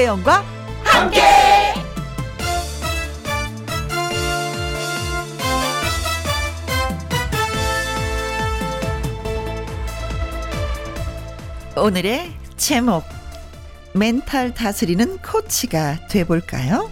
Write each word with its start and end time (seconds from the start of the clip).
김혜영과 0.00 0.42
함께. 0.82 1.20
오늘의 11.76 12.32
제목 12.56 13.04
멘탈 13.94 14.54
다스리는 14.54 15.18
코치가 15.18 16.06
돼볼까요? 16.08 16.90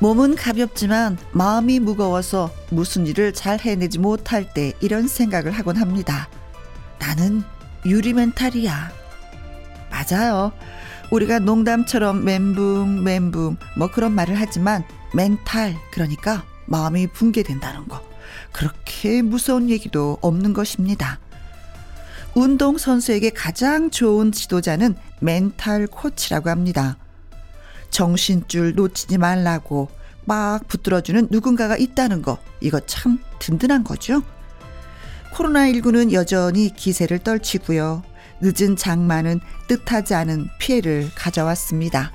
몸은 0.00 0.34
가볍지만 0.34 1.18
마음이 1.30 1.78
무거워서 1.78 2.50
무슨 2.70 3.06
일을 3.06 3.32
잘 3.32 3.60
해내지 3.60 4.00
못할 4.00 4.52
때 4.52 4.72
이런 4.80 5.06
생각을 5.06 5.52
하곤 5.52 5.76
합니다. 5.76 6.28
나는 6.98 7.44
유리 7.86 8.12
멘탈이야. 8.12 8.90
맞아요. 9.88 10.52
우리가 11.12 11.40
농담처럼 11.40 12.24
멘붕, 12.24 13.04
멘붕, 13.04 13.58
뭐 13.76 13.90
그런 13.90 14.12
말을 14.12 14.34
하지만 14.34 14.82
멘탈, 15.14 15.76
그러니까 15.90 16.42
마음이 16.64 17.06
붕괴된다는 17.08 17.86
거. 17.86 18.00
그렇게 18.50 19.20
무서운 19.20 19.68
얘기도 19.68 20.16
없는 20.22 20.54
것입니다. 20.54 21.20
운동선수에게 22.34 23.28
가장 23.28 23.90
좋은 23.90 24.32
지도자는 24.32 24.96
멘탈 25.20 25.86
코치라고 25.86 26.48
합니다. 26.48 26.96
정신줄 27.90 28.74
놓치지 28.74 29.18
말라고 29.18 29.90
막 30.24 30.66
붙들어주는 30.66 31.28
누군가가 31.30 31.76
있다는 31.76 32.22
거, 32.22 32.38
이거 32.62 32.80
참 32.80 33.18
든든한 33.38 33.84
거죠. 33.84 34.22
코로나19는 35.34 36.12
여전히 36.12 36.74
기세를 36.74 37.18
떨치고요. 37.18 38.02
늦은 38.42 38.76
장마는 38.76 39.40
뜻하지 39.68 40.14
않은 40.14 40.48
피해를 40.58 41.10
가져왔습니다. 41.14 42.12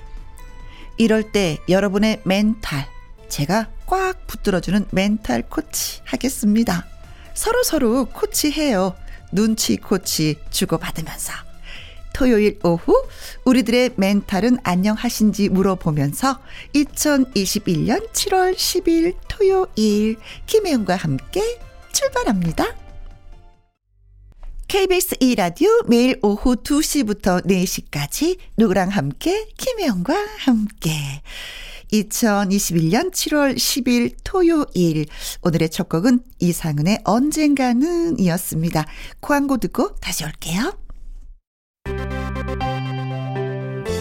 이럴 0.97 1.31
때 1.31 1.57
여러분의 1.69 2.21
멘탈, 2.25 2.85
제가 3.29 3.69
꽉 3.85 4.27
붙들어주는 4.27 4.87
멘탈 4.91 5.43
코치 5.43 6.01
하겠습니다. 6.03 6.85
서로 7.33 7.63
서로 7.63 8.05
코치해요. 8.05 8.95
눈치 9.31 9.77
코치 9.77 10.37
주고받으면서. 10.49 11.33
토요일 12.13 12.57
오후 12.63 13.05
우리들의 13.45 13.91
멘탈은 13.95 14.57
안녕하신지 14.63 15.49
물어보면서 15.49 16.39
2021년 16.73 18.11
7월 18.11 18.55
10일 18.55 19.15
토요일 19.27 20.17
김혜영과 20.47 20.95
함께 20.95 21.59
출발합니다. 21.93 22.86
KBS 24.67 25.15
2라디오 25.15 25.87
매일 25.87 26.19
오후 26.21 26.57
2시부터 26.57 27.45
4시까지 27.45 28.37
누구랑 28.57 28.89
함께 28.89 29.47
김혜영과 29.57 30.13
함께 30.39 30.91
2021년 31.93 33.13
7월 33.13 33.55
10일 33.55 34.17
토요일 34.25 35.05
오늘의 35.41 35.69
첫 35.69 35.87
곡은 35.87 36.19
이상은의 36.39 36.99
언젠가는 37.05 38.19
이었습니다. 38.19 38.85
광고 39.21 39.55
듣고 39.55 39.95
다시 39.95 40.25
올게요. 40.25 40.77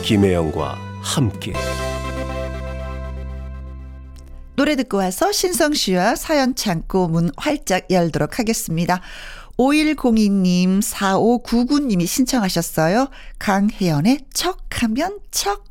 김혜영과 0.02 0.74
함께 1.00 1.52
노래 4.56 4.74
듣고 4.74 4.96
와서 4.96 5.30
신성 5.30 5.74
씨와 5.74 6.16
사연 6.16 6.54
창고 6.56 7.06
문 7.06 7.30
활짝 7.36 7.88
열도록 7.90 8.38
하겠습니다. 8.40 9.00
5102님, 9.58 10.80
4599님이 10.82 12.06
신청하셨어요. 12.06 13.08
강혜연의 13.38 14.26
척하면 14.32 15.18
척. 15.30 15.64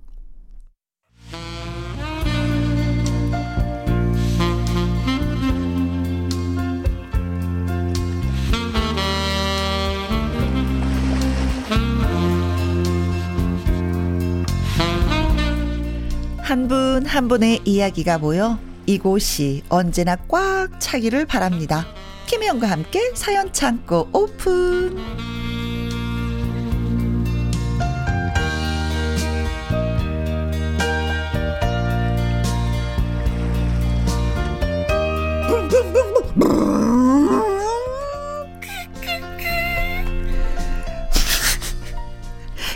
한 16.41 16.67
분 16.67 17.05
한 17.05 17.27
분의 17.27 17.61
이야기가 17.65 18.17
모여 18.17 18.57
이곳이 18.85 19.63
언제나 19.69 20.15
꽉 20.27 20.69
차기를 20.79 21.25
바랍니다. 21.25 21.85
김혜영과 22.25 22.67
함께 22.71 23.11
사연 23.13 23.51
창고 23.53 24.09
오픈. 24.11 24.95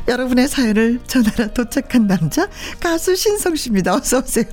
여러분의 0.09 0.47
사연을 0.47 0.99
전하러 1.05 1.49
도착한 1.53 2.07
남자 2.07 2.47
가수 2.79 3.15
신성 3.15 3.55
씨입니다. 3.55 3.93
어서 3.93 4.17
오세요. 4.17 4.45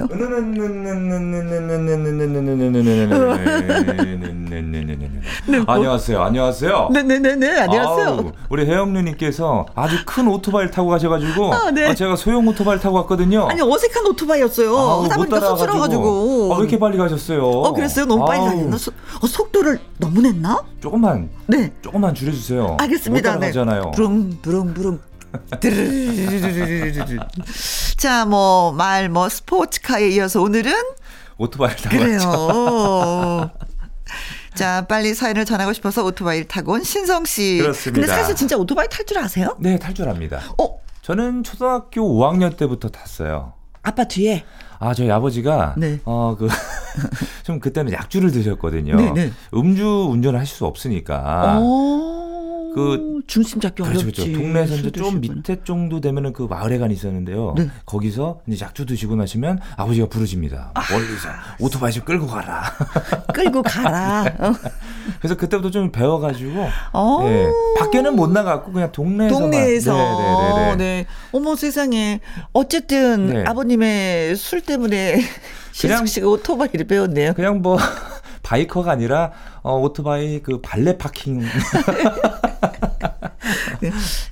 안녕하세요. 5.67 6.21
안녕하세요. 6.23 6.91
네네네네. 6.93 7.59
안녕하세요. 7.61 8.07
아우, 8.07 8.33
우리 8.51 8.67
혜영 8.67 8.93
누님께서 8.93 9.65
아주 9.75 9.97
큰 10.05 10.29
오토바이를 10.29 10.71
타고 10.71 10.89
가셔가지고 10.91 11.55
아, 11.55 11.71
네. 11.71 11.87
아, 11.87 11.95
제가 11.95 12.17
소형 12.17 12.47
오토바이를 12.49 12.81
타고 12.83 12.97
갔거든요. 12.97 13.47
아니 13.49 13.63
어색한 13.63 14.05
오토바이였어요. 14.09 14.77
아우, 14.77 15.05
하다 15.05 15.17
못 15.17 15.23
보니까 15.23 15.41
따라가지고. 15.41 15.57
쑥스러워가지고. 15.57 16.53
아, 16.53 16.57
왜 16.59 16.61
이렇게 16.61 16.79
빨리 16.79 16.99
가셨어요? 16.99 17.43
어 17.43 17.73
그랬어요? 17.73 18.05
너무 18.05 18.27
빨리 18.27 18.41
가셨나? 18.41 18.77
소- 18.77 18.93
어, 19.23 19.27
속도를 19.27 19.79
너무 19.97 20.21
냈나? 20.21 20.63
조금만 20.83 21.31
네. 21.47 21.73
조금만 21.81 22.15
줄여주세요. 22.15 22.77
알겠습니다. 22.79 23.33
못 23.33 23.39
따라가잖아요. 23.41 23.91
부릉 23.93 24.37
부릉 24.43 24.75
부릉. 24.75 25.01
자, 27.97 28.25
뭐, 28.25 28.73
말, 28.73 29.09
뭐, 29.09 29.29
스포츠카에 29.29 30.09
이어서 30.11 30.41
오늘은? 30.43 30.73
오토바이를 31.39 31.77
타고 31.77 31.99
그래요. 31.99 33.51
자, 34.55 34.87
빨리 34.89 35.15
사연을 35.15 35.45
전하고 35.45 35.73
싶어서 35.73 36.05
오토바이를 36.05 36.49
타고 36.49 36.73
온 36.73 36.83
신성 36.83 37.25
씨. 37.25 37.59
그렇습니다. 37.61 38.01
근데 38.01 38.07
사실 38.07 38.35
진짜 38.35 38.57
오토바이 38.57 38.89
탈 38.89 39.05
줄 39.05 39.19
아세요? 39.19 39.57
네, 39.61 39.79
탈 39.79 39.93
줄 39.95 40.09
압니다. 40.09 40.41
어? 40.59 40.81
저는 41.03 41.45
초등학교 41.45 42.01
5학년 42.03 42.57
때부터 42.57 42.89
탔어요. 42.89 43.53
아빠 43.83 44.05
뒤에. 44.05 44.45
아, 44.79 44.95
저희 44.95 45.11
아버지가 45.11 45.75
네. 45.77 46.01
어, 46.05 46.37
그 46.39 46.49
좀 47.45 47.61
그때는 47.61 47.93
약주를 47.93 48.33
드셨거든요. 48.33 48.97
네, 48.97 49.13
네. 49.13 49.33
음주 49.55 50.09
운전을 50.11 50.41
하실 50.41 50.57
수 50.57 50.67
없으니까. 50.67 51.59
어. 51.61 52.16
그- 52.77 53.21
중심 53.27 53.61
잡기 53.61 53.83
그렇죠, 53.83 54.01
어렵지. 54.01 54.23
그렇죠. 54.23 54.39
동네에서 54.39 54.91
좀. 54.93 55.21
밑에 55.21 55.61
정도 55.65 56.01
되면은 56.01 56.33
그 56.33 56.43
마을회관이 56.43 56.93
있었는데요. 56.95 57.55
네. 57.57 57.71
거기서 57.87 58.41
이제 58.47 58.65
약주 58.65 58.85
드시고 58.87 59.17
나시면 59.17 59.59
아버지가 59.77 60.09
부르십니다. 60.09 60.73
멀리서 60.93 61.29
오토바이 61.59 61.91
좀 61.93 62.05
끌고 62.05 62.27
가라. 62.27 62.63
끌고 63.35 63.63
가라. 63.63 64.25
어. 64.39 64.53
그래서 65.21 65.37
그때부터 65.37 65.71
좀 65.71 65.91
배워가지고 65.91 66.69
어. 66.93 67.21
예, 67.25 67.47
밖에는 67.81 68.15
못 68.15 68.31
나갔고 68.31 68.73
그냥 68.73 68.93
동네에서만. 68.93 69.41
동네에서. 69.51 69.95
네네네네. 69.95 70.77
네. 70.77 71.07
어머 71.33 71.57
세상에. 71.57 72.21
어쨌든 72.53 73.27
네. 73.29 73.45
아버님의 73.47 74.37
술 74.37 74.61
때문에 74.61 75.21
신숙 75.73 76.09
씨가 76.09 76.29
오토바이를 76.29 76.87
배웠네요. 76.87 77.33
그냥 77.35 77.63
뭐 77.63 77.79
바이커가 78.43 78.93
아니라 78.93 79.33
어, 79.63 79.79
오토바이 79.81 80.41
그 80.41 80.61
발레 80.61 80.99
파킹. 80.99 81.43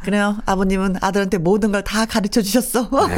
그래요. 0.02 0.36
아버님은 0.46 0.96
아들한테 1.00 1.38
모든 1.38 1.72
걸 1.72 1.82
다 1.84 2.06
가르쳐 2.06 2.40
주셨어. 2.42 2.88
네. 3.08 3.14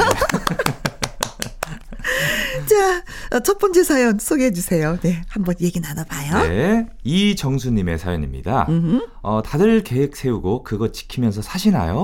자, 2.67 3.03
어, 3.35 3.39
첫 3.41 3.57
번째 3.59 3.83
사연 3.83 4.17
소개해 4.19 4.51
주세요. 4.51 4.97
네, 5.01 5.21
한번 5.29 5.55
얘기 5.61 5.79
나눠봐요. 5.79 6.47
네, 6.49 6.87
이정수님의 7.03 7.97
사연입니다. 7.99 8.65
음흠. 8.69 9.07
어, 9.21 9.41
다들 9.41 9.83
계획 9.83 10.15
세우고 10.17 10.63
그거 10.63 10.91
지키면서 10.91 11.41
사시나요? 11.41 12.03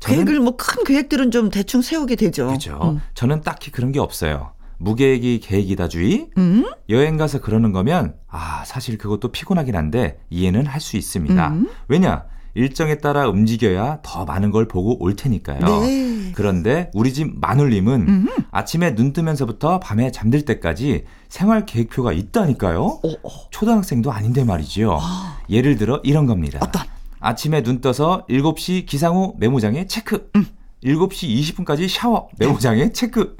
계획을 0.00 0.40
뭐 0.40 0.56
큰 0.56 0.84
계획들은 0.84 1.30
좀 1.30 1.50
대충 1.50 1.82
세우게 1.82 2.16
되죠. 2.16 2.48
그죠. 2.48 2.78
음. 2.82 3.00
저는 3.14 3.40
딱히 3.42 3.70
그런 3.72 3.92
게 3.92 3.98
없어요. 3.98 4.52
무계획이 4.78 5.40
계획이다 5.40 5.88
주의. 5.88 6.28
음? 6.36 6.66
여행 6.90 7.16
가서 7.16 7.40
그러는 7.40 7.72
거면 7.72 8.14
아 8.28 8.62
사실 8.66 8.98
그것도 8.98 9.32
피곤하긴 9.32 9.74
한데 9.74 10.18
이해는 10.30 10.66
할 10.66 10.80
수 10.80 10.96
있습니다. 10.98 11.48
음. 11.48 11.68
왜냐 11.88 12.24
일정에 12.56 12.96
따라 12.96 13.28
움직여야 13.28 14.00
더 14.02 14.24
많은 14.24 14.50
걸 14.50 14.66
보고 14.66 14.96
올 15.02 15.14
테니까요. 15.14 15.60
네. 15.60 16.32
그런데 16.34 16.90
우리 16.94 17.12
집 17.12 17.38
마눌님은 17.38 18.08
음. 18.08 18.28
아침에 18.50 18.94
눈 18.94 19.12
뜨면서부터 19.12 19.78
밤에 19.78 20.10
잠들 20.10 20.46
때까지 20.46 21.04
생활 21.28 21.66
계획표가 21.66 22.12
있다니까요. 22.12 22.82
어, 22.82 23.08
어. 23.22 23.30
초등학생도 23.50 24.10
아닌데 24.10 24.42
말이지요. 24.42 24.98
아. 24.98 25.38
예를 25.50 25.76
들어 25.76 26.00
이런 26.02 26.26
겁니다. 26.26 26.58
어떤? 26.62 26.82
아침에 27.20 27.62
눈 27.62 27.82
떠서 27.82 28.24
7시 28.30 28.86
기상호 28.86 29.36
메모장에 29.38 29.86
체크. 29.86 30.30
음. 30.36 30.46
7시 30.82 31.28
20분까지 31.38 31.88
샤워, 31.88 32.28
메모장에 32.38 32.92
체크. 32.92 33.36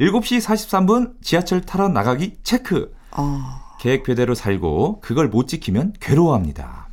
7시 0.00 0.40
43분 0.40 1.14
지하철 1.20 1.60
타러 1.60 1.88
나가기 1.88 2.36
체크. 2.42 2.94
어. 3.10 3.38
계획표대로 3.80 4.34
살고 4.34 5.00
그걸 5.00 5.28
못 5.28 5.46
지키면 5.46 5.92
괴로워합니다. 6.00 6.85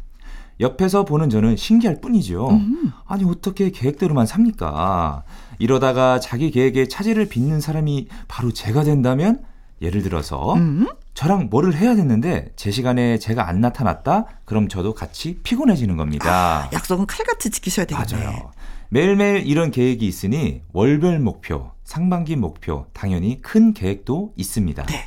옆에서 0.63 1.06
보는 1.06 1.30
저는 1.30 1.56
신기할 1.57 2.01
뿐이죠. 2.01 2.50
음. 2.50 2.92
아니 3.06 3.24
어떻게 3.25 3.69
계획대로만 3.69 4.25
삽니까? 4.25 5.24
이러다가 5.60 6.19
자기 6.19 6.50
계획에 6.50 6.88
차질을 6.88 7.27
빚는 7.27 7.62
사람이 7.62 8.07
바로 8.27 8.51
제가 8.51 8.83
된다면 8.83 9.44
예를 9.81 10.01
들어서 10.01 10.54
음. 10.56 10.88
저랑 11.13 11.50
뭐를 11.51 11.75
해야 11.75 11.95
됐는데 11.95 12.54
제 12.56 12.71
시간에 12.71 13.19
제가 13.19 13.48
안 13.48 13.62
나타났다? 13.62 14.25
그럼 14.45 14.68
저도 14.68 14.94
같이 14.94 15.39
피곤해지는 15.44 15.98
겁니다. 15.98 16.69
약속은 16.74 17.06
칼같이 17.06 17.51
지키셔야 17.51 17.86
되겠네. 17.86 18.25
맞아요. 18.25 18.51
매일매일 18.89 19.45
이런 19.45 19.69
계획이 19.69 20.07
있으니 20.07 20.62
월별 20.71 21.19
목표, 21.19 21.71
상반기 21.83 22.36
목표, 22.36 22.88
당연히 22.94 23.42
큰 23.42 23.74
계획도 23.74 24.33
있습니다. 24.38 24.86
네. 24.86 25.06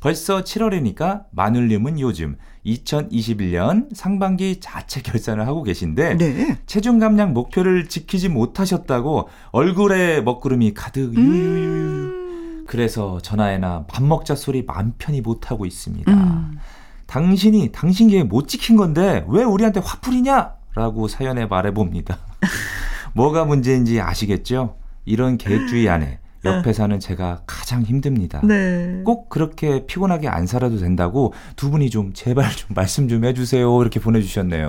벌써 0.00 0.42
7월이니까 0.42 1.24
마눌님은 1.30 2.00
요즘 2.00 2.36
2021년 2.66 3.94
상반기 3.94 4.58
자체 4.60 5.00
결산을 5.00 5.46
하고 5.46 5.62
계신데 5.62 6.16
네. 6.16 6.58
체중 6.66 6.98
감량 6.98 7.32
목표를 7.32 7.88
지키지 7.88 8.28
못하셨다고 8.28 9.28
얼굴에 9.52 10.20
먹구름이 10.20 10.74
가득. 10.74 11.16
음. 11.16 12.64
그래서 12.66 13.20
전화에나 13.20 13.84
밥 13.86 14.02
먹자 14.02 14.34
소리 14.34 14.64
맘 14.64 14.94
편히 14.98 15.20
못 15.20 15.50
하고 15.50 15.66
있습니다. 15.66 16.12
음. 16.12 16.58
당신이 17.06 17.70
당신 17.70 18.08
계획 18.08 18.26
못 18.26 18.48
지킨 18.48 18.76
건데 18.76 19.24
왜 19.28 19.44
우리한테 19.44 19.80
화풀이냐? 19.80 20.54
라고 20.74 21.08
사연에 21.08 21.46
말해 21.46 21.72
봅니다. 21.72 22.18
뭐가 23.14 23.44
문제인지 23.44 24.00
아시겠죠? 24.00 24.76
이런 25.04 25.38
계획주의 25.38 25.88
안에 25.88 26.18
옆에 26.46 26.72
사는 26.72 26.98
제가 26.98 27.42
가장 27.46 27.82
힘듭니다. 27.82 28.40
네. 28.44 29.02
꼭 29.04 29.28
그렇게 29.28 29.86
피곤하게 29.86 30.28
안 30.28 30.46
살아도 30.46 30.78
된다고 30.78 31.32
두 31.56 31.70
분이 31.70 31.90
좀 31.90 32.12
제발 32.14 32.50
좀 32.52 32.70
말씀 32.74 33.08
좀 33.08 33.24
해주세요. 33.24 33.80
이렇게 33.80 34.00
보내주셨네요. 34.00 34.68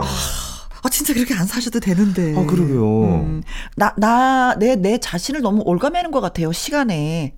아, 0.84 0.90
진짜 0.90 1.14
그렇게 1.14 1.34
안 1.34 1.46
사셔도 1.46 1.80
되는데. 1.80 2.36
아, 2.38 2.46
그러게요. 2.46 3.04
음, 3.06 3.44
나, 3.76 3.94
나, 3.98 4.56
내, 4.58 4.76
내 4.76 4.98
자신을 4.98 5.42
너무 5.42 5.62
올가매는 5.66 6.12
것 6.12 6.22
같아요, 6.22 6.52
시간에. 6.52 7.36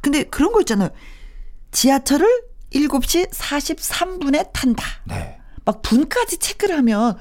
근데 0.00 0.22
그런 0.24 0.52
거 0.52 0.60
있잖아요. 0.60 0.90
지하철을 1.72 2.26
7시 2.72 3.30
43분에 3.30 4.52
탄다. 4.52 4.84
네. 5.04 5.38
막 5.64 5.82
분까지 5.82 6.38
체크를 6.38 6.76
하면 6.78 7.16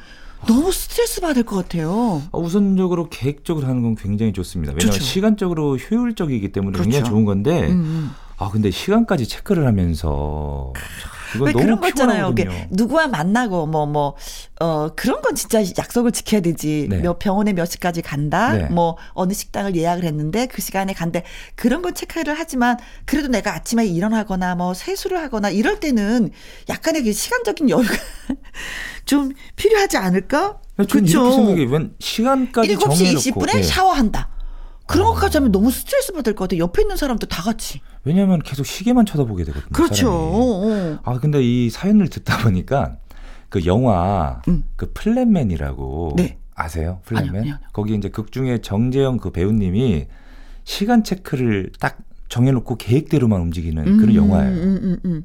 너무 0.45 0.71
스트레스 0.71 1.19
받을 1.21 1.43
것 1.43 1.55
같아요. 1.55 2.21
어, 2.31 2.39
우선적으로 2.39 3.09
계획적으로 3.09 3.67
하는 3.67 3.81
건 3.81 3.95
굉장히 3.95 4.33
좋습니다. 4.33 4.73
왜냐하면 4.73 4.93
좋죠. 4.93 5.03
시간적으로 5.03 5.77
효율적이기 5.77 6.51
때문에 6.51 6.73
그렇죠. 6.73 6.89
굉장히 6.89 7.09
좋은 7.09 7.25
건데, 7.25 7.67
음. 7.69 8.11
아 8.37 8.49
근데 8.49 8.69
시간까지 8.69 9.27
체크를 9.27 9.65
하면서 9.65 10.73
이건 10.75 11.16
왜 11.41 11.51
그런 11.53 11.79
거 11.79 11.87
있잖아요. 11.89 12.33
누구와 12.69 13.07
만나고 13.07 13.65
뭐 13.67 13.85
뭐 13.85 14.15
어 14.59 14.89
그런 14.95 15.21
건 15.21 15.35
진짜 15.35 15.61
약속을 15.77 16.11
지켜야 16.11 16.41
되지. 16.41 16.87
네. 16.89 16.97
몇 17.01 17.19
병원에 17.19 17.53
몇 17.53 17.65
시까지 17.65 18.01
간다. 18.01 18.53
네. 18.53 18.63
뭐 18.69 18.97
어느 19.13 19.33
식당을 19.33 19.75
예약을 19.75 20.03
했는데 20.03 20.47
그 20.47 20.61
시간에 20.61 20.93
간대. 20.93 21.23
그런 21.55 21.81
건 21.83 21.93
체크를 21.93 22.33
하지만 22.37 22.77
그래도 23.05 23.27
내가 23.27 23.53
아침에 23.53 23.85
일어나거나 23.85 24.55
뭐 24.55 24.73
세수를 24.73 25.19
하거나 25.21 25.49
이럴 25.49 25.79
때는 25.79 26.31
약간의 26.69 27.03
그 27.03 27.13
시간적인 27.13 27.69
여유가 27.69 27.93
좀 29.05 29.31
필요하지 29.55 29.97
않을까? 29.97 30.59
저는 30.87 31.07
이렇게 31.07 31.31
생각해. 31.35 31.63
웬 31.65 31.93
시간까지 31.99 32.75
7시 32.75 32.79
정해놓고. 32.79 33.45
20분에 33.45 33.57
예. 33.59 33.63
샤워한다. 33.63 34.29
그런 34.87 35.13
것까지 35.13 35.37
하면 35.37 35.51
너무 35.51 35.69
스트레스 35.69 36.13
받을 36.13 36.33
것 36.33 36.45
같아. 36.45 36.57
옆에 36.57 36.81
있는 36.81 36.95
사람도 36.95 37.27
다 37.27 37.43
같이. 37.43 37.81
왜냐하면 38.05 38.39
계속 38.41 38.65
시계만 38.65 39.05
쳐다보게 39.05 39.43
되거든요. 39.43 39.69
그렇죠. 39.71 40.09
어, 40.11 40.65
어. 40.65 40.99
아 41.03 41.19
근데 41.19 41.43
이 41.43 41.69
사연을 41.69 42.07
듣다 42.07 42.37
보니까 42.39 42.97
그 43.49 43.65
영화 43.65 44.41
음. 44.47 44.63
그 44.75 44.91
플랜맨이라고 44.93 46.13
네. 46.15 46.37
아세요? 46.55 47.01
플랜맨? 47.05 47.29
아니요, 47.29 47.39
아니요, 47.41 47.53
아니요. 47.55 47.67
거기 47.73 47.95
이제 47.95 48.09
극 48.09 48.31
중에 48.31 48.59
정재영 48.61 49.17
그 49.17 49.31
배우님이 49.31 50.07
시간 50.63 51.03
체크를 51.03 51.71
딱 51.79 51.97
정해놓고 52.29 52.77
계획대로만 52.77 53.41
움직이는 53.41 53.83
그런 53.97 54.09
음, 54.09 54.15
영화예요. 54.15 54.51
음, 54.51 54.79
음, 54.83 54.99
음. 55.05 55.23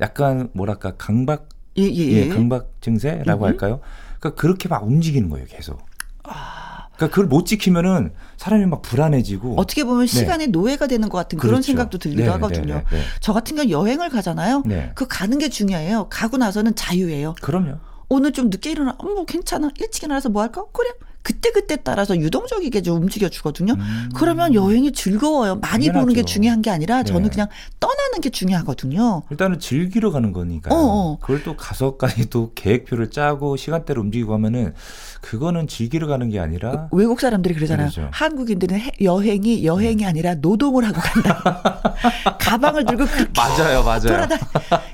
약간 0.00 0.50
뭐랄까 0.52 0.96
강박 0.96 1.48
예, 1.78 1.82
예, 1.84 1.88
예, 1.88 2.12
예. 2.12 2.28
강박 2.28 2.72
증세라고 2.80 3.44
음. 3.44 3.48
할까요? 3.48 3.80
그러니까 4.18 4.40
그렇게 4.40 4.68
막 4.68 4.84
움직이는 4.84 5.28
거예요, 5.28 5.46
계속. 5.48 5.80
아. 6.24 6.69
그러니까 7.00 7.08
그걸 7.08 7.26
못 7.26 7.46
지키면은 7.46 8.12
사람이 8.36 8.66
막 8.66 8.82
불안해지고. 8.82 9.54
어떻게 9.56 9.84
보면 9.84 10.00
네. 10.00 10.06
시간의 10.06 10.48
노예가 10.48 10.86
되는 10.86 11.08
것 11.08 11.16
같은 11.16 11.38
그런 11.38 11.54
그렇죠. 11.54 11.66
생각도 11.66 11.96
들기도 11.96 12.24
네, 12.24 12.28
하거든요. 12.28 12.74
네, 12.74 12.84
네, 12.90 12.96
네. 12.98 13.02
저 13.20 13.32
같은 13.32 13.56
경우 13.56 13.70
여행을 13.70 14.10
가잖아요. 14.10 14.62
네. 14.66 14.92
그 14.94 15.06
가는 15.08 15.38
게 15.38 15.48
중요해요. 15.48 16.08
가고 16.10 16.36
나서는 16.36 16.74
자유예요. 16.74 17.36
그럼요. 17.40 17.78
오늘 18.10 18.32
좀 18.32 18.50
늦게 18.50 18.72
일어나, 18.72 18.96
어, 18.98 19.04
뭐 19.04 19.24
괜찮아. 19.24 19.70
일찍 19.78 20.02
일어나서 20.04 20.28
뭐 20.28 20.42
할까? 20.42 20.64
그래. 20.72 20.90
그때그때 21.22 21.76
따라서 21.84 22.16
유동적이게 22.16 22.80
좀 22.82 23.02
움직여 23.02 23.28
주거든요. 23.28 23.74
음. 23.74 24.08
그러면 24.14 24.54
여행이 24.54 24.92
즐거워요. 24.92 25.56
많이 25.56 25.86
보는 25.88 26.08
게 26.08 26.22
당연하죠. 26.22 26.24
중요한 26.24 26.62
게 26.62 26.70
아니라 26.70 27.02
저는 27.02 27.24
네. 27.24 27.28
그냥 27.30 27.48
떠나는 27.78 28.20
게 28.22 28.30
중요하거든요. 28.30 29.22
일단은 29.30 29.58
즐기러 29.58 30.10
가는 30.10 30.32
거니까요. 30.32 30.74
어, 30.74 30.78
어. 30.78 31.18
그걸 31.20 31.42
또 31.44 31.56
가서까지 31.56 32.30
또 32.30 32.52
계획표를 32.54 33.10
짜고 33.10 33.56
시간대로 33.56 34.00
움직이고 34.00 34.32
하면은 34.34 34.74
그거는 35.20 35.68
즐기러 35.68 36.06
가는 36.06 36.28
게 36.30 36.40
아니라 36.40 36.88
외국 36.92 37.20
사람들이 37.20 37.54
그러잖아요. 37.54 37.90
그러죠. 37.90 38.08
한국인들은 38.12 38.78
해- 38.80 38.92
여행이 39.02 39.64
여행이 39.66 40.06
아니라 40.06 40.34
노동을 40.36 40.84
하고 40.86 41.00
간다. 41.00 41.82
가방을 42.40 42.84
들고 42.86 43.04
맞아요, 43.36 43.82
맞아요. 43.82 44.00
돌아다 44.00 44.36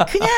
그냥 0.08 0.28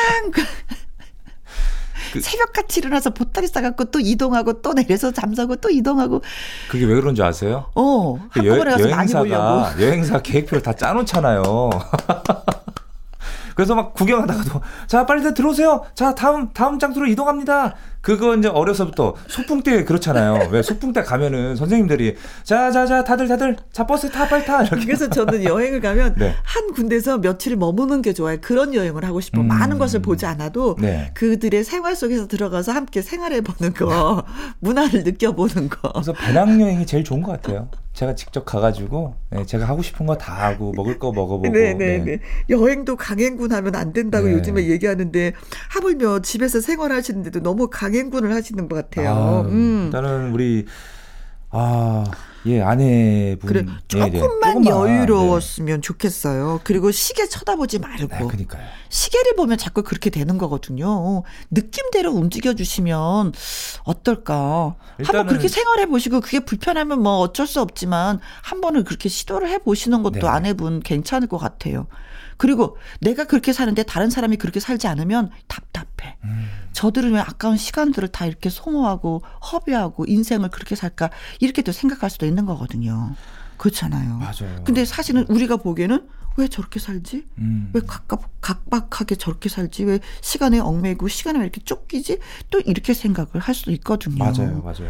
그 2.11 2.19
그- 2.19 2.21
새벽같이 2.21 2.79
일어나서 2.79 3.11
보따리 3.11 3.47
싸갖고 3.47 3.85
또 3.85 3.99
이동하고 3.99 4.61
또 4.61 4.73
내려서 4.73 5.11
잠자고 5.11 5.55
또 5.57 5.69
이동하고 5.69 6.21
그게 6.69 6.85
왜 6.85 6.95
그런 6.95 7.15
줄 7.15 7.25
아세요? 7.25 7.65
어그 7.73 8.41
보려고 8.41 8.81
여행사가 8.81 9.75
여행사 9.79 10.21
계획표를 10.21 10.61
다 10.61 10.73
짜놓잖아요. 10.73 11.43
그래서 13.59 13.75
막 13.75 13.93
구경하다가도 13.93 14.61
자 14.87 15.05
빨리 15.05 15.21
들어오세요. 15.33 15.83
자 15.93 16.15
다음 16.15 16.47
다음 16.53 16.79
장소로 16.79 17.07
이동합니다. 17.07 17.75
그거 17.99 18.33
이제 18.37 18.47
어려서부터 18.47 19.15
소풍 19.27 19.63
때 19.63 19.83
그렇잖아요. 19.83 20.47
왜 20.49 20.61
소풍 20.61 20.93
때 20.93 21.03
가면은 21.03 21.57
선생님들이 21.57 22.15
자자자 22.43 23.03
다들 23.03 23.27
다들 23.27 23.57
자 23.73 23.85
버스 23.85 24.09
타 24.09 24.29
빨리 24.29 24.45
타 24.45 24.63
이렇게. 24.63 24.85
그래서 24.85 25.09
저는 25.09 25.43
여행을 25.43 25.81
가면 25.81 26.15
네. 26.17 26.33
한 26.41 26.71
군데서 26.71 27.17
며칠을 27.17 27.57
머무는 27.57 28.01
게 28.01 28.13
좋아요. 28.13 28.37
그런 28.39 28.73
여행을 28.73 29.03
하고 29.03 29.19
싶어. 29.19 29.41
음. 29.41 29.49
많은 29.49 29.77
것을 29.77 30.01
보지 30.01 30.25
않아도 30.25 30.77
네. 30.79 31.11
그들의 31.13 31.65
생활 31.65 31.97
속에서 31.97 32.29
들어가서 32.29 32.71
함께 32.71 33.01
생활해 33.01 33.41
보는 33.41 33.73
거, 33.73 34.23
문화를 34.61 35.03
느껴보는 35.03 35.67
거. 35.67 35.91
그래서 35.91 36.13
배낭 36.13 36.61
여행이 36.61 36.85
제일 36.85 37.03
좋은 37.03 37.21
것 37.21 37.33
같아요. 37.33 37.67
제가 37.99 38.15
직접 38.15 38.45
가가지고 38.45 39.15
네, 39.29 39.45
제가 39.45 39.65
하고 39.65 39.81
싶은 39.81 40.05
거 40.05 40.15
다 40.15 40.33
하고 40.33 40.71
먹을 40.71 40.99
거 40.99 41.11
먹어보고. 41.11 41.49
네네네. 41.49 41.97
네. 42.05 42.19
여행도 42.49 42.95
강행군 42.95 43.51
하면 43.51 43.75
안 43.75 43.91
된다고 43.91 44.27
네. 44.27 44.33
요즘에 44.35 44.69
얘기하는데 44.69 45.33
하물며 45.71 46.21
집에서 46.21 46.61
생활하시는데도 46.61 47.41
너무 47.41 47.69
강행군을 47.69 48.33
하시는 48.33 48.69
것 48.69 48.75
같아요. 48.77 49.09
아, 49.09 49.41
음. 49.41 49.83
일단은 49.87 50.31
우리 50.31 50.65
아, 51.49 52.05
예, 52.45 52.61
아내분 52.61 53.47
그래 53.47 53.61
네, 53.63 53.71
네. 54.09 54.19
조금만 54.19 54.63
조금만, 54.63 54.65
여유로웠으면 54.65 55.81
좋겠어요. 55.81 56.61
그리고 56.63 56.91
시계 56.91 57.27
쳐다보지 57.27 57.79
말고 57.79 58.07
네. 58.07 58.19
네, 58.19 58.27
그니까요. 58.27 58.63
시계를 58.89 59.35
보면 59.35 59.57
자꾸 59.57 59.83
그렇게 59.83 60.09
되는 60.09 60.37
거거든요. 60.37 61.23
느낌대로 61.51 62.11
움직여 62.11 62.53
주시면 62.53 63.33
어떨까? 63.83 64.75
한번 65.03 65.27
그렇게 65.27 65.47
생활해 65.47 65.85
보시고 65.87 66.21
그게 66.21 66.39
불편하면 66.39 67.01
뭐 67.01 67.17
어쩔 67.19 67.45
수 67.45 67.61
없지만 67.61 68.19
한 68.41 68.61
번은 68.61 68.83
그렇게 68.83 69.09
시도를 69.09 69.49
해 69.49 69.59
보시는 69.59 70.03
것도 70.03 70.19
네. 70.21 70.27
아내분 70.27 70.79
괜찮을 70.81 71.27
것 71.27 71.37
같아요. 71.37 71.87
그리고 72.37 72.77
내가 73.01 73.25
그렇게 73.25 73.51
사는데 73.51 73.83
다른 73.83 74.09
사람이 74.09 74.37
그렇게 74.37 74.61
살지 74.61 74.87
않으면 74.87 75.29
답답해. 75.47 76.15
음. 76.23 76.49
저들은 76.79 77.11
왜 77.11 77.19
아까운 77.19 77.57
시간들을 77.57 78.07
다 78.07 78.25
이렇게 78.25 78.49
소모하고 78.49 79.21
허비하고 79.51 80.05
인생을 80.07 80.47
그렇게 80.49 80.75
살까 80.75 81.09
이렇게도 81.41 81.73
생각할 81.73 82.09
수도 82.09 82.25
있는 82.25 82.45
거거든요. 82.45 83.15
그렇잖아요. 83.57 84.17
맞아요. 84.17 84.63
근데 84.63 84.85
사실은 84.85 85.25
우리가 85.27 85.57
보기에는 85.57 86.07
왜 86.37 86.47
저렇게 86.47 86.79
살지? 86.79 87.25
음. 87.39 87.71
왜 87.73 87.81
각각 87.85 88.21
각박하게 88.39 89.15
저렇게 89.15 89.49
살지? 89.49 89.83
왜 89.83 89.99
시간에 90.21 90.59
얽매고 90.59 91.09
시간에 91.09 91.39
왜 91.39 91.43
이렇게 91.43 91.59
쫓기지? 91.59 92.19
또 92.49 92.61
이렇게 92.61 92.93
생각을 92.93 93.41
할 93.41 93.53
수도 93.53 93.71
있거든요. 93.71 94.17
맞아요, 94.17 94.61
맞아요. 94.61 94.89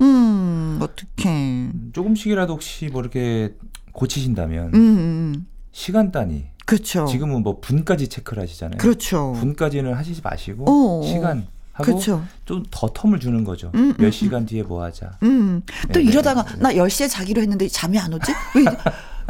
음, 0.00 0.78
어떡해. 0.80 1.70
조금씩이라도 1.92 2.54
혹시 2.54 2.86
뭐 2.86 3.02
이렇게 3.02 3.54
고치신다면 3.92 4.68
음, 4.68 4.74
음. 4.74 5.46
시간 5.72 6.10
단위 6.10 6.46
그렇죠. 6.66 7.06
지금은 7.06 7.42
뭐 7.42 7.60
분까지 7.60 8.08
체크를 8.08 8.42
하시잖아요. 8.42 8.78
그렇죠. 8.78 9.32
분까지는 9.38 9.94
하시지 9.94 10.20
마시고 10.22 10.64
어. 10.68 11.02
시간 11.06 11.46
하고 11.72 11.98
좀 11.98 12.26
더 12.70 12.92
텀을 12.92 13.20
주는 13.20 13.44
거죠. 13.44 13.70
음, 13.74 13.94
몇 13.98 14.06
음, 14.06 14.10
시간 14.10 14.46
뒤에 14.46 14.62
뭐 14.62 14.82
하자. 14.82 15.18
음. 15.22 15.62
또 15.92 16.00
네, 16.00 16.06
이러다가 16.06 16.42
네, 16.44 16.52
네. 16.54 16.58
나 16.60 16.72
10시에 16.72 17.08
자기로 17.08 17.42
했는데 17.42 17.68
잠이 17.68 17.98
안 17.98 18.12
오지? 18.12 18.32
왜 18.56 18.64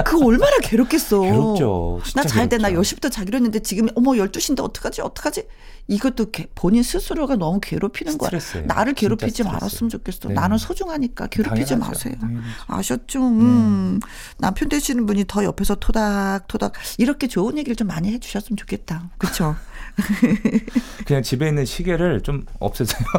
그거 0.04 0.26
얼마나 0.26 0.58
괴롭겠어. 0.58 1.20
괴롭죠. 1.20 2.00
나 2.14 2.22
잘 2.24 2.48
때나 2.48 2.68
괴롭죠. 2.68 2.96
10시부터 2.96 3.10
자기로 3.10 3.36
했는데 3.36 3.60
지금 3.60 3.88
어머 3.94 4.12
12시인데 4.12 4.60
어떡하지? 4.62 5.00
어떡하지? 5.02 5.46
이것도 5.88 6.30
개- 6.32 6.48
본인 6.54 6.82
스스로가 6.82 7.36
너무 7.36 7.60
괴롭히는 7.60 8.18
거야. 8.18 8.28
스트레스예요. 8.30 8.66
나를 8.66 8.94
진짜 8.94 9.00
괴롭히지. 9.08 9.44
말았으면 9.44 9.88
좋겠어. 9.90 10.28
네. 10.28 10.34
나는 10.34 10.58
소중하니까 10.58 11.28
괴롭히지 11.28 11.70
당연하죠. 11.70 11.90
마세요. 11.92 12.14
당연하죠. 12.20 12.48
아셨죠? 12.66 13.20
음. 13.28 14.00
남편 14.38 14.68
되시는 14.68 15.06
분이 15.06 15.24
더 15.28 15.44
옆에서 15.44 15.76
토닥토닥 15.76 16.72
이렇게 16.98 17.26
좋은 17.28 17.56
얘기를 17.56 17.76
좀 17.76 17.86
많이 17.88 18.12
해 18.12 18.18
주셨으면 18.18 18.56
좋겠다. 18.56 19.10
그렇죠? 19.18 19.54
그냥 21.06 21.22
집에 21.22 21.48
있는 21.48 21.64
시계를 21.64 22.20
좀 22.22 22.44
없애세요. 22.60 23.00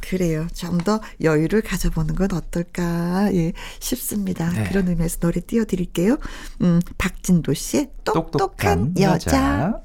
그래요. 0.00 0.46
좀 0.54 0.80
더 0.80 1.00
여유를 1.20 1.60
가져보는 1.62 2.14
건 2.14 2.32
어떨까 2.32 3.28
예, 3.34 3.52
싶습니다. 3.80 4.48
네. 4.50 4.64
그런 4.68 4.88
의미에서 4.88 5.18
노래 5.18 5.40
띄워드릴게요. 5.40 6.16
음, 6.62 6.80
박진도 6.96 7.52
씨의 7.54 7.90
똑똑한, 8.04 8.94
여자. 8.98 9.80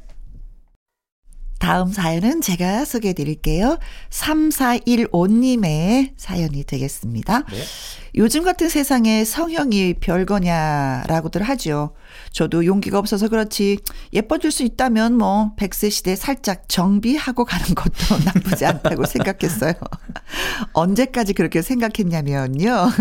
다음 1.65 1.91
사연은 1.91 2.41
제가 2.41 2.86
소개해 2.86 3.15
드릴게요. 3.15 3.79
3415님의 4.12 6.12
사연이 6.15 6.63
되겠습니다. 6.63 7.39
네. 7.39 7.63
요즘 8.13 8.43
같은 8.43 8.69
세상에 8.69 9.25
성형이 9.25 9.95
별거냐라고들 9.95 11.41
하죠. 11.41 11.95
저도 12.31 12.67
용기가 12.67 13.00
없어서 13.00 13.29
그렇지 13.29 13.79
예뻐질 14.13 14.51
수 14.51 14.62
있다면 14.62 15.17
뭐 15.17 15.55
100세 15.57 15.89
시대 15.89 16.15
살짝 16.15 16.69
정비하고 16.69 17.45
가는 17.45 17.65
것도 17.74 17.95
나쁘지 18.24 18.63
않다고 18.67 19.07
생각했어요. 19.07 19.74
언제까지 20.74 21.34
그렇게 21.34 21.63
생각했냐면요. 21.63 22.91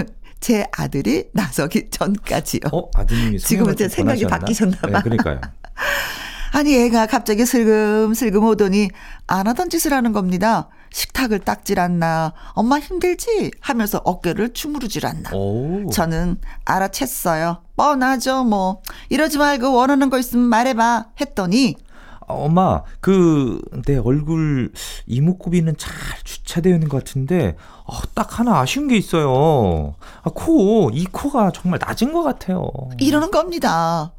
제 0.40 0.64
아들이 0.73 1.25
나서기 1.35 1.90
전까지요. 1.90 2.61
어 2.73 2.88
아드님이 2.94 3.40
지금은 3.40 3.76
제 3.76 3.90
생각이? 3.90 4.25
바뀌셨나 4.25 4.78
봐. 4.78 4.88
네, 4.88 5.00
그러니까요. 5.02 5.40
아니 6.54 6.76
애가 6.76 7.06
갑자기 7.06 7.44
슬금슬금 7.44 8.44
오더니 8.44 8.88
안 9.26 9.49
하던 9.49 9.70
짓을 9.70 9.92
하는 9.92 10.12
겁니다. 10.12 10.68
식탁을 10.92 11.40
닦질 11.40 11.80
않나. 11.80 12.32
엄마 12.52 12.78
힘들지? 12.78 13.50
하면서 13.61 14.00
어깨를 14.04 14.52
주무르질 14.52 15.04
않나. 15.04 15.30
오. 15.34 15.90
저는 15.90 16.37
알아챘어요. 16.64 17.62
뻔하죠 17.76 18.44
뭐. 18.44 18.82
이러지 19.08 19.38
말고 19.38 19.73
원하는 19.73 20.11
거 20.11 20.18
있으면 20.20 20.44
말해봐. 20.44 21.06
했더니 21.20 21.75
아, 21.80 21.84
엄마, 22.26 22.83
그, 23.00 23.61
내 23.87 23.97
얼굴 23.97 24.73
이목구비는 25.07 25.76
잘 25.76 25.93
주차되어 26.25 26.75
있는 26.75 26.88
것 26.88 27.04
같은데, 27.04 27.57
어, 27.85 28.00
딱 28.14 28.38
하나 28.38 28.61
아쉬운 28.61 28.88
게 28.88 28.97
있어요. 28.97 29.95
아, 30.23 30.31
코, 30.35 30.90
이 30.93 31.04
코가 31.04 31.52
정말 31.52 31.81
낮은 31.85 32.12
것 32.12 32.23
같아요. 32.23 32.71
이러는 32.99 33.31
겁니다. 33.31 34.12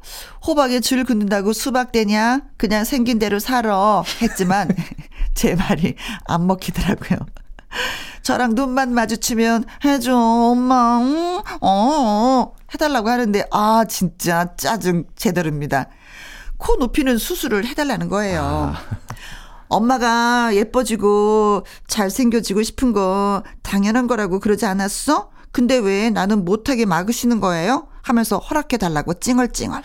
호박에 0.46 0.80
줄 0.80 1.04
긋는다고 1.04 1.52
수박 1.52 1.92
되냐? 1.92 2.42
그냥 2.56 2.84
생긴 2.84 3.18
대로 3.18 3.38
살아. 3.38 4.02
했지만 4.22 4.68
제 5.34 5.54
말이 5.54 5.94
안 6.26 6.46
먹히더라고요. 6.46 7.18
저랑 8.22 8.54
눈만 8.54 8.92
마주치면 8.92 9.64
해줘 9.84 10.16
엄마 10.16 10.98
응? 11.00 11.42
어 11.60 12.52
해달라고 12.74 13.08
하는데 13.08 13.44
아 13.52 13.84
진짜 13.88 14.54
짜증 14.56 15.04
제대로입니다. 15.14 15.88
코 16.58 16.76
높이는 16.76 17.18
수술을 17.18 17.66
해달라는 17.66 18.08
거예요. 18.08 18.74
엄마가 19.68 20.54
예뻐지고 20.54 21.64
잘생겨지고 21.86 22.62
싶은 22.62 22.92
거 22.92 23.42
당연한 23.62 24.06
거라고 24.06 24.38
그러지 24.38 24.64
않았어? 24.66 25.30
근데 25.50 25.76
왜 25.76 26.10
나는 26.10 26.44
못하게 26.44 26.86
막으시는 26.86 27.40
거예요? 27.40 27.88
하면서 28.02 28.38
허락해달라고 28.38 29.14
찡얼찡얼. 29.14 29.82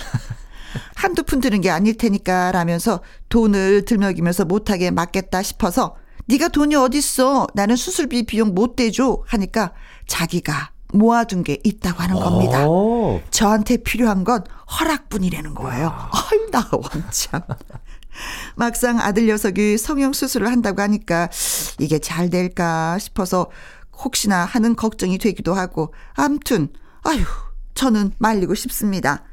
한두 0.96 1.24
푼 1.24 1.42
드는 1.42 1.62
게 1.62 1.70
아닐 1.70 1.98
테니까 1.98 2.52
라면서 2.52 3.02
돈을 3.30 3.86
들먹이면서 3.86 4.46
못하게 4.46 4.92
막겠다 4.92 5.42
싶어서 5.42 5.96
네가 6.28 6.50
돈이 6.50 6.76
어딨어 6.76 7.48
나는 7.54 7.76
수술비 7.76 8.24
비용 8.26 8.54
못 8.54 8.76
대줘 8.76 9.24
하니까 9.26 9.74
자기가 10.08 10.71
모아둔 10.94 11.44
게 11.44 11.58
있다고 11.64 12.02
하는 12.02 12.16
겁니다. 12.16 12.66
어, 12.68 13.22
저한테 13.30 13.78
필요한 13.78 14.24
건 14.24 14.44
허락뿐이라는 14.80 15.54
거예요. 15.54 15.88
아유, 16.12 16.50
나 16.52 16.70
왕참. 16.72 17.42
막상 18.56 19.00
아들 19.00 19.26
녀석이 19.28 19.78
성형 19.78 20.14
수술을 20.14 20.48
한다고 20.48 20.82
하니까 20.82 21.30
이게 21.80 22.00
잘 22.00 22.30
될까 22.30 22.98
싶어서 23.00 23.50
혹시나 24.04 24.46
하는 24.46 24.76
걱정이 24.76 25.18
되기도 25.18 25.54
하고 25.54 25.94
암튼 26.14 26.70
아유 27.04 27.24
저는 27.74 28.12
말리고 28.18 28.56
싶습니다. 28.56 29.24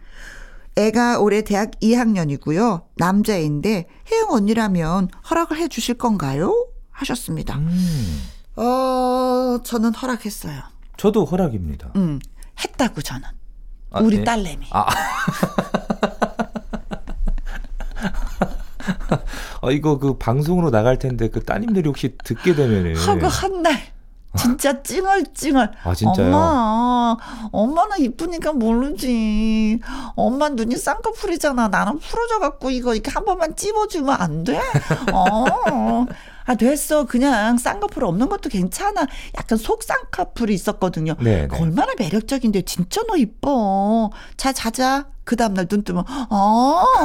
애가 0.76 1.18
올해 1.18 1.42
대학 1.42 1.72
2학년이고요. 1.82 2.84
남자애인데 2.96 3.88
혜영 4.12 4.30
언니라면 4.30 5.08
허락을 5.28 5.56
해 5.56 5.66
주실 5.68 5.96
건가요? 5.96 6.68
하셨습니다. 6.92 7.56
음, 7.58 8.22
어, 8.56 9.58
저는 9.64 9.94
허락했어요. 9.94 10.62
저도 10.98 11.24
허락입니다. 11.24 11.90
음, 11.96 12.18
했다고 12.62 13.00
저는. 13.00 13.22
아, 13.90 14.00
우리 14.00 14.18
네. 14.18 14.24
딸내미. 14.24 14.66
아, 14.72 14.84
아, 19.62 19.70
이거 19.70 19.98
그 19.98 20.18
방송으로 20.18 20.70
나갈 20.70 20.98
텐데 20.98 21.28
그 21.28 21.42
따님들이 21.44 21.88
혹시 21.88 22.16
듣게 22.22 22.54
되면은. 22.54 22.96
하고 22.96 23.26
한 23.26 23.62
날 23.62 23.80
진짜 24.36 24.82
찡얼찡얼. 24.82 25.72
아, 25.84 25.94
진짜요? 25.94 26.26
엄마, 26.26 27.16
엄마는 27.50 28.00
이쁘니까 28.00 28.52
모르지. 28.52 29.80
엄마 30.16 30.48
눈이 30.50 30.76
쌍꺼풀이잖아. 30.76 31.68
나는 31.68 31.98
풀어져갖고 31.98 32.70
이거 32.70 32.94
이렇게 32.94 33.10
한 33.10 33.24
번만 33.24 33.56
찝어주면 33.56 34.16
안 34.20 34.44
돼? 34.44 34.60
어. 35.12 36.06
아, 36.44 36.54
됐어. 36.54 37.04
그냥 37.04 37.58
쌍꺼풀 37.58 38.04
없는 38.04 38.28
것도 38.28 38.48
괜찮아. 38.48 39.06
약간 39.36 39.58
속쌍꺼풀이 39.58 40.54
있었거든요. 40.54 41.14
네, 41.20 41.46
그 41.46 41.56
네. 41.56 41.62
얼마나 41.62 41.92
매력적인데 41.98 42.62
진짜 42.62 43.02
너 43.08 43.16
이뻐. 43.16 44.10
자, 44.36 44.52
자자. 44.52 45.06
그 45.24 45.36
다음날 45.36 45.66
눈 45.66 45.84
뜨면, 45.84 46.04
어. 46.30 46.84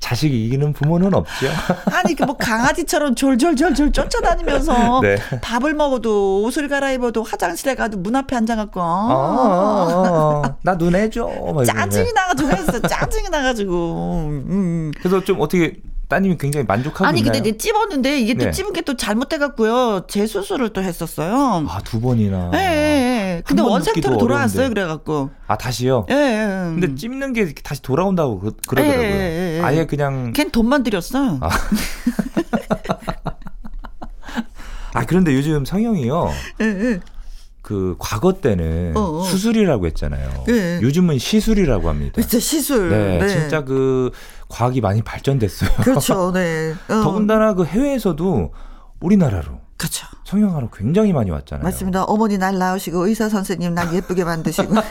자식이 0.00 0.46
이기는 0.46 0.72
부모는 0.72 1.12
없죠. 1.14 1.46
아니 1.92 2.14
그 2.14 2.24
뭐 2.24 2.36
강아지처럼 2.36 3.14
졸졸졸졸 3.14 3.92
쫓아다니면서 3.92 5.00
네. 5.02 5.16
밥을 5.42 5.74
먹어도 5.74 6.42
옷을 6.42 6.68
갈아입어도 6.68 7.22
화장실에 7.22 7.74
가도 7.74 7.98
문 7.98 8.16
앞에 8.16 8.34
앉아갖고 8.36 8.80
아, 8.80 8.84
아, 8.84 10.42
아, 10.44 10.56
나눈 10.62 10.94
해줘. 10.94 11.28
막 11.54 11.64
짜증이. 11.64 12.12
나가지고 12.12 12.48
그랬어 12.48 12.80
짜증이 12.80 13.28
나가지고 13.30 14.26
음. 14.30 14.92
그래서 14.98 15.22
좀 15.22 15.40
어떻게 15.40 15.74
따님이 16.10 16.36
굉장히 16.36 16.66
만족하고 16.66 17.06
아니 17.06 17.20
있나요? 17.20 17.32
근데 17.32 17.50
내 17.52 17.56
찝었는데 17.56 18.20
이게 18.20 18.34
또 18.34 18.44
네. 18.44 18.50
찝은 18.50 18.74
게 18.74 18.82
또 18.82 18.94
잘못돼갖고요 18.96 20.06
재수술을 20.08 20.70
또 20.74 20.82
했었어요 20.82 21.64
아, 21.68 21.80
두 21.84 22.00
번이나. 22.00 22.50
예, 22.54 22.58
예, 22.58 23.36
예. 23.36 23.42
근데 23.46 23.62
원상태로 23.62 24.18
돌아왔어요. 24.18 24.68
그래갖고 24.70 25.30
아, 25.46 25.56
다시요? 25.56 26.06
예, 26.10 26.14
예. 26.14 26.46
근데 26.78 26.94
찝는 26.94 27.32
게 27.32 27.54
다시 27.54 27.80
돌아온다고 27.82 28.40
그, 28.40 28.52
그러더라고요. 28.66 29.06
예, 29.06 29.10
예, 29.10 29.58
예. 29.58 29.62
아예 29.62 29.86
그냥 29.86 30.32
걘 30.32 30.50
돈만 30.50 30.82
들였어 30.82 31.38
아. 31.40 31.48
아 34.92 35.06
그런데 35.06 35.34
요즘 35.34 35.64
성형이요. 35.64 36.30
그 37.62 37.94
과거 38.00 38.32
때는 38.32 38.96
어, 38.96 39.20
어. 39.20 39.22
수술이라고 39.22 39.86
했잖아요. 39.86 40.44
예. 40.48 40.80
요즘은 40.82 41.18
시술이라고 41.18 41.88
합니다. 41.88 42.20
진짜 42.20 42.40
시술 42.40 42.90
네, 42.90 43.28
진짜 43.28 43.64
그 43.64 44.10
과학이 44.50 44.80
많이 44.80 45.00
발전됐어요. 45.02 45.70
그렇죠 45.82 46.32
네 46.34 46.72
어. 46.88 47.02
더군다나 47.02 47.54
그 47.54 47.64
해외에서도 47.64 48.52
우리나라로 49.00 49.60
그렇죠 49.78 50.06
성형하러 50.24 50.68
굉장히 50.70 51.12
많이 51.12 51.30
왔잖아요. 51.30 51.64
맞습니다. 51.64 52.04
어머니 52.04 52.36
날 52.36 52.58
낳으시고 52.58 53.06
의사 53.06 53.28
선생님 53.28 53.74
날 53.74 53.94
예쁘게 53.94 54.24
만드시고. 54.24 54.74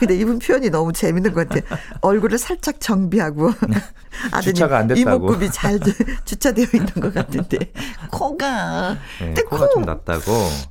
근데 0.00 0.16
이분 0.16 0.38
표현이 0.40 0.68
너무 0.70 0.92
재밌는 0.92 1.32
것 1.32 1.48
같아. 1.48 1.64
얼굴을 2.00 2.38
살짝 2.38 2.80
정비하고 2.80 3.50
아드님. 4.32 4.96
이목구비 4.96 5.50
잘 5.50 5.78
주차되어 6.24 6.66
있는 6.74 6.86
것 6.94 7.14
같은데 7.14 7.72
코가 8.10 8.96
네, 9.20 9.34
코가 9.44 9.66
코- 9.66 9.72
좀 9.74 9.82
낮다고. 9.84 10.22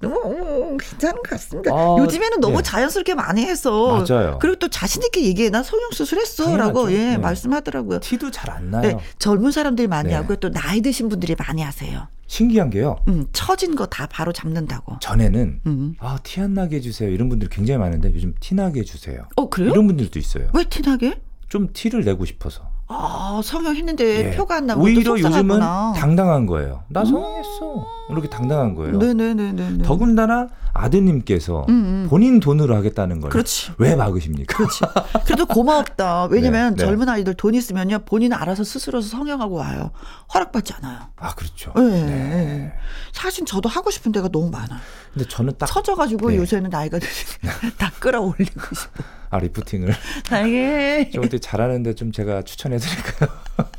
너무 0.02 0.59
괜찮은 0.78 1.16
것 1.16 1.24
같습니다. 1.32 1.72
아, 1.74 1.96
요즘에는 2.00 2.40
너무 2.40 2.58
네. 2.58 2.64
자연스럽게 2.64 3.16
많이 3.16 3.42
해서 3.46 4.04
맞아요. 4.10 4.38
그리고 4.42 4.58
또 4.60 4.68
자신 4.70 5.04
있게 5.04 5.24
얘기해 5.26 5.50
나 5.50 5.64
성형 5.64 5.92
수술했어라고. 5.92 6.92
예 6.92 6.98
네. 6.98 7.18
말씀하더라고요. 7.18 8.00
티도 8.00 8.32
잘 8.32 8.50
안 8.50 8.72
나요. 8.72 8.82
네, 8.82 8.98
젊은 9.20 9.52
사람들이 9.52 9.88
많이 9.88 10.10
네. 10.10 10.16
하고요. 10.16 10.38
또 10.38 10.50
나이 10.52 10.82
드신 10.82 11.08
분들이 11.10 11.36
많이 11.38 11.62
하세요. 11.62 12.08
신기한 12.28 12.70
게요. 12.70 12.98
음, 13.08 13.26
처진 13.34 13.76
거 13.76 13.86
다 13.88 14.06
바로 14.08 14.32
잡는다고. 14.32 14.98
전에는 15.00 15.62
음. 15.66 15.96
아, 16.00 16.18
티 16.24 16.42
안 16.42 16.54
나게 16.54 16.76
해주세요. 16.78 17.10
이런 17.10 17.28
분들 17.30 17.50
굉장히 17.50 17.80
많은데 17.80 18.14
요즘 18.14 18.36
티 18.40 18.54
나게 18.56 18.82
해주세요. 18.82 19.24
어 19.36 19.50
그래요? 19.50 19.72
이런 19.72 19.88
분들도 19.88 20.18
있어요. 20.20 20.48
왜 20.54 20.64
티 20.66 20.82
나게? 20.82 21.20
좀 21.48 21.70
티를 21.74 22.04
내고 22.04 22.26
싶어서. 22.26 22.70
아, 22.92 23.40
성형했는데 23.44 24.32
예. 24.32 24.36
표가 24.36 24.56
안 24.58 24.66
나고 24.66 24.82
오히려 24.82 25.04
또 25.04 25.20
요즘은. 25.20 25.60
당당한 25.96 26.48
거예요. 26.48 26.84
나 26.88 27.06
성형했어. 27.06 27.86
이렇게 28.10 28.28
당당한 28.28 28.74
거예요. 28.74 28.98
네네네네. 28.98 29.84
더군다나 29.84 30.48
아드님께서 30.74 31.68
음, 31.70 31.74
음. 31.74 32.08
본인 32.10 32.40
돈으로 32.40 32.76
하겠다는 32.76 33.22
걸 33.22 33.30
그렇지. 33.30 33.74
왜 33.78 33.96
막으십니까? 33.96 34.58
그렇지. 34.58 34.82
그래도 35.26 35.46
고맙다. 35.46 36.26
왜냐면 36.32 36.74
네, 36.76 36.82
네. 36.84 36.86
젊은 36.86 37.08
아이들 37.10 37.36
돈 37.36 37.54
있으면요. 37.54 38.00
본인 38.06 38.34
알아서 38.34 38.64
스스로 38.64 39.02
성형하고 39.02 39.56
와요. 39.56 39.92
허락받지 40.34 40.74
않아요. 40.78 41.00
아 41.18 41.36
그렇죠. 41.36 41.72
네. 41.76 42.74
사실 43.12 43.46
저도 43.46 43.70
하고 43.70 43.92
싶은 43.92 44.12
데가 44.12 44.30
너무 44.30 44.50
많아. 44.50 44.80
근데 45.14 45.28
저는 45.28 45.54
딱 45.60 45.68
처져가지고 45.68 46.32
네. 46.32 46.38
요새는 46.38 46.72
나이가 46.72 46.98
드시니까 46.98 47.70
다 47.78 47.92
끌어올리고 48.00 48.62
싶어. 48.76 49.04
아, 49.30 49.40
리프팅을 49.40 49.94
다행해. 50.26 51.10
좀 51.12 51.24
어떻게 51.24 51.40
잘하는데 51.40 51.94
좀 51.96 52.12
제가 52.12 52.44
추천해드릴까요? 52.44 53.30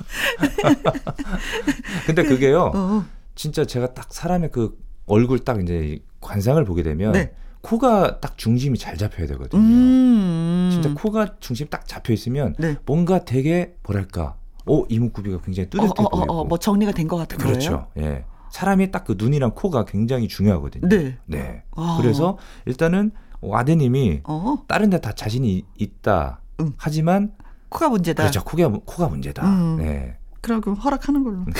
근데 2.06 2.22
그게요, 2.22 2.70
어. 2.74 3.04
진짜 3.34 3.64
제가 3.64 3.94
딱 3.94 4.12
사람의 4.12 4.50
그 4.52 4.78
얼굴 5.06 5.38
딱 5.40 5.62
이제 5.62 5.98
관상을 6.20 6.62
보게 6.64 6.82
되면 6.82 7.12
네. 7.12 7.32
코가 7.62 8.20
딱 8.20 8.38
중심이 8.38 8.78
잘 8.78 8.96
잡혀야 8.96 9.26
되거든요. 9.28 9.60
음. 9.60 10.68
진짜 10.72 10.94
코가 10.94 11.36
중심 11.40 11.68
딱 11.68 11.86
잡혀 11.86 12.12
있으면 12.12 12.54
네. 12.58 12.76
뭔가 12.86 13.24
되게 13.24 13.74
뭐랄까, 13.82 14.36
오 14.66 14.86
이목구비가 14.88 15.40
굉장히 15.42 15.66
어, 15.66 15.70
뚜렷해 15.70 15.88
어, 15.98 16.02
어, 16.04 16.08
보이고. 16.10 16.32
어, 16.32 16.44
뭐 16.44 16.58
정리가 16.58 16.92
된 16.92 17.08
것 17.08 17.16
같은 17.16 17.38
거예요? 17.38 17.52
그렇죠. 17.52 17.86
예. 17.98 18.24
사람이 18.50 18.90
딱 18.90 19.04
그 19.04 19.14
눈이랑 19.16 19.52
코가 19.54 19.84
굉장히 19.84 20.28
중요하거든요. 20.28 20.88
네. 20.88 21.18
네. 21.26 21.62
아. 21.76 21.98
그래서 22.00 22.38
일단은 22.66 23.12
어, 23.14 23.29
아드님이 23.42 24.20
어, 24.24 24.58
다른 24.68 24.90
데 24.90 24.98
다 25.00 25.12
자신이 25.12 25.64
있다. 25.78 26.40
음. 26.60 26.72
하지만 26.76 27.32
코가 27.70 27.88
문제다. 27.88 28.22
그렇죠. 28.24 28.44
코가 28.44 28.68
코가 28.84 29.08
문제다. 29.08 29.44
음. 29.46 29.76
네. 29.78 30.16
그럼 30.40 30.60
허락하는 30.62 31.22
걸로. 31.24 31.44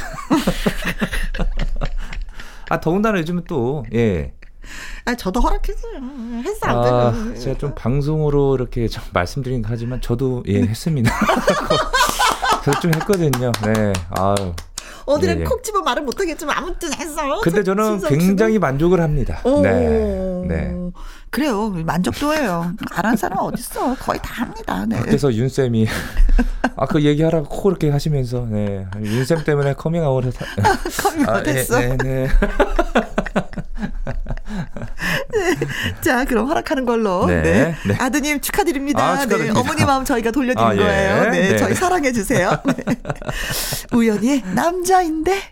아 2.69 2.81
더군다나 2.81 3.19
요즘은 3.19 3.45
또 3.49 3.85
예. 3.95 4.33
아, 5.05 5.15
저도 5.15 5.41
허락했어요. 5.41 5.95
했어 6.45 6.67
안 6.67 6.77
아, 6.79 7.13
되는. 7.13 7.35
제가 7.39 7.59
좀 7.59 7.75
방송으로 7.75 8.55
이렇게 8.55 8.87
좀 8.89 9.03
말씀드린 9.13 9.63
거 9.63 9.69
하지만 9.71 10.01
저도 10.01 10.45
예 10.47 10.61
했습니다. 10.63 11.11
저도 12.65 12.81
좀 12.81 12.93
했거든요. 12.95 13.51
네. 13.65 13.93
아유. 14.11 14.53
어디를 15.07 15.39
예, 15.39 15.41
예. 15.41 15.45
콕 15.45 15.65
집어 15.65 15.81
말을 15.81 16.03
못하겠지만 16.05 16.57
아무튼 16.57 16.93
했어. 16.93 17.41
근데 17.41 17.65
저는. 17.65 18.01
굉장히 18.03 18.59
만족을 18.61 19.01
합니다. 19.01 19.41
오. 19.45 19.63
네. 19.63 20.45
네. 20.47 20.77
그래요. 21.31 21.71
만족도예요. 21.71 22.73
안 22.91 23.05
한 23.07 23.17
사람 23.17 23.39
어딨어. 23.41 23.95
거의 24.01 24.19
다 24.23 24.43
합니다. 24.45 24.85
네. 24.89 24.97
밖에서 24.99 25.33
윤 25.35 25.49
쌤이 25.49 25.87
아그 26.77 27.03
얘기하라고 27.03 27.49
코 27.49 27.71
이렇게 27.71 27.91
하시면서 27.91 28.47
네. 28.51 28.87
윤쌤 29.01 29.45
때문에 29.45 29.75
커밍아웃을 29.75 30.33
사... 30.33 30.45
커밍 31.03 31.27
아, 31.29 31.33
못했어. 31.39 31.79
네, 31.79 31.97
네, 31.97 32.29
네. 32.29 32.29
자, 36.01 36.25
그럼 36.25 36.49
허락하는 36.49 36.85
걸로. 36.85 37.27
네, 37.27 37.43
네. 37.43 37.75
네. 37.87 37.97
아드님 37.99 38.41
축하드립니다. 38.41 39.03
아, 39.03 39.17
축하드립니다. 39.23 39.55
네. 39.55 39.61
어머니 39.61 39.85
마음 39.85 40.05
저희가 40.05 40.31
돌려드린 40.31 40.67
아, 40.69 40.75
예. 40.75 40.79
거예요. 40.79 41.31
네, 41.31 41.51
네. 41.51 41.57
저희 41.57 41.75
사랑해 41.75 42.13
주세요. 42.13 42.59
네. 42.65 42.75
우연히 43.93 44.43
남자인데. 44.55 45.43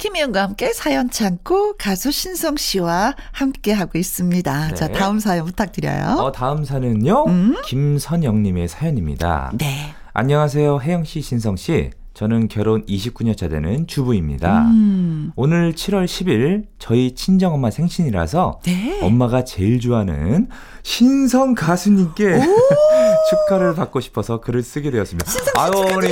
김희영과 0.00 0.42
함께 0.42 0.72
사연 0.72 1.10
창고 1.10 1.74
가수 1.76 2.10
신성 2.10 2.56
씨와 2.56 3.14
함께 3.32 3.70
하고 3.72 3.98
있습니다. 3.98 4.68
네. 4.68 4.74
자, 4.74 4.88
다음 4.88 5.20
사연 5.20 5.44
부탁드려요. 5.44 6.16
어, 6.18 6.32
다음 6.32 6.64
사연은요. 6.64 7.24
음? 7.28 7.56
김선영 7.66 8.42
님의 8.42 8.68
사연입니다. 8.68 9.52
네. 9.58 9.92
안녕하세요, 10.14 10.80
혜영 10.80 11.04
씨, 11.04 11.20
신성 11.20 11.56
씨. 11.56 11.90
저는 12.14 12.48
결혼 12.48 12.84
29년 12.86 13.36
차 13.36 13.48
되는 13.48 13.86
주부입니다. 13.86 14.62
음. 14.62 15.32
오늘 15.36 15.72
7월 15.72 16.04
10일 16.04 16.64
저희 16.78 17.14
친정엄마 17.14 17.70
생신이라서 17.70 18.60
네. 18.64 18.98
엄마가 19.02 19.44
제일 19.44 19.80
좋아하는 19.80 20.48
신성 20.82 21.54
가수님께 21.54 22.40
축하를 23.30 23.74
받고 23.74 24.00
싶어서 24.00 24.40
글을 24.40 24.62
쓰게 24.62 24.90
되었습니다. 24.90 25.30
아유 25.56 25.70
어머니, 25.74 26.08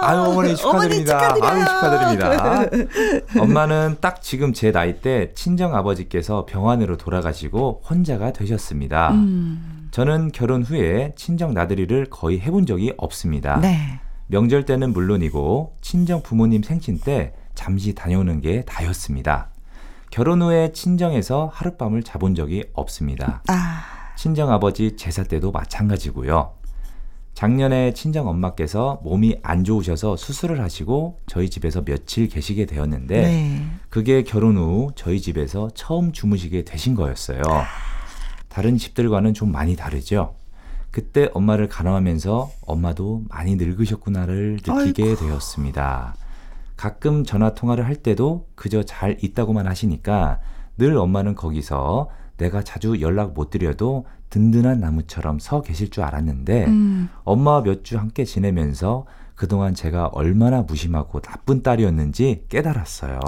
아유 0.00 0.18
어머니 0.20 0.56
축하드립니다. 0.56 1.34
어머니 1.34 1.42
아유. 1.44 1.64
축하드립니다. 1.64 2.64
엄마는 3.38 3.96
딱 4.00 4.22
지금 4.22 4.52
제 4.52 4.72
나이 4.72 5.00
때 5.00 5.32
친정 5.34 5.74
아버지께서 5.74 6.46
병환으로 6.46 6.96
돌아가시고 6.96 7.82
혼자가 7.88 8.32
되셨습니다. 8.32 9.10
음. 9.12 9.88
저는 9.90 10.32
결혼 10.32 10.62
후에 10.62 11.12
친정 11.16 11.54
나들이를 11.54 12.06
거의 12.10 12.40
해본 12.40 12.66
적이 12.66 12.92
없습니다. 12.96 13.58
네. 13.60 14.00
명절 14.28 14.66
때는 14.66 14.92
물론이고 14.92 15.76
친정 15.80 16.22
부모님 16.22 16.62
생신 16.62 16.98
때 16.98 17.32
잠시 17.54 17.94
다녀오는 17.94 18.40
게 18.40 18.62
다였습니다. 18.62 19.48
결혼 20.10 20.42
후에 20.42 20.72
친정에서 20.72 21.50
하룻밤을 21.52 22.02
자본 22.02 22.34
적이 22.34 22.64
없습니다. 22.74 23.42
아. 23.48 23.82
친정 24.16 24.50
아버지 24.50 24.96
제사 24.96 25.22
때도 25.24 25.50
마찬가지고요. 25.50 26.52
작년에 27.32 27.92
친정 27.94 28.26
엄마께서 28.26 29.00
몸이 29.04 29.36
안 29.42 29.64
좋으셔서 29.64 30.16
수술을 30.16 30.60
하시고 30.60 31.20
저희 31.26 31.48
집에서 31.48 31.82
며칠 31.84 32.28
계시게 32.28 32.66
되었는데 32.66 33.22
네. 33.22 33.66
그게 33.88 34.24
결혼 34.24 34.56
후 34.56 34.90
저희 34.96 35.20
집에서 35.20 35.70
처음 35.74 36.12
주무시게 36.12 36.64
되신 36.64 36.94
거였어요. 36.94 37.40
다른 38.48 38.76
집들과는 38.76 39.34
좀 39.34 39.52
많이 39.52 39.76
다르죠. 39.76 40.34
그때 40.90 41.28
엄마를 41.34 41.68
간호하면서 41.68 42.50
엄마도 42.62 43.22
많이 43.28 43.56
늙으셨구나를 43.56 44.58
느끼게 44.66 45.16
되었습니다. 45.16 46.14
가끔 46.76 47.24
전화 47.24 47.54
통화를 47.54 47.86
할 47.86 47.96
때도 47.96 48.46
그저 48.54 48.82
잘 48.84 49.16
있다고만 49.20 49.66
하시니까 49.66 50.40
늘 50.78 50.96
엄마는 50.96 51.34
거기서 51.34 52.08
내가 52.36 52.62
자주 52.62 53.00
연락 53.00 53.34
못 53.34 53.50
드려도 53.50 54.06
든든한 54.30 54.78
나무처럼 54.80 55.38
서 55.40 55.60
계실 55.62 55.90
줄 55.90 56.04
알았는데 56.04 56.66
음. 56.66 57.08
엄마와 57.24 57.62
몇 57.62 57.82
주 57.82 57.98
함께 57.98 58.24
지내면서 58.24 59.06
그동안 59.34 59.74
제가 59.74 60.06
얼마나 60.08 60.62
무심하고 60.62 61.20
나쁜 61.20 61.62
딸이었는지 61.62 62.44
깨달았어요. 62.48 63.20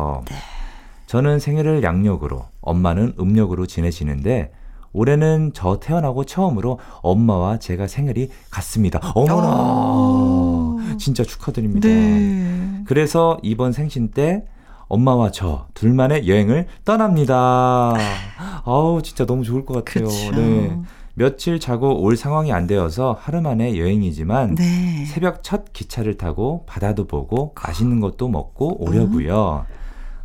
저는 1.06 1.38
생일을 1.40 1.82
양력으로, 1.82 2.46
엄마는 2.60 3.14
음력으로 3.18 3.66
지내시는데 3.66 4.52
올해는 4.92 5.52
저 5.54 5.78
태어나고 5.78 6.24
처음으로 6.24 6.78
엄마와 7.02 7.58
제가 7.58 7.86
생일이 7.86 8.30
같습니다. 8.50 9.00
어머나! 9.14 9.48
오. 9.48 10.78
진짜 10.98 11.22
축하드립니다. 11.22 11.88
네. 11.88 12.82
그래서 12.86 13.38
이번 13.42 13.72
생신 13.72 14.10
때 14.10 14.44
엄마와 14.88 15.30
저 15.30 15.66
둘만의 15.74 16.28
여행을 16.28 16.66
떠납니다. 16.84 17.94
아우 18.64 19.00
진짜 19.02 19.24
너무 19.24 19.44
좋을 19.44 19.64
것 19.64 19.84
같아요. 19.84 20.08
그쵸. 20.08 20.32
네. 20.32 20.76
며칠 21.14 21.60
자고 21.60 22.00
올 22.00 22.16
상황이 22.16 22.52
안 22.52 22.66
되어서 22.66 23.16
하루 23.20 23.40
만에 23.40 23.78
여행이지만 23.78 24.54
네. 24.56 25.04
새벽 25.06 25.42
첫 25.42 25.72
기차를 25.72 26.16
타고 26.16 26.64
바다도 26.66 27.06
보고 27.06 27.54
맛있는 27.62 28.00
것도 28.00 28.28
먹고 28.28 28.82
오려고요. 28.82 29.66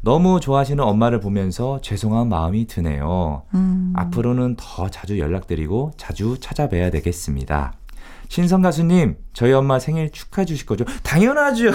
너무 0.05 0.39
좋아하시는 0.39 0.81
엄마를 0.83 1.19
보면서 1.19 1.81
죄송한 1.81 2.29
마음이 2.29 2.67
드네요. 2.67 3.41
음. 3.55 3.91
앞으로는 3.95 4.55
더 4.55 4.87
자주 4.87 5.17
연락드리고 5.17 5.93
자주 5.97 6.37
찾아뵈야 6.39 6.91
되겠습니다. 6.91 7.73
신성 8.29 8.61
가수님, 8.61 9.17
저희 9.33 9.51
엄마 9.51 9.79
생일 9.79 10.11
축하해 10.11 10.45
주실 10.45 10.67
거죠? 10.67 10.85
당연하죠. 11.01 11.71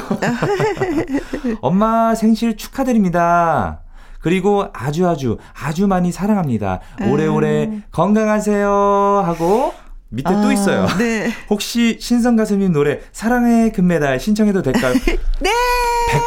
엄마 1.61 2.15
생신 2.15 2.57
축하드립니다. 2.57 3.81
그리고 4.21 4.67
아주 4.75 5.09
아주 5.09 5.39
아주 5.61 5.89
많이 5.89 6.13
사랑합니다. 6.13 6.79
오래오래 7.11 7.65
음. 7.65 7.83
건강하세요 7.91 8.69
하고 9.25 9.73
밑에 10.13 10.29
또 10.29 10.49
아, 10.49 10.53
있어요. 10.53 10.89
네. 10.99 11.33
혹시 11.49 11.97
신성 12.01 12.35
가수님 12.35 12.73
노래 12.73 12.99
사랑의 13.13 13.73
금메달 13.73 14.19
신청해도 14.19 14.61
될까요? 14.63 14.93
네. 15.41 15.51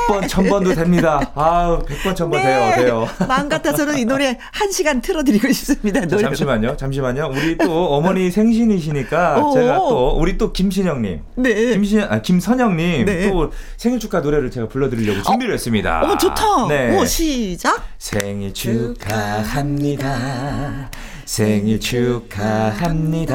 100번, 0.07 0.27
1000번도 0.29 0.73
됩니다. 0.75 1.31
아우, 1.35 1.83
100번, 1.83 2.15
1000번 2.15 2.41
돼요, 2.41 2.71
돼요. 2.77 3.05
마음 3.27 3.49
같아서는 3.49 3.99
이 3.99 4.05
노래 4.05 4.37
한 4.53 4.71
시간 4.71 5.01
틀어 5.01 5.23
드리고 5.23 5.51
싶습니다. 5.51 5.99
자, 5.99 6.05
노래. 6.07 6.21
잠시만요, 6.21 6.77
잠시만요. 6.77 7.31
우리 7.33 7.57
또 7.57 7.93
어머니 7.93 8.31
생신이시니까 8.31 9.43
오. 9.43 9.53
제가 9.53 9.75
또 9.79 10.15
우리 10.17 10.37
또 10.37 10.53
김신영 10.53 11.01
님, 11.01 11.19
네. 11.35 11.53
김신 11.73 11.99
아 11.99 12.21
김선영님 12.21 13.05
네. 13.05 13.29
또 13.29 13.51
생일 13.75 13.99
축하 13.99 14.21
노래를 14.21 14.49
제가 14.49 14.69
불러 14.69 14.89
드리려고 14.89 15.21
준비를 15.21 15.53
했습니다. 15.55 16.01
어머 16.03 16.17
좋다. 16.17 16.67
네. 16.69 16.97
오 16.97 17.03
시작. 17.03 17.83
생일 17.97 18.53
축하합니다. 18.53 20.03
생일 21.33 21.79
축하합니다. 21.79 23.33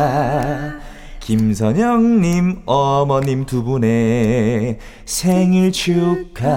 김선영님 1.19 2.63
어머님 2.65 3.45
두 3.45 3.65
분의 3.65 4.79
생일 5.05 5.73
축하합니다. 5.73 6.55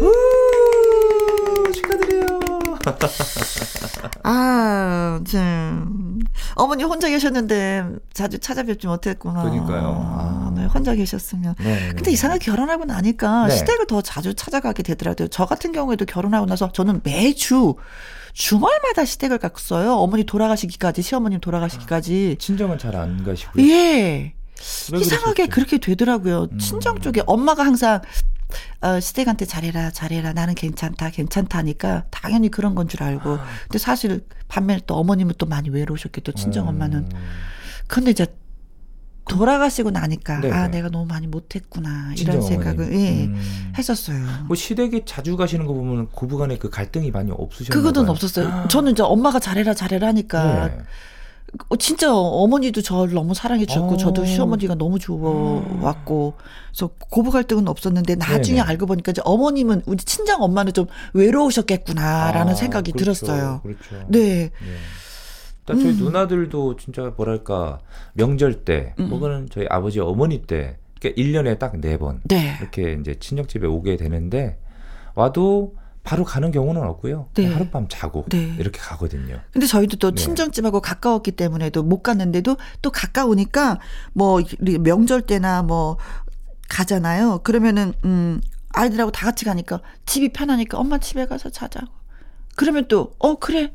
우, 0.00 1.72
축하드려요. 1.72 2.38
아, 4.24 5.20
참. 5.26 6.18
어머니 6.54 6.84
혼자 6.84 7.08
계셨는데 7.08 7.84
자주 8.12 8.38
찾아뵙지 8.38 8.86
못했구나. 8.86 9.42
그러니까요. 9.42 9.96
아, 10.18 10.52
네, 10.54 10.64
혼자 10.66 10.94
계셨으면. 10.94 11.54
네, 11.58 11.88
근데 11.94 12.10
이상하게 12.10 12.44
결혼하고 12.44 12.84
나니까 12.84 13.46
네. 13.48 13.56
시댁을 13.56 13.86
더 13.86 14.00
자주 14.02 14.34
찾아가게 14.34 14.82
되더라고요. 14.82 15.28
저 15.28 15.46
같은 15.46 15.72
경우에도 15.72 16.04
결혼하고 16.04 16.46
나서 16.46 16.70
저는 16.72 17.00
매주 17.04 17.74
주말마다 18.32 19.04
시댁을 19.04 19.38
갔어요. 19.38 19.94
어머니 19.94 20.24
돌아가시기까지, 20.24 21.02
시어머님 21.02 21.40
돌아가시기까지. 21.40 22.36
친정은 22.38 22.78
잘 22.78 22.94
안 22.96 23.24
가시고요. 23.24 23.64
예. 23.66 24.34
왜 24.92 24.98
이상하게? 25.00 25.46
그렇게 25.46 25.78
되더라고요. 25.78 26.48
음. 26.50 26.58
친정 26.58 26.98
쪽에 27.00 27.22
엄마가 27.26 27.64
항상 27.64 28.00
어, 28.80 29.00
시댁한테 29.00 29.44
잘해라, 29.44 29.90
잘해라. 29.90 30.32
나는 30.32 30.54
괜찮다, 30.54 31.10
괜찮다니까 31.10 32.04
당연히 32.10 32.48
그런 32.50 32.74
건 32.74 32.88
줄 32.88 33.02
알고. 33.02 33.34
아. 33.34 33.44
근데 33.64 33.78
사실 33.78 34.24
반면에 34.48 34.80
또 34.86 34.94
어머님은 34.96 35.34
또 35.38 35.46
많이 35.46 35.68
외로우셨겠죠. 35.68 36.32
친정 36.32 36.68
엄마는. 36.68 36.98
음. 37.00 37.08
근데 37.86 38.10
이제 38.12 38.26
돌아가시고 39.28 39.90
나니까 39.90 40.40
네네. 40.40 40.54
아 40.54 40.68
내가 40.68 40.88
너무 40.88 41.04
많이 41.04 41.26
못했구나 41.26 42.14
이런 42.16 42.40
생각을. 42.40 42.94
예 42.94 43.24
음. 43.26 43.72
했었어요. 43.76 44.24
뭐 44.46 44.56
시댁에 44.56 45.04
자주 45.04 45.36
가시는 45.36 45.66
거 45.66 45.74
보면 45.74 46.08
고부간에 46.08 46.56
그 46.56 46.70
갈등이 46.70 47.10
많이 47.10 47.30
없으셨나요? 47.30 47.82
그거는 47.82 48.08
없었어요. 48.08 48.68
저는 48.70 48.92
이제 48.92 49.02
엄마가 49.02 49.38
잘해라 49.38 49.74
잘해라 49.74 50.08
하니까 50.08 50.68
네. 50.68 50.78
어, 51.68 51.76
진짜 51.76 52.14
어머니도 52.14 52.82
저를 52.82 53.14
너무 53.14 53.34
사랑해 53.34 53.64
주셨고 53.66 53.94
어. 53.94 53.96
저도 53.96 54.24
시어머니가 54.24 54.74
너무 54.74 54.98
좋아왔고 54.98 56.34
그래서 56.70 56.90
고부 56.98 57.30
갈등은 57.30 57.68
없었는데 57.68 58.16
나중에 58.16 58.58
네네. 58.58 58.68
알고 58.68 58.86
보니까 58.86 59.12
이제 59.12 59.22
어머님은 59.24 59.82
우리 59.86 59.98
친정 59.98 60.42
엄마는 60.42 60.72
좀 60.72 60.86
외로우셨겠구나라는 61.14 62.52
아, 62.52 62.54
생각이 62.54 62.92
그렇죠. 62.92 63.24
들었어요. 63.24 63.60
그렇죠. 63.62 64.06
네. 64.08 64.18
네. 64.18 64.50
일단 65.60 65.80
저희 65.80 65.92
음. 65.92 66.04
누나들도 66.04 66.76
진짜 66.76 67.12
뭐랄까 67.16 67.80
명절 68.14 68.64
때, 68.64 68.94
음. 68.98 69.08
혹은 69.10 69.48
저희 69.50 69.66
아버지 69.68 70.00
어머니 70.00 70.42
때, 70.42 70.78
그러니까 71.00 71.20
1년에 71.20 71.58
딱 71.58 71.78
네번 71.78 72.22
네. 72.24 72.56
이렇게 72.60 72.96
이제 73.00 73.14
친정집에 73.18 73.66
오게 73.66 73.96
되는데 73.96 74.58
와도 75.14 75.74
바로 76.08 76.24
가는 76.24 76.50
경우는 76.50 76.80
없고요. 76.84 77.28
네. 77.34 77.52
하룻밤 77.52 77.88
자고 77.90 78.24
네. 78.30 78.56
이렇게 78.58 78.78
가거든요. 78.80 79.42
근데 79.52 79.66
저희도 79.66 79.98
또 79.98 80.12
네. 80.12 80.16
친정집하고 80.16 80.80
가까웠기 80.80 81.32
때문에도 81.32 81.82
못 81.82 82.02
갔는데도 82.02 82.56
또 82.80 82.90
가까우니까 82.90 83.78
뭐 84.14 84.40
명절 84.80 85.20
때나 85.22 85.62
뭐 85.62 85.98
가잖아요. 86.70 87.40
그러면은 87.44 87.92
음 88.06 88.40
아이들하고 88.70 89.10
다 89.10 89.26
같이 89.26 89.44
가니까 89.44 89.82
집이 90.06 90.32
편하니까 90.32 90.78
엄마 90.78 90.96
집에 90.96 91.26
가서 91.26 91.50
자자고. 91.50 91.92
그러면 92.56 92.88
또 92.88 93.12
어 93.18 93.34
그래. 93.38 93.74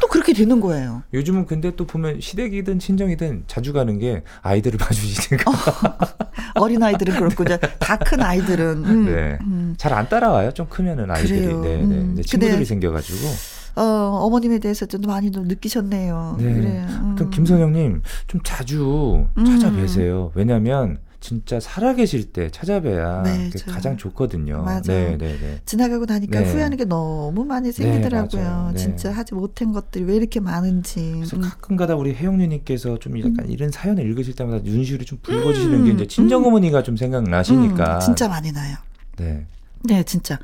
또 0.00 0.08
그렇게 0.08 0.32
되는 0.32 0.60
거예요. 0.60 1.02
요즘은 1.14 1.46
근데 1.46 1.74
또 1.76 1.86
보면 1.86 2.20
시댁이든 2.20 2.78
친정이든 2.80 3.44
자주 3.46 3.72
가는 3.72 3.98
게 3.98 4.22
아이들을 4.42 4.78
봐주시니까 4.78 5.52
어 6.58 6.66
린 6.68 6.82
아이들은 6.82 7.14
그렇고 7.16 7.44
이제 7.44 7.58
다 7.78 7.96
큰 7.98 8.20
아이들은 8.20 8.84
음, 8.84 9.04
네. 9.06 9.38
음. 9.42 9.74
잘안 9.78 10.08
따라와요. 10.08 10.52
좀 10.52 10.66
크면은 10.68 11.10
아이들이. 11.10 11.40
그래요. 11.42 11.60
네, 11.60 11.76
네. 11.78 11.82
음. 11.84 12.20
친구들이 12.24 12.64
생겨가지고. 12.64 13.28
어 13.76 13.82
어머님에 14.22 14.58
대해서 14.58 14.86
좀 14.86 15.02
많이 15.02 15.30
좀 15.30 15.44
느끼셨네요. 15.48 16.36
네. 16.38 16.54
그래. 16.54 16.86
음. 16.88 17.14
또 17.18 17.28
김선영님 17.30 18.02
좀 18.26 18.40
자주 18.42 19.26
음. 19.36 19.44
찾아뵈세요. 19.44 20.32
왜냐면 20.34 20.98
진짜 21.20 21.58
살아계실 21.60 22.32
때 22.32 22.50
찾아뵈야 22.50 23.22
네, 23.22 23.50
가장 23.66 23.96
좋거든요. 23.96 24.62
맞아요. 24.62 24.82
네, 24.84 25.16
네, 25.16 25.38
네. 25.38 25.60
지나가고 25.64 26.04
나니까 26.06 26.40
네. 26.40 26.50
후회하는 26.50 26.76
게 26.76 26.84
너무 26.84 27.44
많이 27.44 27.72
생기더라고요. 27.72 28.42
맞아요. 28.42 28.72
네. 28.72 28.78
진짜 28.78 29.10
하지 29.12 29.34
못한 29.34 29.72
것들이 29.72 30.04
왜 30.04 30.16
이렇게 30.16 30.40
많은지. 30.40 31.12
그래서 31.16 31.36
음. 31.36 31.42
가끔가다 31.42 31.96
우리 31.96 32.14
혜영님께서 32.14 32.98
좀 32.98 33.18
약간 33.20 33.48
이런 33.48 33.70
사연을 33.70 34.04
읽으실 34.04 34.34
때마다 34.34 34.58
눈시울이 34.62 35.04
좀 35.04 35.18
붉어지시는 35.22 35.74
음, 35.80 35.84
게 35.84 35.92
이제 35.92 36.06
친정 36.06 36.44
어머니가 36.44 36.82
좀 36.82 36.96
생각나시니까. 36.96 37.96
음, 37.96 38.00
진짜 38.00 38.28
많이 38.28 38.52
나요. 38.52 38.76
네. 39.16 39.46
네, 39.84 40.02
진짜. 40.02 40.38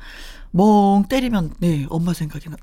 멍 0.51 1.05
때리면, 1.09 1.55
네, 1.59 1.87
엄마 1.89 2.13
생각이 2.13 2.47
나. 2.49 2.57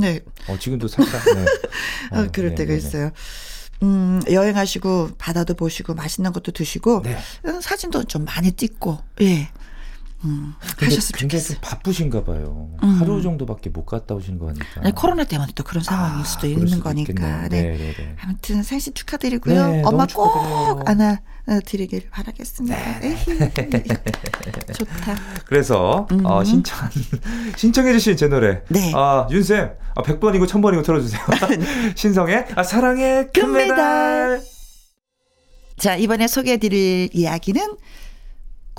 네, 0.00 0.20
어, 0.48 0.56
지금도 0.58 0.88
살짝. 0.88 1.22
네. 1.34 1.44
어, 2.16 2.26
그럴 2.32 2.50
네, 2.50 2.54
때가 2.54 2.72
네, 2.72 2.78
네. 2.80 2.86
있어요. 2.86 3.10
음, 3.82 4.20
여행하시고, 4.30 5.12
바다도 5.18 5.54
보시고, 5.54 5.94
맛있는 5.94 6.32
것도 6.32 6.52
드시고, 6.52 7.02
네. 7.02 7.16
음, 7.46 7.60
사진도 7.60 8.04
좀 8.04 8.24
많이 8.24 8.52
찍고, 8.52 8.98
예. 9.22 9.48
음, 10.24 10.54
하셨으면 10.78 11.18
굉장히 11.18 11.42
좋겠어요. 11.42 11.54
좀 11.54 11.60
바쁘신가 11.62 12.24
봐요. 12.24 12.70
음. 12.82 12.88
하루 13.00 13.22
정도밖에 13.22 13.70
못 13.70 13.86
갔다 13.86 14.14
오신 14.14 14.38
거 14.38 14.48
하니까. 14.48 14.64
아니, 14.82 14.94
코로나 14.94 15.24
때문에 15.24 15.52
또 15.54 15.64
그런 15.64 15.82
상황일 15.82 16.20
아, 16.20 16.24
수도 16.24 16.46
있는 16.46 16.80
거니까. 16.80 17.48
네. 17.48 17.62
네, 17.62 17.78
네, 17.78 17.94
네. 17.94 18.16
아무튼 18.22 18.62
생신 18.62 18.92
축하드리고요. 18.94 19.66
네, 19.68 19.82
엄마. 19.84 20.06
꼭 20.06 20.88
안아 20.88 21.20
어, 21.46 21.58
드리길 21.64 22.10
바라겠습니다. 22.10 23.00
네, 23.00 23.16
좋다. 24.74 25.16
그래서 25.46 26.06
음. 26.12 26.24
어, 26.26 26.44
신청 26.44 26.78
신청해주신 27.56 28.16
제 28.16 28.28
노래. 28.28 28.62
네. 28.68 28.92
아 28.94 29.26
윤쌤, 29.30 29.72
아, 29.94 30.02
100번이고 30.02 30.46
1000번이고 30.46 30.84
틀어주세요. 30.84 31.22
신성의 31.96 32.46
아, 32.54 32.62
사랑의 32.62 33.30
금메달. 33.32 33.68
금메달. 33.68 34.42
자, 35.78 35.96
이번에 35.96 36.28
소개해드릴 36.28 37.08
이야기는 37.14 37.76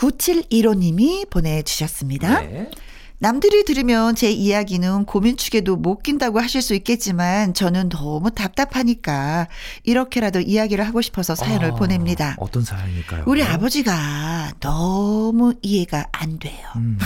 9715님이 0.01 1.29
보내주셨습니다. 1.29 2.41
네. 2.41 2.71
남들이 3.19 3.63
들으면 3.63 4.15
제 4.15 4.31
이야기는 4.31 5.05
고민축에도 5.05 5.75
못 5.75 6.01
낀다고 6.01 6.39
하실 6.39 6.63
수 6.63 6.73
있겠지만 6.73 7.53
저는 7.53 7.89
너무 7.89 8.31
답답하니까 8.31 9.47
이렇게라도 9.83 10.39
이야기를 10.39 10.83
하고 10.87 11.01
싶어서 11.01 11.35
사연을 11.35 11.73
아, 11.73 11.75
보냅니다. 11.75 12.35
어떤 12.39 12.63
사연일까요? 12.63 13.25
우리 13.27 13.43
아버지가 13.43 14.53
너무 14.59 15.53
이해가 15.61 16.07
안 16.11 16.39
돼요. 16.39 16.67
음, 16.77 16.97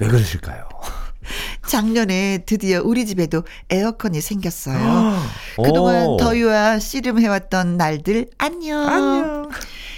왜 0.00 0.08
그러실까요? 0.08 0.66
작년에 1.66 2.38
드디어 2.46 2.80
우리 2.84 3.06
집에도 3.06 3.44
에어컨이 3.70 4.20
생겼어요. 4.20 4.76
아, 4.78 5.26
그동안 5.56 6.06
오. 6.06 6.16
더위와 6.16 6.78
씨름해왔던 6.78 7.76
날들 7.76 8.26
안녕. 8.38 8.86
안녕. 8.88 9.50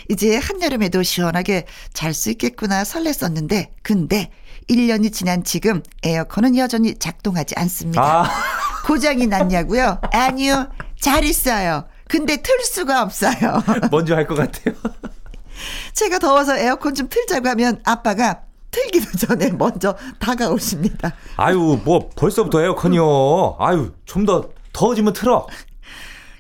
이제 0.09 0.37
한여름에도 0.37 1.03
시원하게 1.03 1.67
잘 1.93 2.15
수 2.15 2.31
있겠구나 2.31 2.83
설렜었는데 2.83 3.69
근데 3.83 4.31
1년이 4.69 5.13
지난 5.13 5.45
지금 5.45 5.83
에어컨은 6.03 6.57
여전히 6.57 6.97
작동하지 6.99 7.55
않습니다. 7.59 8.03
아, 8.03 8.31
고장이 8.87 9.27
났냐고요? 9.27 10.01
아니요. 10.13 10.69
잘 11.01 11.25
있어요. 11.25 11.87
근데 12.09 12.37
틀 12.39 12.61
수가 12.65 13.03
없어요. 13.03 13.63
먼저 13.93 14.15
할 14.17 14.27
것 14.27 14.35
같아요. 14.35 14.75
제가 15.95 16.19
더워서 16.19 16.57
에어컨 16.57 16.95
좀 16.95 17.09
틀자고 17.09 17.49
하면 17.51 17.81
아빠가 17.85 18.41
틀기도 18.71 19.19
전에 19.27 19.51
먼저 19.51 19.97
다가오십니다. 20.19 21.13
아유, 21.37 21.81
뭐 21.85 22.09
벌써부터 22.15 22.63
에어컨이요. 22.63 23.57
아유, 23.59 23.93
좀 24.05 24.25
더 24.27 24.51
더워지면 24.73 25.13
틀어. 25.13 25.47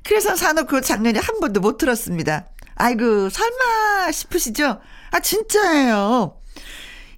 그래서 0.04 0.36
사놓고 0.36 0.80
작년에 0.80 1.18
한 1.18 1.40
번도 1.40 1.60
못 1.60 1.78
틀었습니다. 1.78 2.46
아이고, 2.76 3.28
설마 3.28 4.12
싶으시죠? 4.12 4.78
아, 5.10 5.20
진짜예요. 5.20 6.36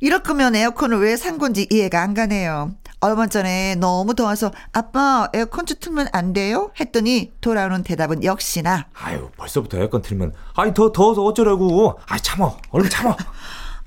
이럴 0.00 0.22
거면 0.22 0.56
에어컨을 0.56 0.98
왜 1.00 1.16
산 1.16 1.38
건지 1.38 1.66
이해가 1.70 2.00
안 2.02 2.14
가네요. 2.14 2.72
얼마 3.00 3.26
전에 3.26 3.74
너무 3.76 4.14
더워서 4.14 4.50
아빠 4.72 5.28
에어컨 5.34 5.66
좀 5.66 5.76
틀면 5.80 6.08
안 6.12 6.32
돼요? 6.32 6.70
했더니 6.80 7.32
돌아오는 7.40 7.82
대답은 7.82 8.22
역시나 8.24 8.86
아유, 8.94 9.28
벌써부터 9.36 9.78
에어컨 9.78 10.02
틀면 10.02 10.32
아니 10.54 10.72
더 10.74 10.90
더워서 10.92 11.22
어쩌라고. 11.22 11.98
아, 12.08 12.18
참어. 12.18 12.56
얼른 12.70 12.88
참어. 12.90 13.16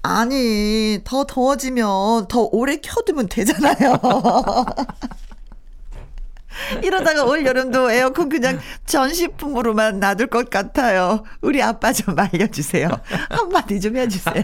아니 0.05 1.01
더 1.03 1.25
더워지면 1.25 2.27
더 2.27 2.47
오래 2.51 2.77
켜두면 2.77 3.27
되잖아요. 3.27 3.99
이러다가 6.83 7.25
올 7.25 7.45
여름도 7.45 7.91
에어컨 7.91 8.29
그냥 8.29 8.59
전시품으로만 8.85 9.99
놔둘 9.99 10.27
것 10.27 10.49
같아요. 10.49 11.23
우리 11.41 11.61
아빠 11.61 11.91
좀 11.91 12.15
알려주세요. 12.17 12.87
한마디 13.29 13.81
좀 13.81 13.97
해주세요. 13.97 14.43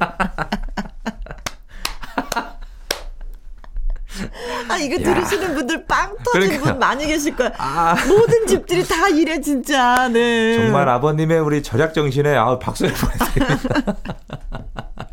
아 4.68 4.78
이거 4.78 4.98
들으시는 4.98 5.56
분들 5.56 5.86
빵 5.86 6.16
터진 6.18 6.42
그러니까. 6.50 6.64
분 6.72 6.80
많이 6.80 7.06
계실 7.08 7.36
거야. 7.36 7.52
아. 7.58 7.96
모든 8.08 8.46
집들이 8.48 8.86
다 8.86 9.08
이래 9.08 9.40
진짜. 9.40 10.10
네. 10.10 10.58
정말 10.58 10.90
아버님의 10.90 11.40
우리 11.40 11.64
절약 11.64 11.94
정신에 11.94 12.36
아 12.36 12.58
박수를 12.60 12.94
보내드립니다. 12.94 13.96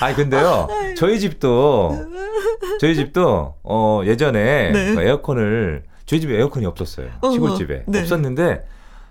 아니 0.00 0.14
근데요 0.16 0.68
저희 0.96 1.20
집도 1.20 2.06
저희 2.80 2.94
집도 2.94 3.54
어 3.62 4.02
예전에 4.04 4.70
네. 4.72 4.94
그 4.94 5.00
에어컨을 5.02 5.84
저희 6.06 6.20
집에 6.20 6.36
에어컨이 6.38 6.66
없었어요 6.66 7.08
어허, 7.20 7.32
시골집에 7.32 7.84
네. 7.86 8.00
없었는데 8.00 8.64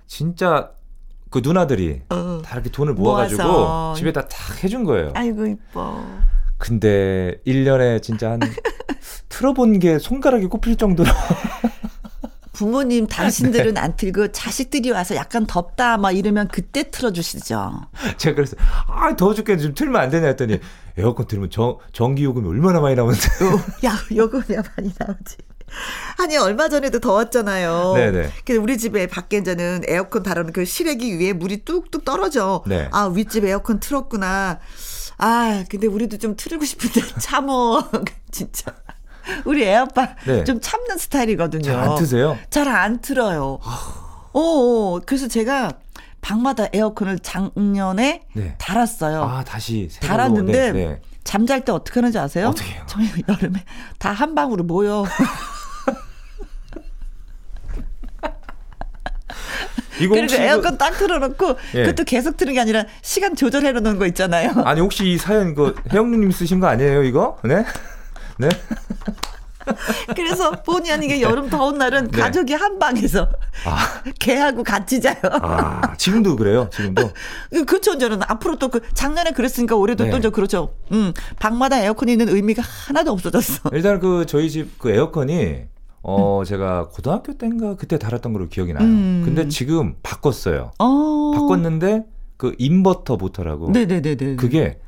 진짜 0.07 0.71
그 1.29 1.41
누나들이 1.43 2.01
어. 2.09 2.41
다 2.43 2.55
이렇게 2.55 2.69
돈을 2.71 2.93
모아가지고 2.95 3.43
모아서. 3.43 3.93
집에다 3.95 4.27
탁 4.27 4.63
해준 4.63 4.83
거예요. 4.83 5.11
아이고 5.13 5.45
이뻐. 5.45 6.03
근데 6.57 7.35
1년에 7.45 8.01
진짜 8.01 8.31
한 8.31 8.39
틀어본 9.29 9.77
게 9.79 9.99
손가락이 9.99 10.47
꼽힐 10.47 10.75
정도로 10.75 11.07
부모님 12.59 13.07
당신들은 13.07 13.75
네. 13.75 13.79
안 13.79 13.95
틀고 13.95 14.33
자식들이 14.33 14.91
와서 14.91 15.15
약간 15.15 15.47
덥다 15.47 15.95
막 15.95 16.11
이러면 16.11 16.49
그때 16.49 16.91
틀어주시죠. 16.91 17.71
제가 18.17 18.35
그래서 18.35 18.57
아 18.85 19.15
더워 19.15 19.33
죽겠는데 19.33 19.63
좀 19.63 19.73
틀면 19.73 20.01
안 20.01 20.09
되냐 20.09 20.27
했더니 20.27 20.59
에어컨 20.97 21.25
틀면 21.25 21.51
전 21.51 21.77
전기 21.93 22.25
요금이 22.25 22.45
얼마나 22.49 22.81
많이 22.81 22.95
나오는데. 22.95 23.21
야 23.85 23.95
요금이 24.13 24.43
많이 24.49 24.93
나오지. 24.99 25.37
아니 26.21 26.35
얼마 26.35 26.67
전에도 26.67 26.99
더웠잖아요. 26.99 27.93
네네. 27.95 28.29
근데 28.43 28.57
우리 28.59 28.77
집에 28.77 29.07
밖에 29.07 29.37
이제는 29.37 29.83
에어컨 29.87 30.23
다루는 30.23 30.51
그 30.51 30.65
실외기 30.65 31.17
위에 31.17 31.31
물이 31.31 31.63
뚝뚝 31.63 32.03
떨어져. 32.03 32.65
네. 32.67 32.89
아 32.91 33.05
윗집 33.05 33.45
에어컨 33.45 33.79
틀었구나. 33.79 34.59
아 35.17 35.63
근데 35.69 35.87
우리도 35.87 36.17
좀 36.17 36.35
틀고 36.35 36.65
싶은데 36.65 37.07
참어 37.21 37.89
진짜. 38.31 38.75
우리 39.45 39.63
애아빠 39.63 40.15
네. 40.25 40.43
좀 40.43 40.59
참는 40.61 40.97
스타일이거든요. 40.97 41.63
잘 41.63 41.75
안 41.79 41.95
트세요? 41.95 42.37
잘 42.49 42.67
안 42.67 42.99
틀어요. 43.01 43.59
어, 44.33 44.99
그래서 45.05 45.27
제가 45.27 45.71
방마다 46.21 46.67
에어컨을 46.73 47.19
작년에 47.19 48.23
네. 48.33 48.55
달았어요. 48.57 49.23
아, 49.23 49.43
다시 49.43 49.89
달았는데 50.01 50.71
네, 50.71 50.87
네. 50.87 51.01
잠잘 51.23 51.63
때 51.65 51.71
어떻게 51.71 51.99
하는지 51.99 52.17
아세요? 52.19 52.47
어떻게 52.49 52.73
해요? 52.73 52.83
저희 52.87 53.07
여름에 53.27 53.63
다 53.99 54.11
한 54.11 54.35
방으로 54.35 54.63
모여. 54.63 55.05
그리고 59.97 60.15
에어컨 60.35 60.77
딱 60.77 60.91
틀어놓고 60.97 61.55
예. 61.75 61.81
그것도 61.83 62.05
계속 62.05 62.37
트는 62.37 62.53
게 62.53 62.61
아니라 62.61 62.85
시간 63.01 63.35
조절해 63.35 63.73
놓는 63.73 63.99
거 63.99 64.05
있잖아요. 64.07 64.51
아니 64.63 64.79
혹시 64.79 65.11
이 65.11 65.17
사연 65.17 65.53
그 65.53 65.75
혜영님 65.91 66.31
쓰신 66.31 66.61
거 66.61 66.67
아니에요 66.67 67.03
이거? 67.03 67.37
네? 67.43 67.65
네? 68.37 68.47
그래서 70.15 70.51
본의 70.63 70.91
아니게 70.91 71.21
여름 71.21 71.49
더운 71.49 71.77
날은 71.77 72.09
네. 72.09 72.19
가족이 72.19 72.53
한 72.53 72.79
방에서 72.79 73.29
아. 73.65 74.01
개하고 74.19 74.63
같이 74.63 75.01
자요. 75.01 75.15
아, 75.41 75.95
지금도 75.97 76.35
그래요? 76.35 76.69
지금도? 76.71 77.11
그렇죠. 77.67 77.97
저는 77.97 78.19
앞으로 78.27 78.57
또 78.57 78.69
그 78.69 78.81
작년에 78.93 79.31
그랬으니까 79.31 79.75
올해도 79.75 80.03
네. 80.05 80.19
또 80.19 80.29
그렇죠. 80.31 80.75
음, 80.91 81.11
방마다 81.39 81.79
에어컨이 81.79 82.11
있는 82.11 82.29
의미가 82.29 82.61
하나도 82.61 83.11
없어졌어. 83.11 83.69
일단 83.73 83.99
그 83.99 84.25
저희 84.27 84.49
집 84.49 84.77
그 84.77 84.91
에어컨이 84.91 85.63
어, 86.03 86.39
음. 86.39 86.45
제가 86.45 86.89
고등학교 86.89 87.33
때인가 87.33 87.75
그때 87.75 87.97
달았던 87.97 88.31
걸로 88.31 88.47
기억이 88.47 88.73
나요. 88.73 88.85
음. 88.85 89.23
근데 89.25 89.47
지금 89.49 89.95
바꿨어요. 90.03 90.71
어. 90.79 91.31
바꿨는데 91.35 92.03
그 92.37 92.55
인버터 92.57 93.17
모터라고. 93.17 93.71
네네네네. 93.71 94.35
그게 94.37 94.79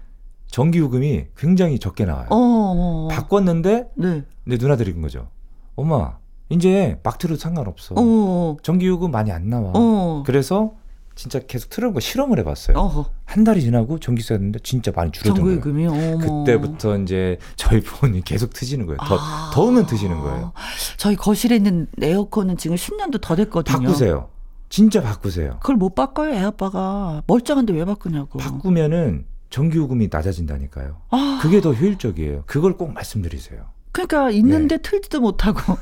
전기요금이 0.51 1.27
굉장히 1.35 1.79
적게 1.79 2.05
나와요. 2.05 2.27
어. 2.29 3.07
바꿨는데 3.09 3.89
네. 3.95 4.23
내 4.43 4.57
누나들이 4.57 4.93
그 4.93 5.01
거죠. 5.01 5.29
엄마 5.75 6.17
이제 6.49 6.99
막 7.03 7.17
틀어도 7.17 7.39
상관없어. 7.39 7.95
어. 7.97 8.57
전기요금 8.61 9.09
많이 9.11 9.31
안 9.31 9.49
나와. 9.49 9.71
어. 9.73 10.23
그래서 10.25 10.73
진짜 11.15 11.39
계속 11.39 11.69
틀어논 11.69 11.93
거 11.93 11.99
실험을 11.99 12.39
해봤어요. 12.39 12.77
어허. 12.77 13.05
한 13.25 13.43
달이 13.43 13.61
지나고 13.61 13.99
전기세 13.99 14.33
냈는데 14.33 14.59
진짜 14.63 14.91
많이 14.93 15.11
줄어든 15.11 15.43
거예요. 15.61 16.19
그때부터 16.19 16.97
이제 16.99 17.37
저희 17.55 17.79
부모님 17.81 18.21
계속 18.23 18.53
트시는 18.53 18.85
거예요. 18.85 18.97
더 19.05 19.17
아. 19.17 19.51
더우면 19.53 19.85
트시는 19.85 20.19
거예요. 20.19 20.51
저희 20.97 21.15
거실에 21.15 21.55
있는 21.55 21.87
에어컨은 22.01 22.57
지금 22.57 22.75
10년도 22.75 23.21
더 23.21 23.35
됐거든요. 23.35 23.77
바꾸세요. 23.79 24.29
진짜 24.69 25.01
바꾸세요. 25.01 25.57
그걸 25.61 25.75
못 25.75 25.95
바꿔요, 25.95 26.33
애 26.33 26.39
아빠가. 26.39 27.23
멀쩡한데 27.27 27.73
왜 27.73 27.83
바꾸냐고. 27.83 28.39
바꾸면은 28.39 29.25
전기요금이 29.51 30.09
낮아진다니까요. 30.11 31.01
아. 31.11 31.39
그게 31.41 31.61
더 31.61 31.73
효율적이에요. 31.73 32.43
그걸 32.47 32.77
꼭 32.77 32.93
말씀드리세요. 32.93 33.65
그러니까 33.91 34.31
있는데 34.31 34.77
네. 34.77 34.81
틀지도 34.81 35.19
못하고 35.19 35.77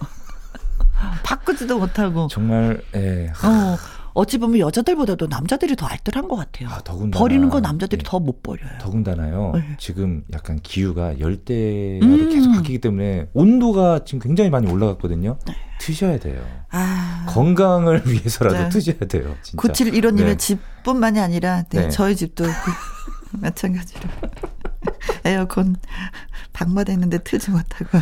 바꾸지도 1.24 1.80
못하고 1.80 2.28
정말 2.28 2.82
예. 2.96 3.32
어. 3.44 3.78
어찌 4.14 4.38
보면 4.38 4.60
여자들보다도 4.60 5.28
남자들이 5.28 5.76
더 5.76 5.86
알뜰한 5.86 6.28
것 6.28 6.36
같아요. 6.36 6.68
아, 6.70 6.82
더군다나, 6.84 7.20
버리는 7.20 7.48
거 7.50 7.62
남자들이 7.62 8.04
네. 8.04 8.10
더못 8.10 8.44
버려요. 8.44 8.70
더군다나요. 8.82 9.52
네. 9.56 9.64
지금 9.78 10.24
약간 10.34 10.60
기후가 10.62 11.20
열대야로 11.20 12.06
음. 12.06 12.30
계속 12.30 12.52
바뀌기 12.52 12.80
때문에 12.80 13.30
온도가 13.34 14.04
지금 14.06 14.20
굉장히 14.20 14.50
많이 14.50 14.70
올라갔거든요. 14.70 15.38
네. 15.48 15.54
트셔야 15.80 16.20
돼요. 16.20 16.42
아. 16.72 17.26
건강을 17.30 18.04
위해서라도 18.10 18.58
네. 18.58 18.70
트셔야 18.70 19.00
돼요. 19.08 19.36
진짜. 19.42 19.62
9715님의 19.62 20.26
네. 20.26 20.38
집뿐만이 20.38 21.20
아니라 21.20 21.64
네, 21.70 21.84
네. 21.84 21.90
저희 21.90 22.16
집도 22.16 22.44
그 22.44 22.72
마찬가지로 23.40 24.02
에어컨 25.26 25.76
방마다 26.54 26.94
있는데 26.94 27.18
틀지 27.20 27.52
못하고. 27.52 28.00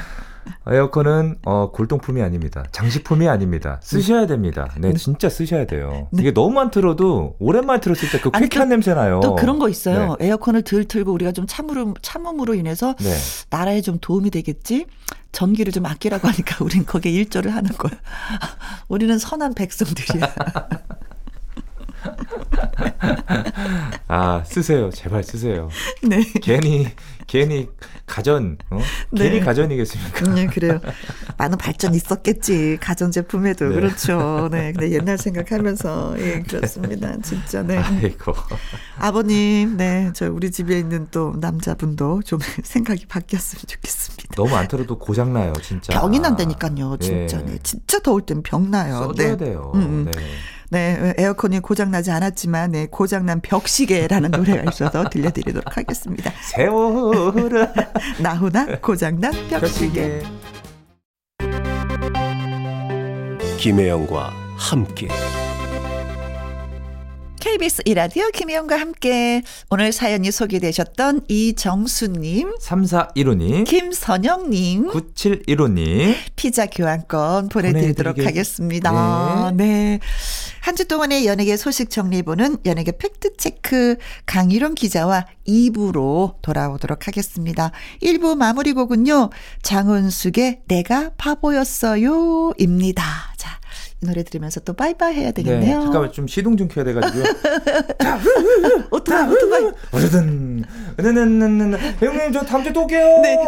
에어컨은 0.69 1.35
어, 1.45 1.71
골동품이 1.71 2.21
아닙니다. 2.21 2.63
장식품이 2.71 3.27
아닙니다. 3.27 3.79
쓰셔야 3.83 4.27
됩니다. 4.27 4.69
네, 4.77 4.93
진짜 4.93 5.27
쓰셔야 5.29 5.65
돼요. 5.65 6.07
네. 6.11 6.21
이게 6.21 6.31
너무만 6.31 6.71
틀어도 6.71 7.35
오랜만에 7.39 7.81
틀었을 7.81 8.09
때 8.11 8.19
그 8.21 8.31
쾌쾌한 8.31 8.69
냄새 8.69 8.93
나요. 8.93 9.19
또 9.21 9.35
그런 9.35 9.59
거 9.59 9.67
있어요. 9.67 10.15
네. 10.19 10.27
에어컨을 10.27 10.61
들 10.61 10.85
틀고 10.85 11.11
우리가 11.11 11.33
좀 11.33 11.45
참으로 11.47 11.93
참음으로 12.01 12.53
인해서 12.55 12.95
네. 12.99 13.13
나라에 13.49 13.81
좀 13.81 13.97
도움이 13.99 14.29
되겠지. 14.31 14.85
전기를 15.33 15.73
좀 15.73 15.85
아끼라고 15.85 16.27
하니까 16.29 16.63
우린 16.63 16.85
거기에 16.85 17.11
일조를 17.11 17.53
하는 17.53 17.69
거야. 17.71 17.91
우리는 18.87 19.17
선한 19.17 19.53
백성들이야. 19.53 20.33
아, 24.07 24.43
쓰세요. 24.45 24.89
제발 24.89 25.23
쓰세요. 25.23 25.69
네. 26.03 26.23
괜히, 26.41 26.87
괜히 27.27 27.67
가전, 28.05 28.57
어? 28.69 28.79
네. 29.11 29.29
괜히 29.29 29.39
가전이겠습니까? 29.41 30.33
네, 30.33 30.47
그래요. 30.47 30.79
많은 31.37 31.57
발전 31.57 31.93
있었겠지. 31.93 32.77
가전 32.79 33.11
제품에도. 33.11 33.67
네. 33.67 33.75
그렇죠. 33.75 34.49
네. 34.51 34.71
근데 34.71 34.91
옛날 34.91 35.17
생각하면서, 35.17 36.15
예, 36.19 36.41
그렇습니다. 36.41 37.17
진짜, 37.21 37.63
네. 37.63 37.77
아이고. 37.77 38.33
아버님, 38.97 39.77
네. 39.77 40.11
저 40.13 40.31
우리 40.31 40.51
집에 40.51 40.79
있는 40.79 41.07
또 41.11 41.33
남자분도 41.39 42.21
좀 42.23 42.39
생각이 42.63 43.05
바뀌었으면 43.07 43.63
좋겠습니다. 43.67 44.35
너무 44.35 44.55
안 44.55 44.67
틀어도 44.67 44.97
고장 44.97 45.33
나요, 45.33 45.53
진짜. 45.61 45.99
병이 45.99 46.19
난다니까요, 46.19 46.97
진짜. 46.97 47.37
네. 47.39 47.45
네. 47.53 47.59
진짜 47.63 47.99
더울 47.99 48.21
땐 48.21 48.41
병 48.43 48.69
나요. 48.71 48.93
써줘야 49.07 49.35
네. 49.35 49.45
돼요. 49.45 49.71
음, 49.75 49.81
음. 49.81 50.11
네. 50.11 50.11
네, 50.69 51.13
에어컨이 51.17 51.59
고장나지 51.59 52.11
않았지만, 52.11 52.71
네, 52.71 52.87
고장난 52.87 53.39
벽시계라는 53.41 54.31
노래가 54.31 54.69
있어서 54.71 55.07
들려드리도록 55.09 55.77
하겠습니다. 55.77 56.31
세월아. 56.41 57.73
나훈아, 58.21 58.79
고장난 58.81 59.31
벽시계. 59.49 60.23
김혜영과 63.57 64.33
함께. 64.57 65.07
KBS 67.39 67.83
이라디오 67.85 68.29
김희영과 68.31 68.79
함께 68.79 69.41
오늘 69.69 69.91
사연이 69.91 70.31
소개되셨던 70.31 71.21
이정수님, 71.27 72.55
3415님, 72.59 73.65
김선영님, 73.65 74.87
9715님, 74.89 76.15
피자 76.35 76.65
교환권 76.65 77.49
보내드리도록 77.49 78.15
보내드리게... 78.15 78.25
하겠습니다. 78.25 79.51
네. 79.55 79.65
네. 79.67 79.99
한 80.61 80.75
주 80.75 80.85
동안의 80.85 81.25
연예계 81.25 81.55
소식 81.57 81.89
정리해보는 81.89 82.57
연예계 82.65 82.97
팩트체크 82.97 83.95
강일원 84.25 84.75
기자와 84.75 85.25
2부로 85.47 86.35
돌아오도록 86.41 87.07
하겠습니다. 87.07 87.71
1부 88.01 88.35
마무리 88.35 88.73
곡은요, 88.73 89.29
장은숙의 89.61 90.63
내가 90.67 91.11
바보였어요 91.17 92.53
입니다. 92.57 93.03
자, 93.37 93.51
이 93.51 93.66
노래 93.99 94.23
들으면서 94.23 94.59
또 94.59 94.73
바이바이 94.73 95.15
해야 95.15 95.31
되겠네요. 95.31 95.77
네, 95.79 95.83
잠깐만 95.83 96.11
좀 96.11 96.27
시동 96.27 96.55
좀 96.55 96.67
켜야 96.67 96.85
돼가지고요. 96.85 97.23
오토바이, 98.91 99.29
오토바이. 99.31 99.71
어쨌든, 99.91 100.63
형님 101.99 102.31
저 102.31 102.41
다음 102.41 102.63
주에 102.63 102.73
또 102.73 102.81
올게요. 102.81 103.21
네, 103.21 103.45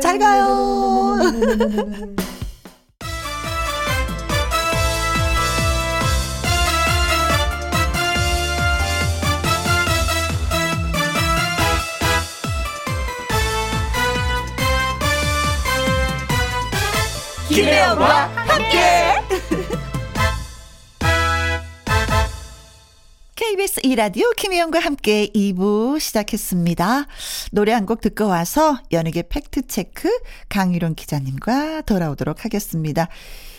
잘 0.00 0.18
가요. 0.18 1.16
김혜영과 17.50 18.28
함께. 18.28 18.78
KBS 23.34 23.80
2라디오 23.80 24.36
김혜영과 24.36 24.78
함께 24.78 25.26
2부 25.34 25.98
시작했습니다. 25.98 27.06
노래 27.50 27.72
한 27.72 27.86
곡 27.86 28.00
듣고 28.02 28.28
와서 28.28 28.78
연예계 28.92 29.24
팩트체크 29.28 30.08
강유론 30.48 30.94
기자님과 30.94 31.80
돌아오도록 31.82 32.44
하겠습니다. 32.44 33.08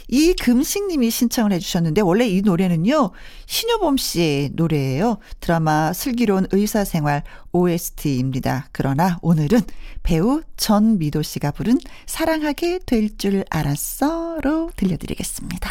이금식님이 0.07 1.09
신청을 1.09 1.51
해주셨는데 1.53 2.01
원래 2.01 2.27
이 2.27 2.41
노래는요 2.41 3.11
신효범 3.45 3.97
씨의 3.97 4.51
노래예요. 4.53 5.17
드라마 5.39 5.93
슬기로운 5.93 6.47
의사생활 6.51 7.23
OST입니다. 7.51 8.67
그러나 8.71 9.19
오늘은 9.21 9.61
배우 10.03 10.41
전미도 10.57 11.21
씨가 11.21 11.51
부른 11.51 11.79
사랑하게 12.05 12.79
될 12.85 13.11
줄 13.17 13.43
알았어로 13.49 14.71
들려드리겠습니다. 14.75 15.69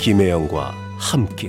김혜영과 0.00 0.72
함께 0.98 1.48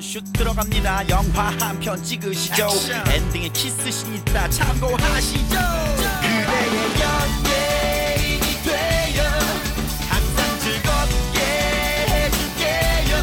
슛 0.00 0.24
들어갑니다. 0.32 1.08
영화 1.08 1.50
한 1.60 1.78
편 1.80 2.02
찍으시죠. 2.02 2.68
엔딩에 3.12 3.48
키스신 3.50 4.14
있다. 4.16 4.48
참고하시죠. 4.48 5.56
그대의 6.20 6.76
연예인이 7.00 8.46
되어 8.64 9.24
항상 10.08 10.58
즐겁게 10.60 11.40
해줄게요. 12.08 13.16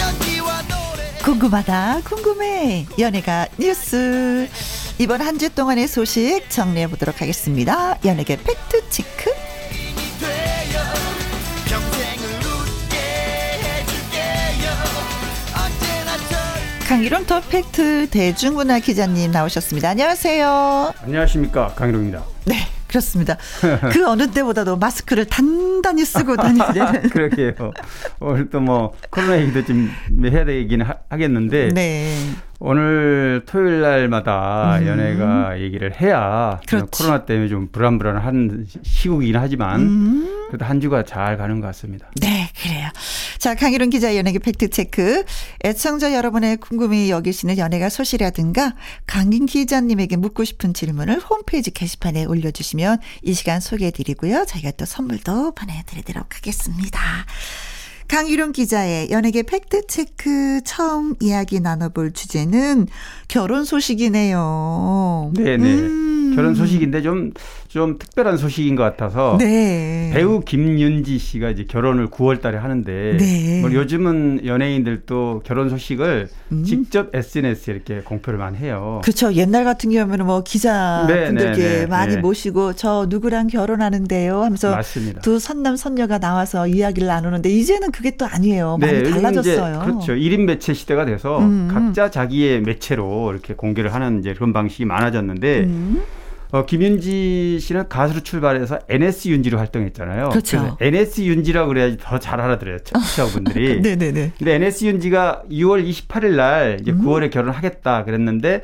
연기와 0.00 0.62
노래. 0.62 1.18
궁금하다. 1.22 2.00
궁금해. 2.04 2.86
연예가 2.98 3.46
뉴스. 3.58 4.48
이번 4.98 5.20
한 5.20 5.38
주 5.38 5.50
동안의 5.54 5.88
소식 5.88 6.48
정리해 6.50 6.86
보도록 6.88 7.20
하겠습니다. 7.20 7.98
연예계 8.04 8.36
팩트 8.42 8.88
체크 8.90 9.30
강일원 16.94 17.26
더 17.26 17.40
팩트 17.40 18.08
대중문화 18.08 18.78
기자님 18.78 19.32
나오셨습니다. 19.32 19.88
안녕하세요. 19.88 20.92
안녕하십니까. 21.02 21.74
강희롱입니다. 21.74 22.22
네 22.46 22.54
그렇습니다. 22.86 23.36
그 23.92 24.06
어느 24.08 24.30
때보다도 24.30 24.76
마스크를 24.76 25.24
단단히 25.24 26.04
쓰고 26.04 26.36
다니는 26.36 27.08
그러게요. 27.10 27.72
오늘 28.20 28.48
또 28.48 28.60
뭐 28.60 28.92
코로나 29.10 29.40
얘기도 29.40 29.64
좀 29.64 29.90
해야 30.24 30.44
되긴 30.44 30.82
하, 30.82 30.94
하겠는데 31.10 31.70
네 31.74 32.16
오늘 32.66 33.42
토요일 33.44 33.82
날마다 33.82 34.78
음. 34.78 34.86
연예가 34.86 35.60
얘기를 35.60 36.00
해야. 36.00 36.58
코로나 36.90 37.26
때문에 37.26 37.48
좀 37.50 37.68
불안불안한 37.70 38.64
시- 38.66 38.78
시국이긴 38.82 39.36
하지만 39.36 39.80
음. 39.82 40.46
그래도 40.48 40.64
한 40.64 40.80
주가 40.80 41.02
잘 41.04 41.36
가는 41.36 41.60
것 41.60 41.66
같습니다. 41.66 42.06
네, 42.22 42.48
그래요. 42.62 42.88
자, 43.38 43.54
강희룡 43.54 43.90
기자 43.90 44.16
연예계 44.16 44.38
팩트 44.38 44.70
체크. 44.70 45.24
애청자 45.62 46.14
여러분의 46.14 46.56
궁금히 46.56 47.10
여기시는 47.10 47.58
연예가 47.58 47.90
소식이라든가 47.90 48.74
강인 49.06 49.44
기자님에게 49.44 50.16
묻고 50.16 50.44
싶은 50.44 50.72
질문을 50.72 51.20
홈페이지 51.20 51.70
게시판에 51.70 52.24
올려주시면 52.24 52.98
이 53.24 53.34
시간 53.34 53.60
소개해드리고요. 53.60 54.46
저희가 54.48 54.70
또 54.78 54.86
선물도 54.86 55.52
보내드리도록 55.54 56.34
하겠습니다. 56.36 56.98
강유룡 58.14 58.52
기자의 58.52 59.10
연예계 59.10 59.42
팩트체크 59.42 60.60
처음 60.64 61.16
이야기 61.18 61.58
나눠볼 61.58 62.12
주제는 62.12 62.86
결혼 63.26 63.64
소식이네요. 63.64 65.32
네네. 65.34 65.74
음. 65.74 66.23
결혼 66.34 66.54
소식인데 66.54 67.02
좀, 67.02 67.32
좀 67.68 67.98
특별한 67.98 68.36
소식인 68.36 68.76
것 68.76 68.82
같아서 68.82 69.36
네. 69.38 70.10
배우 70.12 70.40
김윤지 70.40 71.18
씨가 71.18 71.50
이제 71.50 71.64
결혼을 71.64 72.08
9월 72.08 72.40
달에 72.40 72.58
하는데 72.58 73.16
네. 73.18 73.60
뭐 73.60 73.72
요즘은 73.72 74.42
연예인들도 74.44 75.42
결혼 75.44 75.68
소식을 75.68 76.28
음. 76.52 76.64
직접 76.64 77.14
SNS에 77.14 77.74
이렇게 77.74 78.00
공표를 78.00 78.38
많이 78.38 78.58
해요. 78.58 79.00
그렇죠. 79.02 79.32
옛날 79.34 79.64
같은 79.64 79.90
경우에는 79.90 80.26
뭐 80.26 80.42
기자분들께 80.42 81.32
네, 81.32 81.52
네, 81.52 81.80
네, 81.80 81.86
많이 81.86 82.14
네. 82.14 82.20
모시고 82.20 82.74
저 82.74 83.06
누구랑 83.08 83.48
결혼하는데요 83.48 84.42
하면서 84.42 84.70
맞습니다. 84.70 85.20
두 85.20 85.38
선남 85.38 85.76
선녀가 85.76 86.18
나와서 86.18 86.66
이야기를 86.66 87.08
나누는데 87.08 87.50
이제는 87.50 87.90
그게 87.90 88.16
또 88.16 88.26
아니에요. 88.26 88.78
많이 88.78 89.10
달라졌어요. 89.10 89.80
그렇죠. 89.80 90.12
1인 90.14 90.44
매체 90.44 90.74
시대가 90.74 91.04
돼서 91.04 91.38
음. 91.38 91.68
각자 91.72 92.10
자기의 92.10 92.62
매체로 92.62 93.32
이렇게 93.32 93.54
공개를 93.54 93.92
하는 93.94 94.20
이제 94.20 94.34
그런 94.34 94.52
방식이 94.52 94.84
많아졌는데 94.84 95.60
음. 95.64 96.02
어, 96.54 96.64
김윤지 96.66 97.58
씨는 97.60 97.88
가수로 97.88 98.20
출발해서 98.20 98.78
NS 98.88 99.26
윤지로 99.28 99.58
활동했잖아요. 99.58 100.28
그렇죠. 100.28 100.76
NS 100.80 101.22
윤지라고 101.22 101.66
그래야지 101.66 101.96
더 102.00 102.18
잘 102.18 102.40
알아들어요. 102.40 102.78
청취자분들이. 102.78 103.80
네네네. 103.80 104.32
근데 104.38 104.54
NS 104.54 104.84
윤지가 104.84 105.42
6월 105.50 105.84
28일 105.84 106.36
날 106.36 106.78
이제 106.80 106.92
음. 106.92 107.02
9월에 107.04 107.32
결혼하겠다 107.32 108.04
그랬는데 108.04 108.62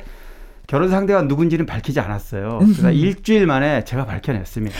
결혼 0.67 0.89
상대가 0.89 1.21
누군지는 1.23 1.65
밝히지 1.65 1.99
않았어요. 1.99 2.59
그래서 2.61 2.83
음흠. 2.87 2.93
일주일 2.93 3.45
만에 3.45 3.83
제가 3.83 4.05
밝혀냈습니다. 4.05 4.77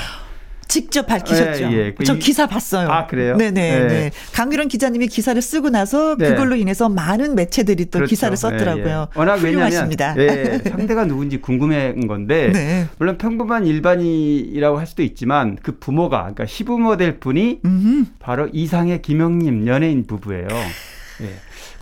직접 0.72 1.06
밝히셨죠. 1.06 1.64
예, 1.66 1.72
예. 1.88 1.94
그저 1.94 2.16
이- 2.16 2.20
기사 2.20 2.48
봤어요. 2.48 2.88
아, 2.90 3.06
그래요? 3.06 3.36
네네. 3.36 3.52
네. 3.52 3.88
네. 3.88 4.12
강유론 4.34 4.70
기자님이 4.70 5.08
기사를 5.08 5.40
쓰고 5.42 5.70
나서 5.70 6.16
네. 6.16 6.30
그걸로 6.30 6.56
인해서 6.56 6.88
많은 6.88 7.36
매체들이 7.36 7.86
또 7.88 8.00
그렇죠. 8.00 8.10
기사를 8.10 8.38
썼더라고요. 8.38 8.86
예, 8.86 9.14
예. 9.16 9.20
워낙 9.20 9.36
훌륭하십니다. 9.36 10.14
왜냐하면 10.18 10.62
예, 10.66 10.70
상대가 10.70 11.04
누군지 11.06 11.42
궁금한 11.42 12.08
건데 12.08 12.52
네. 12.54 12.88
물론 12.98 13.18
평범한 13.18 13.66
일반인이라고 13.66 14.80
할 14.80 14.88
수도 14.88 15.04
있지만 15.04 15.58
그 15.62 15.78
부모가 15.78 16.20
그러니까 16.20 16.46
시부모 16.46 16.96
될 16.96 17.20
분이 17.20 17.60
음, 17.66 18.08
바로 18.20 18.48
이상의 18.54 19.02
김영님 19.02 19.68
연예인 19.68 20.08
부부예요. 20.08 20.48
예. 21.22 21.30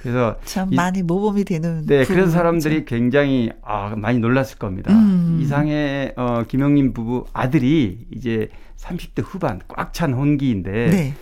그래서 0.01 0.37
참 0.45 0.69
이- 0.71 0.75
많이 0.75 1.03
모범이 1.03 1.43
되는. 1.43 1.85
네. 1.85 2.05
그래서 2.05 2.31
사람들이 2.31 2.85
굉장히 2.85 3.51
아, 3.61 3.93
많이 3.95 4.17
놀랐을 4.17 4.57
겁니다. 4.57 4.91
음. 4.93 5.39
이상의 5.43 6.13
어, 6.15 6.43
김영림 6.47 6.93
부부 6.93 7.25
아들이 7.33 7.99
이제 8.15 8.47
30대 8.83 9.23
후반 9.25 9.59
꽉 9.67 9.91
찬 9.93 10.13
혼기인데 10.13 10.71
네. 10.89 11.13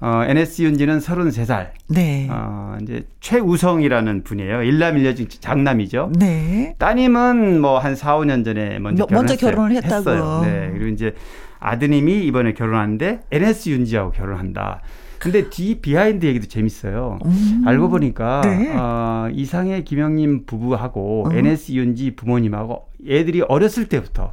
어, 0.00 0.24
NS윤지는 0.26 0.98
33살. 0.98 1.70
네. 1.90 2.26
어, 2.30 2.76
이제 2.82 3.06
최우성이라는 3.20 4.24
분이에요. 4.24 4.62
일남 4.64 4.96
일녀중 4.98 5.26
장남이죠. 5.28 6.10
네. 6.18 6.74
따님은 6.78 7.60
뭐 7.60 7.78
한 7.78 7.94
4, 7.94 8.16
5년 8.18 8.44
전에 8.44 8.78
먼저 8.80 9.06
뭐- 9.08 9.18
먼저 9.18 9.36
결혼했어요. 9.36 9.36
결혼을 9.36 9.76
했다고. 9.76 10.10
했어요. 10.10 10.40
네. 10.44 10.70
그리고 10.72 10.86
이제 10.88 11.14
아드님이 11.60 12.24
이번에 12.26 12.54
결혼하는데 12.54 13.20
NS윤지하고 13.30 14.10
결혼한다. 14.10 14.80
근데 15.20 15.48
뒤 15.50 15.76
비하인드 15.80 16.26
얘기도 16.26 16.46
재밌어요. 16.48 17.20
음. 17.24 17.62
알고 17.64 17.88
보니까 17.90 18.40
네. 18.44 18.72
어, 18.76 19.28
이상해 19.32 19.84
김영임 19.84 20.46
부부하고 20.46 21.28
음. 21.30 21.36
NS윤지 21.38 22.16
부모님하고 22.16 22.88
애들이 23.08 23.42
어렸을 23.42 23.88
때부터 23.88 24.32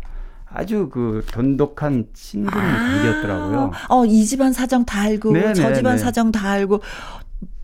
아주 0.51 0.89
그 0.91 1.23
돈독한 1.31 2.07
친분 2.13 2.51
관계였더라고요. 2.51 3.71
어, 3.89 4.05
이 4.05 4.25
집안 4.25 4.51
사정 4.51 4.85
다 4.85 5.01
알고, 5.01 5.31
네, 5.33 5.53
저 5.53 5.69
네, 5.69 5.75
집안 5.75 5.95
네. 5.95 6.01
사정 6.01 6.31
다 6.31 6.49
알고, 6.49 6.81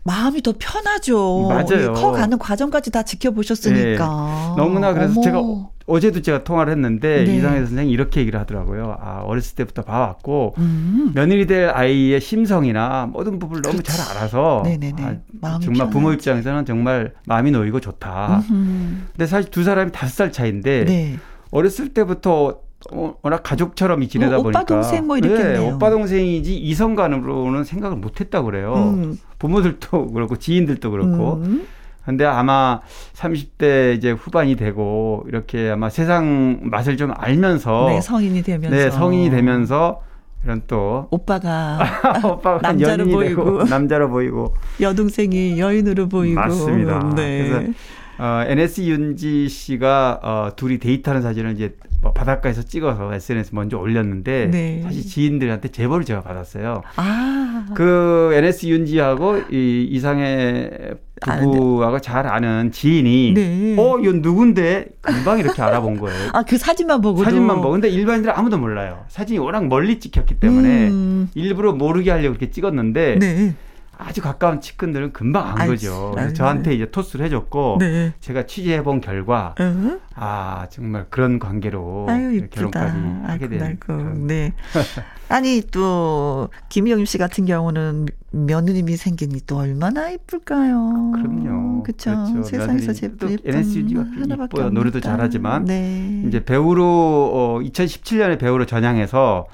마음이 0.04 0.40
더 0.42 0.54
편하죠. 0.56 1.48
맞아요. 1.48 1.90
이 1.90 2.00
커가는 2.00 2.38
과정까지 2.38 2.92
다 2.92 3.02
지켜보셨으니까. 3.02 4.54
너무나 4.56 4.92
그래서 4.92 5.14
어머. 5.14 5.22
제가 5.22 5.42
어제도 5.88 6.22
제가 6.22 6.44
통화를 6.44 6.72
했는데 6.72 7.24
네. 7.24 7.36
이상해 7.36 7.58
선생님이 7.58 7.90
이렇게 7.92 8.20
얘기를 8.20 8.38
하더라고요. 8.38 8.96
아, 9.00 9.22
어렸을 9.24 9.56
때부터 9.56 9.82
봐왔고 9.82 10.54
음. 10.58 11.12
며느리 11.14 11.46
될 11.46 11.70
아이의 11.70 12.20
심성이나 12.20 13.06
모든 13.12 13.38
부분을 13.40 13.62
너무 13.62 13.78
그렇지. 13.78 13.96
잘 13.96 14.16
알아서 14.16 14.62
네네네. 14.64 15.02
아, 15.04 15.14
마음이 15.40 15.64
정말 15.64 15.90
부모 15.90 16.06
편하지. 16.06 16.18
입장에서는 16.18 16.64
정말 16.66 17.12
마음이 17.26 17.50
놓이고 17.50 17.80
좋다. 17.80 18.42
음흠. 18.50 18.96
근데 19.12 19.26
사실 19.26 19.50
두 19.50 19.64
사람이 19.64 19.90
다섯 19.92 20.14
살 20.14 20.32
차이인데 20.32 20.84
네. 20.84 21.18
어렸을 21.50 21.88
때부터 21.94 22.46
어, 22.46 22.65
워낙 22.92 23.42
가족처럼 23.42 24.06
지내다 24.06 24.36
뭐 24.36 24.40
오빠, 24.40 24.60
보니까 24.60 24.64
동생 24.64 25.06
뭐 25.06 25.16
이랬겠네요. 25.18 25.60
네, 25.60 25.72
오빠 25.72 25.90
동생이지 25.90 26.56
이성간으로는 26.56 27.64
생각을 27.64 27.96
못했다고 27.96 28.46
그래요. 28.46 28.74
음. 28.74 29.18
부모들도 29.38 30.12
그렇고 30.12 30.36
지인들도 30.36 30.90
그렇고. 30.90 31.34
음. 31.44 31.66
근데 32.04 32.24
아마 32.24 32.80
30대 33.14 33.96
이제 33.96 34.12
후반이 34.12 34.54
되고 34.54 35.24
이렇게 35.26 35.70
아마 35.70 35.90
세상 35.90 36.60
맛을 36.62 36.96
좀 36.96 37.12
알면서 37.16 37.86
네, 37.88 38.00
성인이 38.00 38.42
되면서. 38.42 38.76
네, 38.76 38.90
성인이 38.90 39.30
되면서 39.30 40.02
이런 40.44 40.62
또 40.68 41.08
오빠가 41.10 41.80
오빠가 42.24 42.58
남자로 42.62 43.06
보이고. 43.06 43.44
되고 43.44 43.64
남자로 43.64 44.08
보이고 44.08 44.54
여동생이 44.80 45.58
여인으로 45.58 46.08
보이고. 46.08 46.40
맞습니다. 46.40 47.12
네. 47.16 47.48
그래서 47.48 47.72
어, 48.18 48.44
NS 48.46 48.82
윤지 48.82 49.48
씨가 49.48 50.20
어, 50.22 50.56
둘이 50.56 50.78
데이트하는 50.78 51.22
사진을 51.22 51.52
이제 51.52 51.76
뭐 52.02 52.12
바닷가에서 52.12 52.62
찍어서 52.62 53.12
SNS 53.14 53.54
먼저 53.54 53.78
올렸는데 53.78 54.48
네. 54.50 54.82
사실 54.82 55.04
지인들한테 55.04 55.68
제보를 55.68 56.04
제가 56.04 56.22
받았어요. 56.22 56.82
아. 56.96 57.66
그 57.74 58.30
NS 58.34 58.66
윤지하고 58.66 59.38
이 59.50 59.86
이상의 59.90 60.96
부부하고 61.20 62.00
잘 62.00 62.26
아는 62.26 62.70
지인이 62.70 63.32
네. 63.34 63.76
어, 63.78 63.98
이건 63.98 64.20
누군데 64.20 64.88
금방 65.00 65.38
이렇게 65.38 65.60
알아본 65.62 65.98
거예요. 65.98 66.30
아, 66.32 66.42
그 66.42 66.58
사진만 66.58 67.00
보고도. 67.00 67.24
사진만 67.24 67.56
보고 67.56 67.70
근데 67.70 67.88
일반인들은 67.88 68.34
아무도 68.36 68.58
몰라요. 68.58 69.04
사진이 69.08 69.38
워낙 69.38 69.66
멀리 69.66 69.98
찍혔기 69.98 70.38
때문에 70.38 70.88
음. 70.88 71.30
일부러 71.34 71.72
모르게 71.72 72.10
하려고 72.10 72.30
이렇게 72.30 72.50
찍었는데 72.50 73.18
네. 73.18 73.54
아주 73.98 74.20
가까운 74.20 74.60
측근들은 74.60 75.12
금방 75.12 75.48
안 75.48 75.58
알지, 75.62 75.86
거죠. 75.86 76.12
그래서. 76.14 76.34
저한테 76.34 76.74
이제 76.74 76.90
토스를 76.90 77.24
해줬고 77.26 77.76
네. 77.80 78.12
제가 78.20 78.46
취재해 78.46 78.82
본 78.82 79.00
결과 79.00 79.54
응? 79.60 80.00
아 80.14 80.66
정말 80.70 81.06
그런 81.10 81.38
관계로 81.38 82.06
아유. 82.08 82.46
결혼까지 82.50 82.98
하게 83.24 83.48
된 83.48 83.62
아이고. 83.62 83.78
그런 83.80 84.26
네. 84.26 84.52
아니 85.28 85.62
또 85.72 86.48
김영임 86.68 87.04
씨 87.04 87.18
같은 87.18 87.46
경우는 87.46 88.06
며느님이 88.30 88.96
생기니 88.96 89.40
또 89.46 89.56
얼마나 89.58 90.10
이쁠까요? 90.10 91.12
그럼요. 91.14 91.82
그쵸. 91.82 92.10
그렇죠. 92.10 92.42
세상에서 92.42 92.92
제일 92.92 93.16
또 93.16 93.30
예쁜 93.30 93.94
가 93.94 94.00
하나밖에 94.20 94.58
이뻐요. 94.58 94.70
노래도. 94.70 95.00
잘하지만 95.00 95.64
네. 95.64 96.22
이제 96.26 96.44
배우로 96.44 96.84
어, 96.84 97.60
2017년에 97.62 98.38
배우로 98.38 98.66
전향해서 98.66 99.46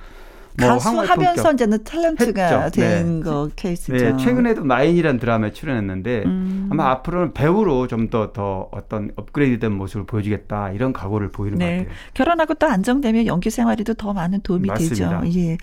뭐 0.58 0.68
가수 0.68 1.00
하면서. 1.00 1.52
이제는 1.52 1.78
탤런트가 1.78 2.62
했죠. 2.64 2.80
된 2.80 3.20
네. 3.20 3.24
거 3.24 3.48
케이스죠. 3.56 3.92
네, 3.92 4.16
최근에도 4.16 4.64
마인이라는 4.64 5.18
드라마에 5.18 5.52
출연했는데 5.52 6.22
음. 6.26 6.68
아마 6.70 6.90
앞으로는 6.90 7.32
배우로 7.32 7.86
좀 7.86 8.08
더더 8.10 8.68
어떤 8.72 9.10
업그레이드된 9.16 9.72
모습을 9.72 10.04
보여주겠다 10.06 10.72
이런 10.72 10.92
각오를 10.92 11.30
보이는 11.30 11.58
것 11.58 11.64
네. 11.64 11.78
같아요. 11.78 11.94
결혼하고 12.14 12.54
또 12.54 12.66
안정되면 12.66 13.26
연기 13.26 13.50
생활에도 13.50 13.94
더 13.94 14.12
많은 14.12 14.40
도움이 14.42 14.68
맞습니다. 14.68 15.20
되죠. 15.20 15.38
예. 15.38 15.56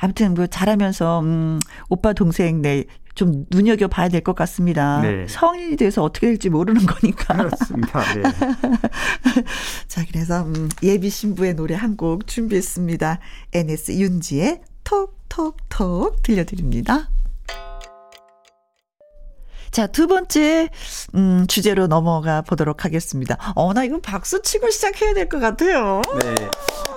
아무튼 0.00 0.34
뭐 0.34 0.46
잘하면서 0.46 1.20
음, 1.20 1.58
오빠 1.88 2.12
동생 2.12 2.60
네. 2.62 2.84
좀 3.14 3.46
눈여겨 3.50 3.88
봐야 3.88 4.08
될 4.08 4.22
것 4.22 4.34
같습니다. 4.34 5.00
네. 5.00 5.26
성인이 5.28 5.76
돼서 5.76 6.02
어떻게 6.02 6.26
될지 6.28 6.48
모르는 6.50 6.84
거니까. 6.86 7.34
그렇습니다. 7.36 8.00
네. 8.14 8.22
자, 9.88 10.04
그래서 10.10 10.42
음, 10.44 10.68
예비 10.82 11.10
신부의 11.10 11.54
노래 11.54 11.74
한 11.74 11.96
곡 11.96 12.26
준비했습니다. 12.26 13.20
NS 13.52 13.92
윤지의 13.92 14.62
톡톡톡 14.84 16.22
들려드립니다. 16.22 17.08
자, 19.70 19.86
두 19.88 20.06
번째, 20.06 20.68
음, 21.16 21.46
주제로 21.48 21.86
넘어가 21.88 22.42
보도록 22.42 22.84
하겠습니다. 22.84 23.36
어, 23.56 23.72
나 23.74 23.82
이거 23.84 24.00
박수 24.00 24.40
치고 24.42 24.70
시작해야 24.70 25.14
될 25.14 25.28
것 25.28 25.40
같아요. 25.40 26.00
네. 26.20 26.34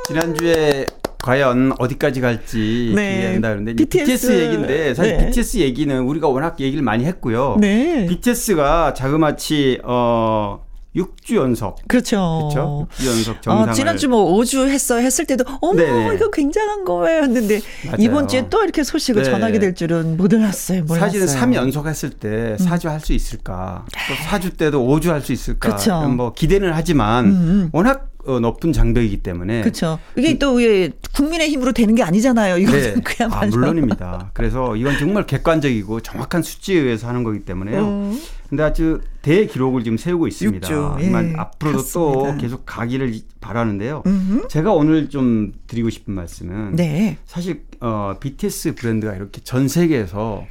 지난주에 0.07 0.85
과연 1.23 1.73
어디까지 1.79 2.21
갈지 2.21 2.93
네. 2.95 3.33
기대한다 3.35 3.71
이제 3.71 3.73
BTS. 3.85 4.05
BTS, 4.05 4.31
얘기인데 4.43 4.93
사실 4.93 5.17
네. 5.17 5.25
BTS 5.25 5.57
얘기는 5.57 5.99
우리가 6.03 6.27
워낙 6.27 6.59
얘기를 6.59 6.83
많이 6.83 7.05
했고요. 7.05 7.57
네. 7.59 8.05
BTS가 8.07 8.93
자그마치 8.93 9.79
어 9.83 10.65
6주 10.95 11.35
연속 11.35 11.75
그렇죠. 11.87 12.49
그렇죠? 12.51 12.87
6주 12.97 13.07
연속 13.07 13.41
정상을 13.43 13.69
어, 13.69 13.73
지난주 13.73 14.09
뭐 14.09 14.33
5주 14.39 14.67
했어 14.67 14.97
했을 14.97 15.25
때도 15.25 15.43
어머 15.61 15.75
네네. 15.75 16.15
이거 16.15 16.31
굉장한 16.31 16.85
거예요 16.85 17.21
했는데 17.23 17.59
맞아요. 17.85 17.97
이번 17.99 18.27
주에 18.27 18.47
또 18.49 18.63
이렇게 18.63 18.83
소식을 18.83 19.21
네. 19.23 19.29
전하게 19.29 19.59
될 19.59 19.75
줄은 19.75 20.17
몰랐어요. 20.17 20.83
몰랐어요. 20.85 20.99
사실은 20.99 21.27
3 21.27 21.53
연속 21.53 21.85
했을 21.85 22.09
때 22.09 22.55
4주 22.59 22.87
할 22.89 22.99
수 22.99 23.13
있을까? 23.13 23.85
또 23.91 24.13
4주 24.15 24.57
때도 24.57 24.87
5주 24.87 25.09
할 25.09 25.21
수 25.21 25.33
있을까? 25.33 25.75
그쵸. 25.75 25.99
뭐 26.09 26.33
기대는 26.33 26.71
하지만 26.73 27.25
음, 27.25 27.31
음. 27.31 27.69
워낙 27.73 28.09
어, 28.16 28.16
높은 28.27 28.73
장벽이기 28.73 29.17
때문에 29.17 29.61
그렇죠. 29.61 29.99
이게 30.15 30.37
또 30.37 30.61
예, 30.61 30.91
국민의 31.15 31.49
힘으로 31.49 31.71
되는 31.71 31.95
게 31.95 32.03
아니잖아요. 32.03 32.57
이거는 32.57 32.95
네. 32.95 33.01
그야말로. 33.03 33.41
아, 33.41 33.45
물론입니다. 33.45 34.31
그래서 34.33 34.75
이건 34.75 34.97
정말 34.97 35.25
객관적이고 35.25 36.01
정확한 36.01 36.43
수치에 36.43 36.79
의해서 36.79 37.07
하는 37.07 37.23
거기 37.23 37.39
때문에요. 37.39 37.81
음. 37.81 38.21
근데 38.49 38.63
아주 38.63 39.01
대기록을 39.23 39.83
지금 39.83 39.97
세우고 39.97 40.27
있습니다. 40.27 40.97
예, 41.01 41.33
앞으로도 41.35 41.83
또 41.93 42.11
그렇습니다. 42.11 42.37
계속 42.37 42.65
가기를 42.65 43.13
바라는데요. 43.41 44.03
음흠. 44.05 44.47
제가 44.47 44.71
오늘 44.71 45.09
좀 45.09 45.53
드리고 45.67 45.89
싶은 45.89 46.13
말씀은 46.13 46.75
네. 46.75 47.17
사실 47.25 47.63
어, 47.81 48.15
BTS 48.19 48.75
브랜드가 48.75 49.15
이렇게 49.15 49.41
전 49.43 49.67
세계에서 49.67 50.45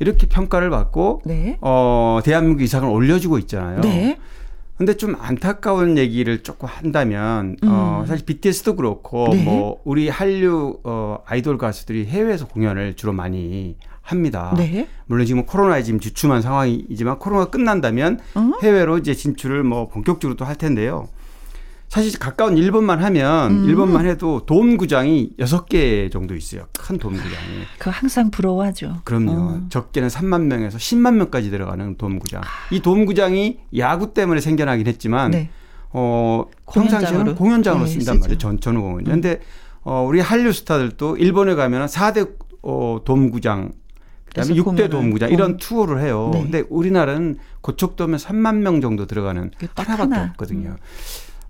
이렇게 0.00 0.26
평가를 0.26 0.70
받고 0.70 1.22
네. 1.24 1.58
어, 1.60 2.20
대한민국 2.24 2.62
이상을 2.62 2.88
올려주고 2.88 3.38
있잖아요. 3.40 3.80
네. 3.80 4.18
근데 4.76 4.96
좀 4.96 5.14
안타까운 5.18 5.98
얘기를 5.98 6.42
조금 6.42 6.68
한다면 6.68 7.56
어, 7.64 8.00
음. 8.02 8.06
사실 8.06 8.26
BTS도 8.26 8.74
그렇고 8.76 9.28
네. 9.30 9.42
뭐 9.44 9.80
우리 9.84 10.08
한류 10.08 10.80
어, 10.82 11.18
아이돌 11.26 11.58
가수들이 11.58 12.06
해외에서 12.06 12.48
공연을 12.48 12.94
주로 12.94 13.12
많이 13.12 13.76
합니다. 14.02 14.52
네. 14.56 14.88
물론 15.06 15.26
지금 15.26 15.46
코로나에 15.46 15.82
지금 15.82 16.00
주춤한 16.00 16.42
상황이지만 16.42 17.18
코로나가 17.18 17.50
끝난다면 17.50 18.18
어? 18.34 18.50
해외로 18.62 18.98
이제 18.98 19.14
진출을 19.14 19.62
뭐 19.62 19.88
본격적으로 19.88 20.36
또 20.36 20.44
할 20.44 20.56
텐데요. 20.56 21.08
사실 21.94 22.18
가까운 22.18 22.58
일본만 22.58 23.04
하면 23.04 23.52
음. 23.52 23.64
일본만 23.66 24.04
해도 24.04 24.44
돔구장이 24.46 25.34
여섯 25.38 25.66
개 25.66 26.10
정도 26.10 26.34
있어요. 26.34 26.66
큰 26.76 26.98
돔구장이. 26.98 27.30
그거 27.78 27.92
항상 27.92 28.32
부러워하죠. 28.32 28.96
그럼요. 29.04 29.30
어. 29.30 29.60
적게는 29.68 30.08
3만 30.08 30.46
명에서 30.46 30.76
10만 30.76 31.14
명까지 31.14 31.50
들어가는 31.50 31.96
돔구장. 31.96 32.42
이 32.72 32.80
돔구장이 32.80 33.60
야구 33.78 34.12
때문에 34.12 34.40
생겨나긴 34.40 34.88
했지만 34.88 35.30
네. 35.30 35.50
어? 35.90 36.46
평상시에는 36.72 37.36
공연장으로 37.36 37.84
네, 37.84 37.92
쓴단. 37.92 38.18
말이에요. 38.18 38.38
전, 38.38 38.58
전후 38.58 38.82
공연. 38.82 39.04
근데 39.04 39.40
어, 39.82 40.04
우리 40.04 40.18
한류 40.18 40.52
스타들도 40.52 41.18
일본에 41.18 41.54
가면은 41.54 41.86
4대 41.86 42.28
어, 42.62 43.02
돔구장 43.04 43.70
그다음에 44.24 44.48
그래서 44.48 44.54
6대 44.54 44.64
공연을, 44.64 44.90
돔구장 44.90 45.30
이런 45.30 45.58
투어를 45.58 46.00
해요. 46.00 46.30
네. 46.34 46.42
근데 46.42 46.64
우리나라는 46.68 47.36
고척도면 47.60 48.18
3만 48.18 48.56
명 48.56 48.80
정도 48.80 49.06
들어가는 49.06 49.52
하나밖에 49.76 50.02
하나. 50.02 50.24
음. 50.24 50.30
없거든요. 50.30 50.76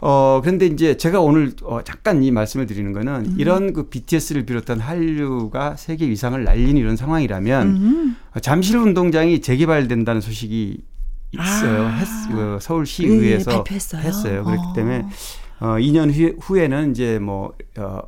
어, 0.01 0.40
그런데 0.42 0.66
이제 0.66 0.97
제가 0.97 1.20
오늘 1.20 1.53
어, 1.62 1.82
잠깐 1.82 2.22
이 2.22 2.30
말씀을 2.30 2.66
드리는 2.66 2.92
거는 2.92 3.12
음. 3.26 3.36
이런 3.38 3.72
그 3.72 3.88
BTS를 3.88 4.45
비롯한 4.45 4.80
한류가 4.80 5.76
세계 5.76 6.09
위상을 6.09 6.42
날리는 6.42 6.76
이런 6.76 6.97
상황이라면 6.97 7.66
음. 7.68 8.16
어, 8.34 8.40
잠실 8.40 8.76
운동장이 8.76 9.40
재개발된다는 9.40 10.20
소식이 10.20 10.78
있어요. 11.32 11.86
아. 11.86 11.88
했, 11.88 12.07
그 12.30 12.38
예, 12.38 12.55
예, 12.55 12.61
서울시의회에서 12.61 13.51
발표했어요. 13.51 14.03
했어요. 14.03 14.45
그렇기 14.45 14.62
어. 14.62 14.72
때문에 14.74 15.07
어, 15.61 15.66
2년 15.78 16.12
후, 16.12 16.36
후에는 16.40 16.90
이제 16.90 17.18
뭐 17.18 17.53
어, 17.78 18.01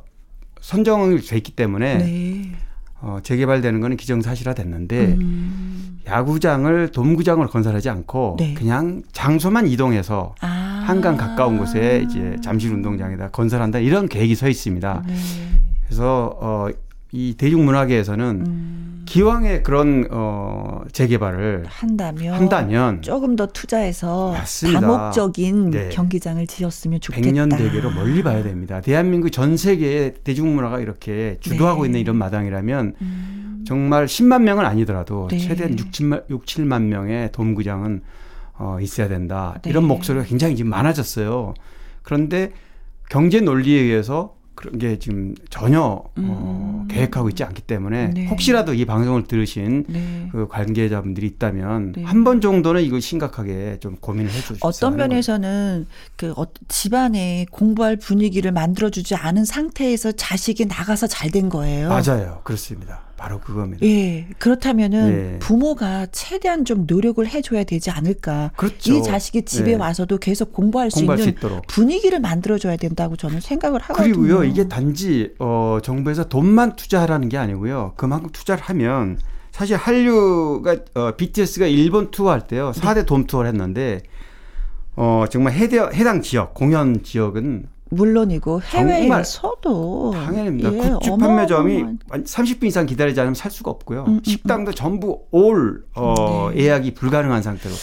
선정이 0.61 1.19
됐기 1.21 1.53
때문에 1.53 1.97
네. 1.97 2.51
어, 2.99 3.19
재개발되는 3.21 3.79
거는 3.79 3.97
기정사실화 3.97 4.53
됐는데 4.53 5.15
음. 5.19 5.99
야구장을 6.07 6.91
돔구장을 6.91 7.45
건설하지 7.47 7.89
않고 7.89 8.37
네. 8.39 8.53
그냥 8.53 9.03
장소만 9.11 9.67
이동해서 9.67 10.35
아. 10.41 10.66
한강 10.87 11.17
가까운 11.17 11.57
곳에 11.57 12.05
이제 12.07 12.37
잠실 12.41 12.71
운동장에다 12.71 13.29
건설한다 13.31 13.79
이런 13.79 14.07
계획이 14.07 14.35
서 14.35 14.47
있습니다. 14.47 15.03
네. 15.05 15.15
그래서 15.85 16.37
어, 16.39 16.67
이 17.11 17.35
대중문화계에서는 17.37 18.43
음. 18.45 19.03
기왕에 19.05 19.63
그런 19.63 20.07
어, 20.09 20.83
재개발을 20.93 21.65
한다면 21.67 22.33
한다면 22.35 23.01
조금 23.01 23.35
더 23.35 23.47
투자해서 23.47 24.31
맞습니다. 24.31 24.79
다목적인 24.79 25.71
네. 25.71 25.89
경기장을 25.89 26.47
지었으면 26.47 27.01
좋겠다. 27.01 27.21
백년 27.21 27.49
대계로 27.49 27.91
멀리 27.91 28.23
봐야 28.23 28.41
됩니다. 28.41 28.79
대한민국 28.79 29.29
전 29.29 29.57
세계의 29.57 30.15
대중문화가 30.23 30.79
이렇게 30.79 31.35
주도하고 31.41 31.81
네. 31.81 31.87
있는 31.89 31.99
이런 31.99 32.15
마당이라면 32.15 32.95
음. 33.01 33.63
정말 33.67 34.05
10만 34.05 34.43
명은 34.43 34.65
아니더라도 34.65 35.27
네. 35.29 35.37
최대한 35.37 35.77
6, 35.77 35.91
7만, 35.91 36.23
6, 36.29 36.45
7만 36.45 36.83
명의 36.83 37.29
돔구장은 37.33 38.01
어, 38.57 38.77
있어야 38.81 39.07
된다. 39.07 39.59
네. 39.63 39.69
이런 39.69 39.85
목소리가 39.85 40.25
굉장히 40.25 40.55
지금 40.55 40.71
많아졌어요. 40.71 41.53
그런데 42.03 42.51
경제 43.09 43.39
논리에 43.39 43.79
의해서 43.81 44.35
그런 44.55 44.79
게 44.79 44.97
지금 44.97 45.35
전혀 45.51 45.79
어, 45.81 46.11
음. 46.17 46.87
계획하고 46.89 47.29
있지 47.29 47.43
않기 47.43 47.61
때문에 47.61 48.07
네. 48.07 48.25
혹시라도 48.25 48.73
이 48.73 48.85
방송을 48.85 49.25
들으신 49.25 49.85
네. 49.87 50.29
그 50.31 50.47
관계자분들이 50.47 51.27
있다면 51.27 51.91
네. 51.91 52.03
한번 52.03 52.41
정도는 52.41 52.81
이거 52.81 52.99
심각하게 52.99 53.77
좀 53.79 53.95
고민을 53.97 54.31
해주시기 54.31 54.59
어떤 54.61 54.95
면에서는 54.95 55.85
그 56.15 56.31
어, 56.35 56.47
집안에 56.67 57.45
공부할 57.51 57.97
분위기를 57.97 58.51
만들어주지 58.51 59.13
않은 59.15 59.45
상태에서 59.45 60.13
자식이 60.13 60.65
나가서 60.65 61.05
잘 61.05 61.27
된 61.29 61.49
거예요. 61.49 61.89
맞아요. 61.89 62.39
그렇습니다. 62.43 63.01
바로 63.17 63.39
그겁니다. 63.39 63.85
예, 63.85 64.27
그렇다면은 64.37 65.09
네. 65.33 65.39
부모가 65.39 66.05
최대한 66.11 66.63
좀 66.65 66.85
노력을 66.87 67.25
해줘야 67.27 67.63
되지 67.63 67.89
않을까. 67.89 68.51
그렇죠. 68.55 68.93
이 68.93 69.03
자식이 69.03 69.41
집에 69.43 69.71
네. 69.71 69.75
와서도 69.75 70.19
계속 70.19 70.53
공부할 70.53 70.91
수 70.91 70.97
공부할 70.97 71.17
수 71.17 71.23
있는 71.23 71.37
있도록. 71.37 71.65
분위기를 71.67 72.19
만들어줘야 72.19 72.77
된다고 72.77 73.15
저는 73.15 73.41
생각을 73.41 73.81
하거든요. 73.81 74.15
그리고요, 74.15 74.43
이게 74.43 74.67
단지 74.67 75.33
어 75.39 75.79
정부에서 75.83 76.29
돈만 76.29 76.75
투자하라는 76.75 77.27
게 77.27 77.37
아니고요. 77.37 77.93
그만큼 77.97 78.29
투자를 78.31 78.63
하면 78.65 79.19
사실 79.51 79.75
한류가 79.75 80.75
어 80.93 81.11
BTS가 81.17 81.65
일본 81.65 82.11
투어할 82.11 82.45
때요. 82.47 82.71
네. 82.71 82.79
4대 82.81 83.05
돔 83.07 83.25
투어를 83.25 83.49
했는데 83.49 84.03
어 84.95 85.25
정말 85.29 85.53
해대, 85.53 85.79
해당 85.79 86.21
지역, 86.21 86.53
공연 86.53 87.01
지역은 87.01 87.65
물론이고 87.89 88.61
해외에서도 88.61 90.11
당연입니다. 90.13 90.73
예, 90.73 90.77
굿즈 90.77 91.09
판매점이 91.17 91.83
어마어마한- 91.83 92.25
30분 92.25 92.65
이상 92.65 92.85
기다리지 92.85 93.19
않으면 93.19 93.33
살 93.35 93.51
수가 93.51 93.71
없고요. 93.71 94.03
음, 94.07 94.13
음, 94.15 94.21
식당도 94.23 94.73
전부 94.73 95.21
올 95.31 95.83
어, 95.95 96.51
네. 96.53 96.63
예약이 96.63 96.93
불가능한 96.93 97.41
상태로. 97.41 97.73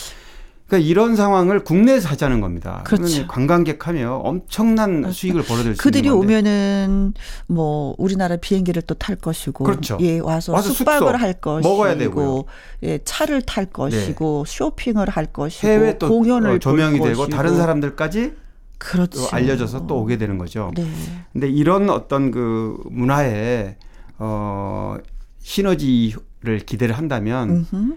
그러니까 0.66 0.88
이런 0.88 1.14
상황을 1.14 1.62
국내에서 1.62 2.08
하자는 2.08 2.40
겁니다. 2.40 2.82
그렇죠. 2.86 3.26
관광객 3.28 3.86
하면 3.86 4.12
엄청난 4.24 5.12
수익을 5.12 5.42
벌어들일 5.42 5.76
수 5.76 5.82
그들이 5.82 6.08
있는 6.08 6.18
건데. 6.18 6.34
오면은 6.34 7.14
뭐 7.46 7.94
우리나라 7.98 8.36
비행기를 8.36 8.80
또 8.82 8.94
탈 8.94 9.14
것이고 9.16 9.62
그렇죠. 9.62 9.98
예 10.00 10.18
와서, 10.20 10.52
와서 10.54 10.70
숙박을 10.72 11.20
할 11.20 11.34
것이고 11.34 11.68
먹어야 11.68 11.96
되고요. 11.98 12.44
네. 12.80 12.88
예 12.92 12.98
차를 13.04 13.42
탈 13.42 13.66
것이고 13.66 14.44
쇼핑을 14.46 15.10
할 15.10 15.26
것이고 15.26 15.68
해외 15.68 15.98
또 15.98 16.08
공연을 16.08 16.50
어, 16.52 16.58
조명이 16.58 16.98
볼 16.98 17.08
되고. 17.10 17.28
다른 17.28 17.56
사람들까지 17.56 18.32
그렇죠. 18.78 19.20
또 19.20 19.28
알려져서 19.34 19.86
또 19.86 20.00
오게 20.00 20.18
되는 20.18 20.38
거죠. 20.38 20.70
네. 20.74 20.86
근데 21.32 21.48
이런 21.48 21.90
어떤 21.90 22.30
그 22.30 22.80
문화에 22.90 23.76
어 24.18 24.96
시너지를 25.40 26.60
기대를 26.66 26.96
한다면 26.96 27.66
음흠. 27.72 27.96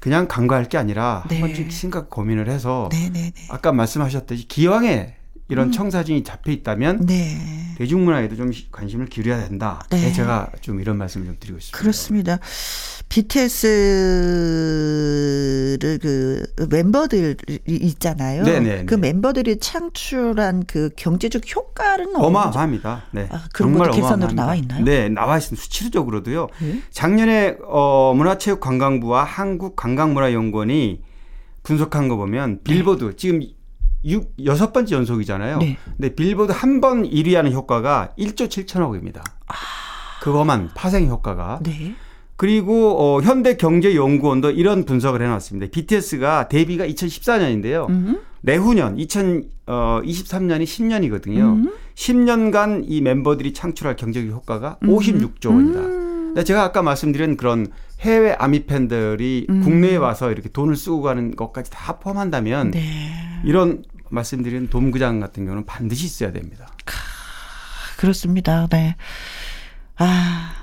그냥 0.00 0.26
간과할 0.26 0.68
게 0.68 0.78
아니라 0.78 1.24
네. 1.28 1.40
한 1.40 1.48
번씩 1.48 1.70
심각 1.70 2.10
고민을 2.10 2.48
해서 2.48 2.88
네네네. 2.90 3.32
아까 3.50 3.72
말씀하셨듯이 3.72 4.48
기왕에 4.48 5.16
이런 5.52 5.70
청사진이 5.70 6.24
잡혀 6.24 6.50
있다면 6.50 7.04
네. 7.04 7.36
대중문화에도 7.76 8.36
좀 8.36 8.50
관심을 8.70 9.04
기울여야 9.06 9.46
된다. 9.46 9.82
네. 9.90 10.00
네. 10.00 10.12
제가 10.12 10.50
좀 10.62 10.80
이런 10.80 10.96
말씀을 10.96 11.26
좀 11.26 11.36
드리고 11.38 11.58
싶습니다. 11.58 11.78
그렇습니다. 11.78 12.38
BTS를 13.10 13.68
그 16.00 16.42
멤버들이 16.70 17.36
있잖아요. 17.66 18.44
네네, 18.44 18.86
그 18.86 18.94
네. 18.94 19.12
멤버들이 19.12 19.58
창출한 19.58 20.64
그 20.66 20.88
경제적 20.96 21.42
효과는 21.54 22.16
어마어마합니다. 22.16 23.02
네. 23.10 23.28
아, 23.30 23.42
그런 23.52 23.72
정말 23.72 23.90
계산으로 23.90 24.32
어마어마합니다. 24.32 24.42
나와 24.42 24.54
있나요? 24.54 24.84
네, 24.84 25.10
나와 25.10 25.36
있습니다. 25.36 25.62
수치적으로도요. 25.62 26.48
네. 26.62 26.80
작년에 26.90 27.56
어, 27.66 28.14
문화체육관광부와 28.16 29.24
한국관광문화연구원이 29.24 31.02
분석한 31.62 32.08
거 32.08 32.16
보면 32.16 32.60
빌보드 32.64 33.16
지금 33.16 33.42
육, 34.04 34.32
여섯 34.44 34.72
번째 34.72 34.96
연속이잖아요. 34.96 35.58
네. 35.58 35.76
근데 35.96 36.14
빌보드 36.14 36.52
한 36.52 36.80
번 36.80 37.04
1위 37.04 37.34
하는 37.34 37.52
효과가 37.52 38.10
1조 38.18 38.48
7천억입니다. 38.48 39.22
그거만 40.22 40.70
파생 40.74 41.08
효과가. 41.08 41.60
네. 41.62 41.94
그리고 42.36 42.96
어, 42.98 43.20
현대경제연구원도 43.20 44.50
이런 44.50 44.84
분석을 44.84 45.22
해놨습니다. 45.22 45.70
BTS가 45.70 46.48
데뷔가 46.48 46.84
2014년인데요. 46.86 47.88
음. 47.88 48.18
내후년 48.40 48.96
2023년이 48.96 50.64
10년이거든요. 50.64 51.38
음. 51.38 51.72
10년간 51.94 52.84
이 52.88 53.00
멤버들이 53.00 53.52
창출할 53.52 53.96
경제적 53.96 54.30
효과가 54.32 54.78
음. 54.82 54.88
56조 54.88 55.46
원이다. 55.54 55.80
근데 55.80 56.44
제가 56.44 56.62
아까 56.64 56.82
말씀드린 56.82 57.36
그런 57.36 57.66
해외 58.00 58.32
아미 58.32 58.64
팬들이 58.66 59.46
음. 59.48 59.60
국내에 59.62 59.96
와서 59.96 60.32
이렇게 60.32 60.48
돈을 60.48 60.74
쓰고 60.76 61.02
가는 61.02 61.36
것까지 61.36 61.70
다 61.70 61.98
포함한다면 61.98 62.72
네. 62.72 62.80
이런 63.44 63.84
말씀드린 64.12 64.68
돔구장 64.68 65.20
같은 65.20 65.44
경우는 65.44 65.64
반드시 65.66 66.06
있어야 66.06 66.32
됩니다. 66.32 66.68
그렇습니다. 67.96 68.66
네. 68.70 68.96
아. 69.96 70.54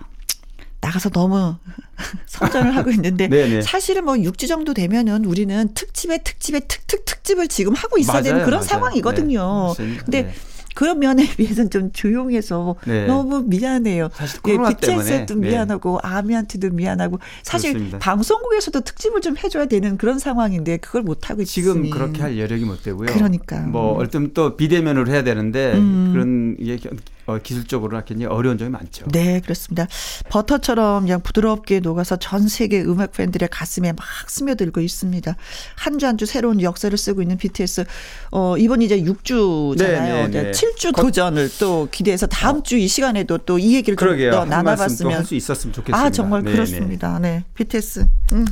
나가서 0.82 1.10
너무 1.10 1.58
성장을 2.26 2.76
하고 2.76 2.90
있는데. 2.92 3.62
사실은 3.62 4.06
뭐 4.06 4.18
육지 4.18 4.48
정도 4.48 4.74
되면은 4.74 5.26
우리는 5.26 5.74
특집에 5.74 6.20
특집에 6.20 6.62
특특 6.62 7.04
특집을 7.04 7.48
지금 7.50 7.74
하고 7.74 7.98
있어야 7.98 8.22
되는 8.22 8.38
맞아요, 8.38 8.46
그런 8.46 8.60
맞아요. 8.60 8.70
상황이거든요. 8.70 9.74
네. 9.78 9.98
근데 9.98 10.22
네. 10.24 10.34
그런 10.80 11.00
면에 11.00 11.28
비해서는 11.36 11.70
좀 11.70 11.92
조용해서 11.92 12.78
네. 12.88 13.06
너무 13.06 13.44
미안해요. 13.46 14.08
사실 14.14 14.40
예, 14.48 14.54
코로나 14.54 14.72
때문에 14.72 15.04
BTS도 15.04 15.36
네. 15.36 15.50
미안하고 15.50 16.00
아미한테도 16.02 16.70
미안하고 16.70 17.20
사실 17.44 17.74
그렇습니다. 17.74 18.00
방송국에서도 18.00 18.80
특집을 18.80 19.20
좀 19.20 19.36
해줘야 19.38 19.66
되는 19.66 19.98
그런 19.98 20.20
상황인데 20.20 20.78
그걸 20.78 21.02
못 21.02 21.30
하고 21.30 21.44
지금 21.44 21.80
있으니 21.80 21.90
그렇게 21.90 22.22
할 22.22 22.40
여력이 22.40 22.64
못 22.64 22.82
되고요. 22.82 23.08
그러니까. 23.08 23.60
뭐 23.60 23.98
얼른 23.98 24.32
또 24.34 24.56
비대면으로 24.56 25.12
해야 25.12 25.22
되는데 25.22 25.74
음. 25.74 26.12
그런 26.14 26.56
게 26.56 26.80
어, 26.88 26.96
기술적으로 27.38 28.04
굉장히 28.04 28.26
어려운 28.34 28.58
점이 28.58 28.72
많죠. 28.72 29.06
네, 29.12 29.40
그렇습니다. 29.42 29.88
버터처럼 30.30 31.04
그냥 31.04 31.22
부드럽게 31.22 31.80
녹아서 31.82 32.16
전 32.18 32.48
세계 32.48 32.82
음악 32.82 33.12
팬들의 33.12 33.48
가슴에 33.52 33.92
막 33.94 34.06
스며들고 34.28 34.82
있습니다. 34.82 35.36
한 35.76 36.00
주 36.00 36.08
한주 36.08 36.26
새로운 36.26 36.62
역사를 36.62 36.98
쓰고 36.98 37.22
있는 37.22 37.38
BTS. 37.38 37.84
어, 38.32 38.58
이번 38.58 38.82
이제 38.82 39.00
6주잖아요. 39.02 39.78
네, 39.78 40.28
네, 40.30 40.44
네. 40.44 40.52
7주 40.52 40.96
도전을 40.96 41.50
또 41.60 41.88
기대해서 41.92 42.26
다음 42.28 42.64
주이 42.64 42.88
시간에도 42.88 43.38
또 43.38 43.60
이 43.60 43.76
얘기를 43.76 43.98
좀 43.98 44.08
그러게요. 44.08 44.32
더 44.32 44.46
나눠봤으면 44.46 45.12
또할 45.12 45.26
수 45.26 45.36
있었으면 45.36 45.74
좋겠습니다. 45.74 45.98
아, 46.06 46.10
정말 46.10 46.44
네, 46.44 46.52
그렇습니다. 46.52 47.20
네. 47.20 47.44
BTS. 47.54 48.08
음. 48.34 48.46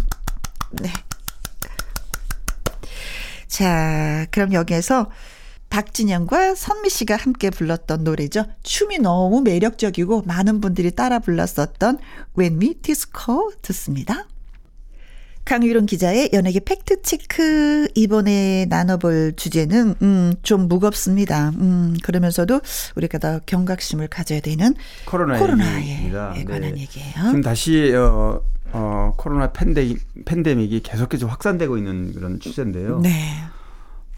네. 0.71 0.91
자, 3.47 4.25
그럼 4.31 4.53
여기에서 4.53 5.09
박진영과 5.69 6.55
선미 6.55 6.89
씨가 6.89 7.15
함께 7.15 7.49
불렀던 7.49 8.03
노래죠. 8.03 8.45
춤이 8.63 8.99
너무 8.99 9.41
매력적이고 9.41 10.23
많은 10.23 10.61
분들이 10.61 10.91
따라 10.91 11.19
불렀었던 11.19 11.99
When 12.37 12.61
We 12.61 12.75
Disco 12.75 13.51
듣습니다. 13.61 14.25
강유론 15.45 15.85
기자의 15.85 16.31
연예계 16.33 16.59
팩트 16.59 17.03
체크 17.03 17.87
이번에 17.95 18.65
나눠볼 18.65 19.33
주제는 19.37 19.95
음, 20.01 20.33
좀 20.41 20.67
무겁습니다. 20.67 21.53
음, 21.55 21.95
그러면서도 22.03 22.59
우리가 22.95 23.17
더 23.17 23.39
경각심을 23.45 24.09
가져야 24.09 24.41
되는 24.41 24.73
코로나 25.05 25.39
코로나에 25.39 25.81
얘기입니다. 25.83 26.33
관한 26.45 26.73
네. 26.73 26.81
얘기예요. 26.81 27.13
지금 27.27 27.41
다시 27.41 27.93
어, 27.95 28.41
어, 28.73 29.13
코로나 29.15 29.53
팬데, 29.53 29.95
팬데믹이 30.25 30.81
계속해서 30.81 31.27
확산되고 31.27 31.77
있는 31.77 32.13
그런 32.13 32.41
추세인데요. 32.41 32.99
네. 32.99 33.43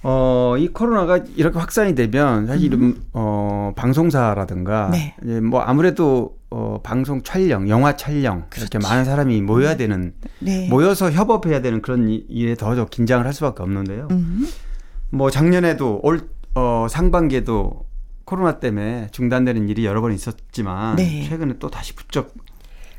어, 0.01 0.55
이 0.57 0.67
코로나가 0.69 1.17
이렇게 1.35 1.59
확산이 1.59 1.93
되면 1.95 2.47
사실은 2.47 3.01
어, 3.13 3.73
방송사라든가 3.75 4.87
음. 4.87 4.91
네. 4.91 5.15
이제 5.23 5.41
뭐 5.41 5.59
아무래도 5.61 6.37
어, 6.49 6.79
방송 6.81 7.21
촬영, 7.21 7.67
영화 7.69 7.95
촬영 7.95 8.45
이렇게 8.57 8.79
많은 8.79 9.05
사람이 9.05 9.41
모여야 9.41 9.75
되는 9.77 10.13
그렇죠. 10.19 10.35
네. 10.39 10.67
모여서 10.69 11.11
협업해야 11.11 11.61
되는 11.61 11.81
그런 11.81 12.09
이- 12.09 12.25
일에 12.29 12.55
더, 12.55 12.73
더 12.75 12.85
긴장을 12.85 13.25
할 13.25 13.33
수밖에 13.33 13.61
없는데요. 13.61 14.07
음. 14.11 14.47
뭐 15.11 15.29
작년에도 15.29 15.99
올 16.03 16.21
어, 16.55 16.87
상반기에도 16.89 17.85
코로나 18.25 18.59
때문에 18.59 19.07
중단되는 19.11 19.69
일이 19.69 19.85
여러 19.85 20.01
번 20.01 20.13
있었지만 20.13 20.95
네. 20.95 21.23
최근에 21.27 21.55
또 21.59 21.69
다시 21.69 21.95
부쩍 21.95 22.33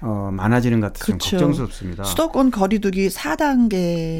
어, 0.03 0.31
많아지는 0.33 0.81
것 0.81 0.93
같아서 0.93 1.19
좀. 1.19 1.19
걱정스럽습니다. 1.19 2.05
수도권 2.05 2.51
거리두기 2.51 3.09
4단계 3.09 3.71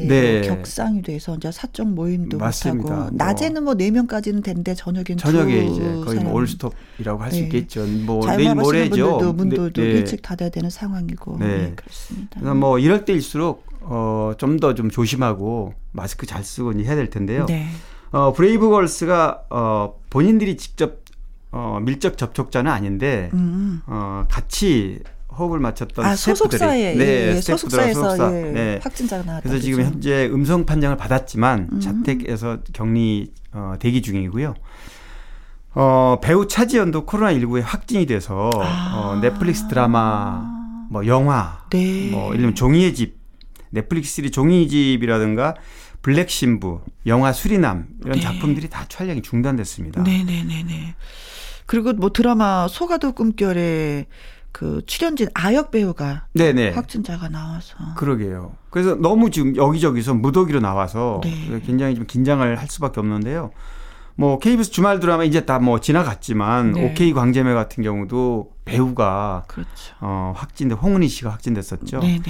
네. 0.07 0.41
격상이 0.41 1.01
돼서 1.01 1.35
이제 1.35 1.51
사적 1.51 1.87
모임도 1.87 2.37
맞습니다. 2.37 2.89
못하고 2.89 3.01
뭐. 3.01 3.11
낮에는 3.13 3.63
뭐 3.63 3.73
4명까지는 3.73 4.43
되는데 4.43 4.75
저녁엔 4.75 5.17
저녁에 5.17 5.65
두 5.65 5.71
이제 5.73 5.81
거의. 6.05 6.19
뭐 6.19 6.33
올스톱이라고 6.33 7.23
할수 7.23 7.37
네. 7.37 7.43
있겠죠. 7.43 7.85
뭐 8.05 8.25
내일 8.35 8.53
모레죠. 8.53 9.17
분들도 9.17 9.33
문도 9.33 9.69
네, 9.73 9.81
네. 9.81 9.89
일찍 9.99 10.21
닫아야 10.21 10.49
되는 10.49 10.69
상황이고 10.69 11.37
네. 11.39 11.47
네, 11.47 11.73
그렇습니다. 11.75 12.39
그래서 12.39 12.53
뭐 12.53 12.77
이럴 12.77 13.03
때일수록 13.05 13.65
어, 13.81 14.33
좀 14.37 14.59
더좀 14.59 14.91
조심하고 14.91 15.73
마스크 15.91 16.27
잘 16.27 16.43
쓰고 16.43 16.73
해야 16.73 16.95
될 16.95 17.09
텐데요. 17.09 17.45
네. 17.47 17.67
어, 18.11 18.33
브레이브걸스가 18.33 19.45
어, 19.49 19.95
본인들이 20.09 20.57
직접 20.57 21.01
어, 21.51 21.79
밀접 21.81 22.17
접촉자는 22.17 22.71
아닌데 22.71 23.29
음. 23.33 23.81
어, 23.87 24.25
같이 24.29 24.99
호흡을 25.41 25.59
맞췄던 25.59 26.05
아 26.05 26.15
소속사에 26.15 26.93
네, 26.95 27.05
예, 27.05 27.35
예, 27.35 27.41
소속사에서 27.41 28.01
소속사. 28.11 28.35
예, 28.35 28.41
네. 28.51 28.79
확진자가 28.83 29.23
나왔다. 29.23 29.43
그래서 29.49 29.61
지금 29.63 29.83
현재 29.83 30.27
음성 30.31 30.65
판정을 30.65 30.97
받았지만 30.97 31.69
음. 31.73 31.79
자택에서 31.79 32.59
격리 32.73 33.31
어, 33.53 33.73
대기 33.79 34.01
중이고요. 34.01 34.53
어, 35.73 36.19
배우 36.21 36.47
차지연도 36.47 37.05
코로나19에 37.05 37.61
확진이 37.63 38.05
돼서 38.05 38.49
아. 38.55 38.93
어, 38.95 39.19
넷플릭스 39.21 39.67
드라마, 39.67 40.43
뭐 40.89 41.05
영화, 41.07 41.63
네. 41.69 42.09
뭐 42.11 42.27
예를 42.27 42.37
들면 42.37 42.55
종이의 42.55 42.93
집, 42.93 43.17
넷플릭스 43.69 44.15
시리 44.15 44.31
종이의 44.31 44.67
집이라든가 44.67 45.55
블랙의 46.01 46.29
신부, 46.29 46.81
영화 47.05 47.31
수리남 47.31 47.87
이런 48.03 48.15
네. 48.17 48.21
작품들이 48.21 48.69
다 48.69 48.85
촬영이 48.89 49.21
중단됐습니다. 49.21 50.03
네 50.03 50.23
네 50.23 50.43
네 50.43 50.63
네. 50.67 50.95
그리고 51.67 51.93
뭐 51.93 52.11
드라마 52.11 52.67
소가도 52.67 53.13
꿈결에 53.13 54.07
그 54.51 54.81
출연진 54.85 55.27
아역 55.33 55.71
배우가 55.71 56.27
네네. 56.33 56.71
확진자가 56.71 57.29
나와서 57.29 57.75
그러게요. 57.97 58.53
그래서 58.69 58.95
너무 58.95 59.29
지금 59.31 59.55
여기저기서 59.55 60.13
무더기로 60.15 60.59
나와서 60.59 61.21
네. 61.23 61.61
굉장히 61.65 61.95
좀 61.95 62.05
긴장을 62.05 62.57
할 62.59 62.67
수밖에 62.67 62.99
없는데요. 62.99 63.51
뭐 64.15 64.37
KBS 64.39 64.71
주말 64.71 64.99
드라마 64.99 65.23
이제 65.23 65.45
다 65.45 65.57
뭐 65.59 65.79
지나갔지만 65.79 66.73
네. 66.73 66.85
OK 66.91 67.13
광재매 67.13 67.53
같은 67.53 67.81
경우도 67.83 68.51
배우가 68.65 69.43
그렇죠. 69.47 69.95
어 70.01 70.33
확진돼 70.35 70.75
홍은희 70.75 71.07
씨가 71.07 71.29
확진됐었죠. 71.31 71.99
네네네. 71.99 72.21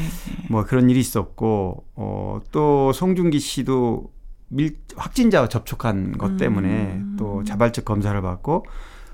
뭐 0.50 0.64
그런 0.64 0.90
일이 0.90 1.00
있었고 1.00 1.86
어 1.96 2.40
또 2.52 2.92
송중기 2.94 3.40
씨도 3.40 4.12
밀 4.50 4.76
확진자와 4.96 5.48
접촉한 5.50 6.18
것 6.18 6.38
때문에 6.38 6.68
음. 6.68 7.16
또 7.18 7.44
자발적 7.44 7.84
검사를 7.86 8.20
받고 8.22 8.66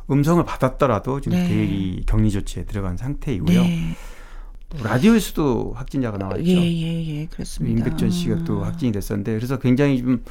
음성을 0.09 0.43
받았더라도 0.45 1.21
지금 1.21 1.37
네. 1.37 1.47
대기 1.47 2.03
격리 2.05 2.31
조치에 2.31 2.65
들어간 2.65 2.97
상태이고요. 2.97 3.61
네. 3.61 3.95
또 4.69 4.83
라디오에서도 4.83 5.73
확진자가 5.75 6.17
나왔죠. 6.17 6.43
예 6.43 6.53
예 6.57 7.21
예 7.21 7.25
그렇습니다. 7.27 7.85
임백천 7.85 8.11
씨가 8.11 8.43
또 8.43 8.59
음. 8.59 8.63
확진이 8.63 8.91
됐었는데 8.91 9.33
그래서 9.35 9.57
굉장히 9.59 9.99
좀 9.99 10.23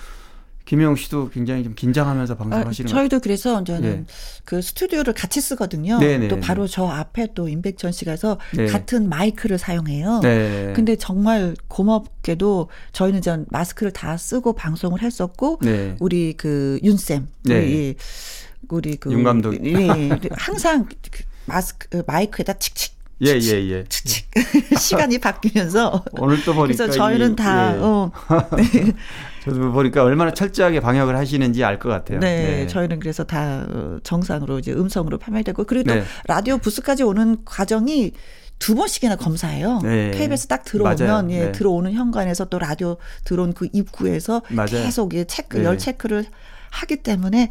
김영 0.67 0.97
씨도 0.97 1.31
굉장히 1.31 1.63
좀 1.63 1.75
긴장하면서 1.77 2.35
아, 2.35 2.37
방송하시는 2.37 2.91
것 2.91 2.97
저희도 2.97 3.21
그래서 3.21 3.63
저는 3.63 3.89
예. 4.01 4.05
그 4.45 4.61
스튜디오를 4.61 5.13
같이 5.15 5.41
쓰거든요. 5.41 5.99
네네. 6.01 6.27
또 6.29 6.41
바로 6.41 6.67
저 6.67 6.87
앞에 6.87 7.29
또 7.35 7.49
임백천 7.49 7.93
씨가 7.93 8.11
해서 8.11 8.39
네. 8.55 8.67
같은 8.67 9.09
마이크를 9.09 9.59
사용해요. 9.59 10.21
네. 10.25 10.73
근데 10.75 10.97
정말 10.97 11.55
고맙게도 11.69 12.69
저희는 12.93 13.23
전 13.23 13.47
마스크를 13.51 13.93
다 13.93 14.17
쓰고 14.17 14.55
방송을 14.55 15.03
했었고 15.03 15.61
네. 15.63 15.95
우리 16.01 16.33
그 16.37 16.81
윤쌤 16.83 17.29
네. 17.45 17.59
우리 17.59 17.95
우리 18.69 18.97
그 18.97 19.13
윤 19.13 19.23
감독. 19.25 19.55
예, 19.65 19.89
항상 20.33 20.87
그 21.11 21.23
마스크 21.47 22.03
마이크에다 22.07 22.55
칙칙 22.55 22.95
예, 23.23 23.31
예, 23.39 23.71
예. 23.71 23.85
칙칙 23.89 24.27
시간이 24.79 25.19
바뀌면서 25.19 26.05
오늘 26.13 26.43
또 26.45 26.53
보니까 26.55 26.85
그래서 26.87 26.91
저희는 26.91 27.33
이- 27.33 27.37
다 27.37 27.75
예. 27.75 27.79
어, 27.81 28.13
저도 29.45 29.73
보니까 29.73 30.03
얼마나 30.03 30.33
철저하게 30.33 30.81
방역을 30.81 31.17
하시는지 31.17 31.63
알 31.65 31.79
것 31.79 31.89
같아요. 31.89 32.19
네, 32.21 32.67
저희는 32.67 32.99
그래서 33.01 33.25
다 33.25 33.65
어, 33.69 33.99
정상으로 34.03 34.59
이제 34.59 34.73
음성으로 34.73 35.19
판매되고 35.19 35.65
그리고 35.65 35.85
또 35.89 35.95
네. 35.95 36.05
라디오 36.27 36.59
부스까지 36.59 37.03
오는 37.05 37.39
과정이 37.45 38.13
두 38.59 38.75
번씩이나 38.75 39.17
검사해요. 39.17 39.81
네. 39.83 40.11
KBS 40.13 40.47
딱 40.49 40.65
들어오면. 40.65 41.31
예, 41.31 41.41
네. 41.47 41.53
들어오는 41.53 41.93
현관에서 41.93 42.47
또 42.47 42.59
라디오 42.59 42.97
들어온 43.25 43.53
그 43.53 43.69
입구에서 43.73 44.43
맞아요. 44.51 44.71
계속 44.71 45.15
예, 45.15 45.25
체크 45.25 45.59
네. 45.59 45.65
열 45.65 45.79
체크를 45.79 46.25
하기 46.71 46.97
때문에 46.97 47.51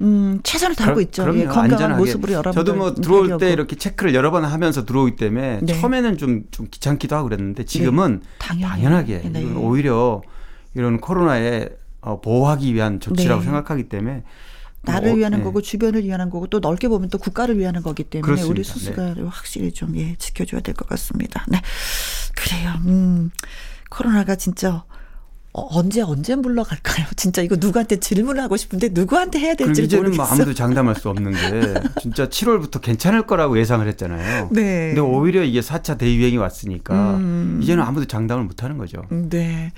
음, 0.00 0.40
최선을 0.44 0.76
다하고 0.76 0.94
그럼- 0.96 1.06
있죠. 1.08 1.22
그럼요. 1.22 1.40
예, 1.40 1.44
건강한 1.46 1.72
안전하게. 1.72 1.98
모습으로 2.00 2.32
여러분 2.34 2.52
저도 2.52 2.74
뭐 2.76 2.94
들어올 2.94 3.36
때 3.38 3.50
이렇게 3.52 3.76
체크를 3.76 4.14
여러 4.14 4.30
번 4.30 4.44
하면서 4.44 4.84
들어오기 4.84 5.16
때문에 5.16 5.60
네. 5.62 5.80
처음에는 5.80 6.18
좀, 6.18 6.44
좀 6.50 6.68
귀찮기도 6.70 7.16
하고 7.16 7.28
그랬는데 7.28 7.64
지금은 7.64 8.22
당연히. 8.38 8.70
당연하게 8.70 9.18
네. 9.32 9.42
이건 9.42 9.56
오히려 9.56 10.22
이런 10.74 11.00
코로나에 11.00 11.68
어, 12.00 12.20
보호하기 12.20 12.72
위한 12.74 13.00
조치라고 13.00 13.40
네. 13.40 13.44
생각하기 13.46 13.88
때문에 13.88 14.22
나를 14.82 15.08
뭐, 15.10 15.18
위한 15.18 15.32
네. 15.32 15.42
거고 15.42 15.60
주변을 15.60 16.04
위한 16.04 16.30
거고 16.30 16.46
또 16.46 16.60
넓게 16.60 16.86
보면 16.86 17.08
또 17.10 17.18
국가를 17.18 17.58
위한 17.58 17.74
거기 17.82 18.04
때문에 18.04 18.24
그렇습니다. 18.24 18.50
우리 18.52 18.62
스스가 18.64 19.14
확실히 19.28 19.72
좀 19.72 19.96
예, 19.96 20.14
지켜줘야 20.16 20.60
될 20.60 20.74
것 20.76 20.88
같습니다. 20.88 21.44
네, 21.48 21.60
그래요. 22.36 22.70
음, 22.86 23.30
코로나가 23.90 24.36
진짜 24.36 24.74
어, 24.76 24.84
언제 25.52 26.02
언제 26.02 26.34
물러갈까요? 26.36 27.06
진짜 27.16 27.42
이거 27.42 27.56
누구한테 27.58 27.96
질문을 28.00 28.42
하고 28.42 28.56
싶은데 28.56 28.90
누구한테 28.92 29.38
해야 29.38 29.54
될지 29.54 29.82
이제는 29.82 30.10
뭐 30.10 30.10
모르겠어. 30.16 30.34
아무도 30.34 30.54
장담할 30.54 30.94
수 30.94 31.08
없는 31.08 31.32
게 31.32 31.74
진짜 32.00 32.28
7월부터 32.28 32.80
괜찮을 32.80 33.26
거라고 33.26 33.58
예상을 33.58 33.86
했잖아요. 33.88 34.48
네. 34.52 34.88
근데 34.94 35.00
오히려 35.00 35.42
이게 35.42 35.60
4차 35.60 35.98
대유행이 35.98 36.36
왔으니까 36.36 37.16
음. 37.16 37.60
이제는 37.62 37.82
아무도 37.82 38.06
장담을 38.06 38.44
못 38.44 38.62
하는 38.62 38.78
거죠. 38.78 39.02
네. 39.10 39.72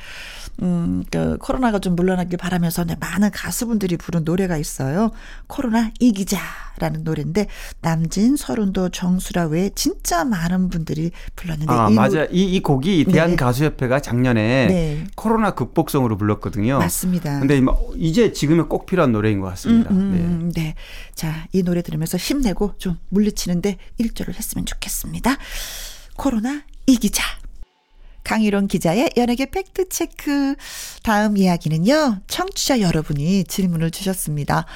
음, 0.63 1.03
그 1.11 1.39
코로나가 1.39 1.79
좀 1.79 1.97
물러나길 1.97 2.37
바라면서 2.37 2.85
네, 2.85 2.95
많은 3.01 3.31
가수분들이 3.31 3.97
부른 3.97 4.25
노래가 4.25 4.57
있어요. 4.59 5.11
코로나 5.47 5.91
이기자라는 6.01 7.05
노래인데 7.05 7.47
남진, 7.81 8.37
설운도, 8.37 8.91
정수라 8.91 9.47
외에 9.47 9.71
진짜 9.75 10.25
많은 10.25 10.69
분들이 10.69 11.13
불렀는데 11.37 11.73
아, 11.73 11.89
이 11.89 11.95
노- 11.95 12.01
맞아. 12.01 12.25
이, 12.31 12.45
이 12.45 12.61
곡이 12.61 13.05
네. 13.07 13.13
대한 13.13 13.37
가수협회가 13.37 14.01
작년에 14.01 14.67
네. 14.67 15.07
코로나 15.17 15.53
극복송으로 15.55 16.17
불렀거든요. 16.19 16.79
맞습니다. 16.79 17.39
근데 17.41 17.57
이마- 17.57 17.73
이제 17.97 18.33
지금은 18.33 18.69
꼭 18.69 18.85
필요한 18.87 19.13
노래인 19.13 19.41
것 19.41 19.49
같습니다. 19.49 19.91
음, 19.91 19.97
음, 19.97 20.53
네. 20.55 20.75
자, 21.15 21.47
이 21.53 21.63
노래 21.63 21.81
들으면서 21.83 22.19
힘내고 22.19 22.75
좀 22.79 22.99
물리치는데 23.09 23.79
일조를 23.99 24.35
했으면 24.35 24.67
좋겠습니다. 24.67 25.37
코로나 26.17 26.63
이기자. 26.87 27.23
강희론 28.25 28.69
기자의 28.69 29.11
연예계 29.17 29.47
팩트체크. 29.47 30.55
다음 31.03 31.37
이야기는요, 31.37 32.21
청취자 32.27 32.81
여러분이 32.81 33.45
질문을 33.45 33.91
주셨습니다. 33.91 34.67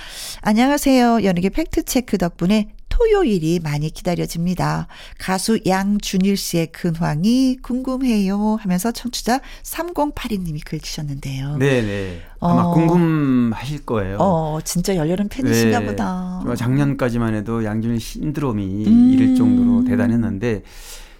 안녕하세요. 0.43 1.25
연예계 1.25 1.51
팩트체크 1.51 2.19
덕분에 2.19 2.69
토요일이 2.95 3.59
많이 3.61 3.91
기다려집니다. 3.91 4.87
가수 5.19 5.59
양준일 5.67 6.37
씨의 6.37 6.69
근황이 6.69 7.57
궁금해요 7.61 8.57
하면서 8.61 8.93
청취자 8.93 9.41
3082님이 9.65 10.61
글 10.65 10.79
주셨는데요. 10.79 11.57
네, 11.57 11.83
네. 11.83 12.23
아마 12.39 12.63
어. 12.63 12.73
궁금하실 12.73 13.85
거예요. 13.85 14.19
어, 14.21 14.61
진짜 14.63 14.95
열렬한 14.95 15.29
팬이신가 15.29 15.81
네. 15.81 15.87
보다. 15.87 16.45
작년까지만 16.57 17.35
해도 17.35 17.65
양준일 17.65 17.99
신드롬이 17.99 18.87
음. 18.87 19.11
이를 19.13 19.35
정도로 19.35 19.85
대단했는데 19.89 20.63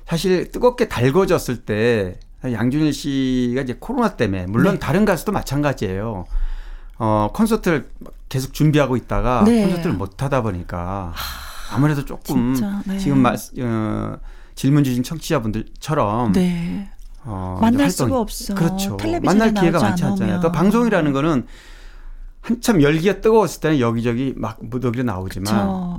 사실 0.07 0.51
뜨겁게 0.51 0.89
달궈졌을 0.89 1.59
때 1.65 2.19
양준일 2.45 2.93
씨가 2.93 3.63
이제 3.63 3.77
코로나 3.79 4.17
때문에 4.17 4.47
물론 4.47 4.75
네. 4.75 4.79
다른 4.79 5.05
가수도 5.05 5.33
마찬가지예요. 5.33 6.27
어, 6.99 7.31
콘서트를 7.35 7.89
계속 8.29 8.53
준비하고 8.53 8.97
있다가 8.97 9.45
네. 9.45 9.63
콘서트를 9.65 9.95
못 9.97 10.23
하다 10.23 10.43
보니까 10.43 11.13
아무래도 11.73 12.05
조금 12.05 12.55
진짜, 12.55 12.83
네. 12.87 12.99
지금 12.99 13.19
마, 13.19 13.35
어, 13.61 14.19
질문 14.55 14.85
주신 14.85 15.03
청취자분들처럼 15.03 16.33
네. 16.33 16.91
어, 17.25 17.59
만날 17.61 17.87
활동- 17.87 18.09
수가 18.09 18.21
없어. 18.21 18.55
그렇죠. 18.55 18.99
만날 19.23 19.55
기회가 19.55 19.81
많지 19.81 20.05
않잖아요. 20.05 20.41
또. 20.41 20.53
방송이라는 20.53 21.13
거는 21.13 21.47
한참 22.43 22.83
열기가 22.83 23.23
뜨거웠을 23.23 23.61
때는 23.63 23.81
여기저기 23.81 24.35
막 24.37 24.59
무더기로 24.61 25.03
나오지만 25.05 25.45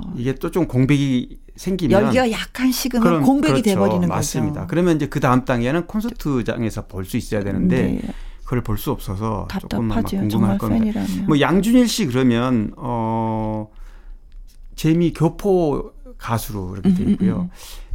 이게 0.16 0.34
또 0.36 0.50
좀 0.52 0.68
공백이 0.68 1.40
생기면 1.56 2.02
열기가 2.02 2.30
약간 2.30 2.70
식으면 2.70 3.02
그럼- 3.02 3.22
공백이 3.22 3.62
그렇죠. 3.62 3.70
돼버리는 3.70 4.08
맞습니다. 4.08 4.60
거죠. 4.62 4.66
그러면 4.68 4.96
이제 4.96 5.08
그 5.08 5.20
다음 5.20 5.44
단계는 5.44 5.86
콘서트장에서 5.86 6.86
볼 6.86 7.04
수 7.04 7.16
있어야 7.16 7.42
되는데 7.42 7.82
네. 7.82 8.00
그걸 8.44 8.62
볼 8.62 8.76
수 8.78 8.90
없어서 8.92 9.48
조금만 9.60 10.02
궁금할 10.04 10.58
겁니다. 10.58 10.84
팬이라면. 11.00 11.26
뭐 11.26 11.40
양준일 11.40 11.88
씨 11.88 12.06
그러면 12.06 12.72
어 12.76 13.68
재미 14.76 15.12
교포 15.12 15.92
가수로 16.18 16.74
이렇게 16.74 16.94
돼 16.94 17.02
음, 17.02 17.06
음, 17.08 17.12
있고요. 17.12 17.40
음. 17.40 17.50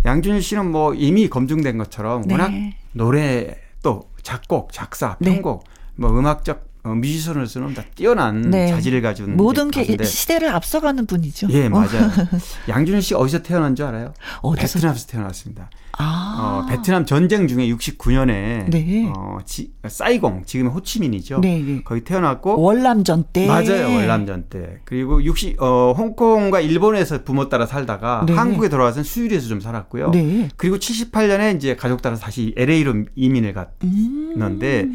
양준일 0.06 0.42
씨는 0.42 0.72
뭐 0.72 0.94
이미 0.94 1.30
검증된 1.30 1.78
것처럼 1.78 2.24
네. 2.24 2.34
워낙 2.34 2.52
노래 2.94 3.56
또 3.84 4.10
작곡, 4.24 4.72
작사, 4.74 5.16
네. 5.20 5.34
편곡, 5.34 5.64
뭐 5.96 6.10
음악적 6.12 6.71
어, 6.84 6.90
뮤지션으로서는 6.90 7.76
다 7.76 7.84
뛰어난 7.94 8.42
네. 8.42 8.68
자질을 8.70 9.02
가진 9.02 9.38
모든 9.38 9.70
게 9.70 10.04
시대를 10.04 10.50
앞서가는 10.50 11.06
분이죠. 11.06 11.48
예 11.52 11.68
어, 11.68 11.70
맞아요. 11.70 12.10
양준일 12.68 13.02
씨 13.02 13.14
어디서 13.14 13.44
태어난 13.44 13.76
줄 13.76 13.86
알아요? 13.86 14.14
어디서? 14.42 14.80
베트남에서 14.80 15.08
태어났습니다. 15.08 15.70
아. 15.98 16.64
어, 16.64 16.70
베트남 16.70 17.06
전쟁 17.06 17.48
중에 17.48 17.68
69년에 17.68 18.70
네. 18.70 19.12
어, 19.16 19.38
지, 19.46 19.72
사이공 19.88 20.44
지금의 20.46 20.74
호치민이죠. 20.74 21.40
네, 21.42 21.62
네. 21.62 21.82
거기 21.84 22.04
태어났고 22.04 22.60
월남전 22.60 23.26
때. 23.32 23.46
맞아요 23.46 23.94
월남전 23.94 24.46
때 24.50 24.80
그리고 24.86 25.24
60 25.24 25.62
어, 25.62 25.94
홍콩과 25.96 26.62
일본에서 26.62 27.24
부모 27.24 27.48
따라 27.50 27.68
살다가 27.68 28.26
네. 28.26 28.34
한국에 28.34 28.70
돌아와서는 28.70 29.04
수유리에서 29.04 29.48
좀 29.48 29.60
살았고요. 29.60 30.10
네. 30.12 30.50
그리고 30.58 30.78
78년에 30.78 31.56
이제 31.56 31.76
가족 31.76 32.02
따라 32.02 32.16
다시 32.16 32.56
LA로 32.58 33.06
이민을 33.16 33.54
음. 33.84 34.34
갔는데 34.40 34.88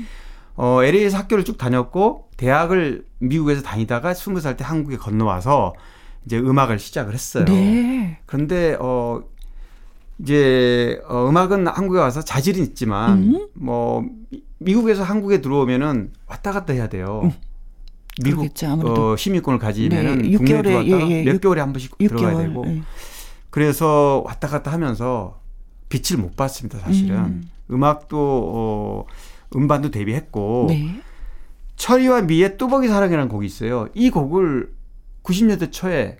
어, 0.56 0.82
LA에서 0.82 1.18
학교를 1.18 1.44
쭉 1.44 1.58
다녔고 1.58 2.28
대학을 2.36 3.04
미국에서 3.18 3.62
다니다가 3.62 4.12
20살 4.12 4.56
때 4.56 4.64
한국에 4.64 4.96
건너와서 4.96 5.74
이제 6.24 6.38
음악을 6.38 6.78
시작을 6.78 7.14
했어요. 7.14 7.44
네. 7.44 8.18
그런데 8.26 8.76
어 8.80 9.22
이제 10.18 11.00
어, 11.08 11.28
음악은 11.28 11.66
한국에 11.68 11.98
와서 11.98 12.22
자질은 12.22 12.62
있지만 12.64 13.18
음. 13.34 13.48
뭐 13.54 14.02
미- 14.30 14.42
미국에서 14.58 15.02
한국에 15.02 15.40
들어오면은 15.42 16.12
왔다 16.26 16.52
갔다 16.52 16.72
해야 16.72 16.88
돼요. 16.88 17.32
미국 18.24 18.38
그러겠죠. 18.54 19.12
어, 19.12 19.16
시민권을 19.16 19.58
가지면은 19.58 20.22
네, 20.22 20.30
육 20.30 20.38
국내에 20.38 20.62
개월에, 20.62 20.84
들어왔다가 20.86 21.10
예, 21.12 21.18
예, 21.18 21.24
몇 21.24 21.34
육- 21.34 21.40
개월에 21.42 21.60
한 21.60 21.72
번씩 21.74 21.98
6개월. 21.98 22.08
들어가야 22.08 22.38
되고 22.48 22.64
그래서 23.50 24.22
왔다 24.24 24.48
갔다 24.48 24.72
하면서 24.72 25.38
빛을 25.90 26.20
못 26.20 26.34
봤습니다 26.34 26.78
사실은 26.78 27.16
음. 27.16 27.50
음. 27.70 27.84
악도 27.84 28.16
어, 28.18 29.04
음반도 29.56 29.90
데뷔했고 29.90 30.66
네. 30.68 31.00
철이와 31.76 32.22
미의 32.22 32.56
뚜벅이 32.56 32.88
사랑이라는 32.88 33.28
곡이 33.28 33.46
있어요. 33.46 33.88
이 33.94 34.10
곡을 34.10 34.72
90년대 35.22 35.72
초에 35.72 36.18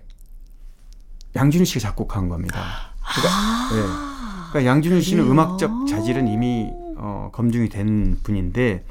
양준일 1.35 1.65
씨가 1.65 1.79
작곡한 1.79 2.29
겁니다. 2.29 2.61
그러니까, 2.99 3.75
네. 3.75 4.07
그러니까 4.49 4.71
양준일 4.71 5.01
씨는 5.01 5.23
그래요? 5.23 5.31
음악적 5.33 5.87
자질은 5.87 6.27
이미 6.27 6.69
어, 6.97 7.29
검증이 7.31 7.69
된 7.69 8.17
분인데 8.23 8.83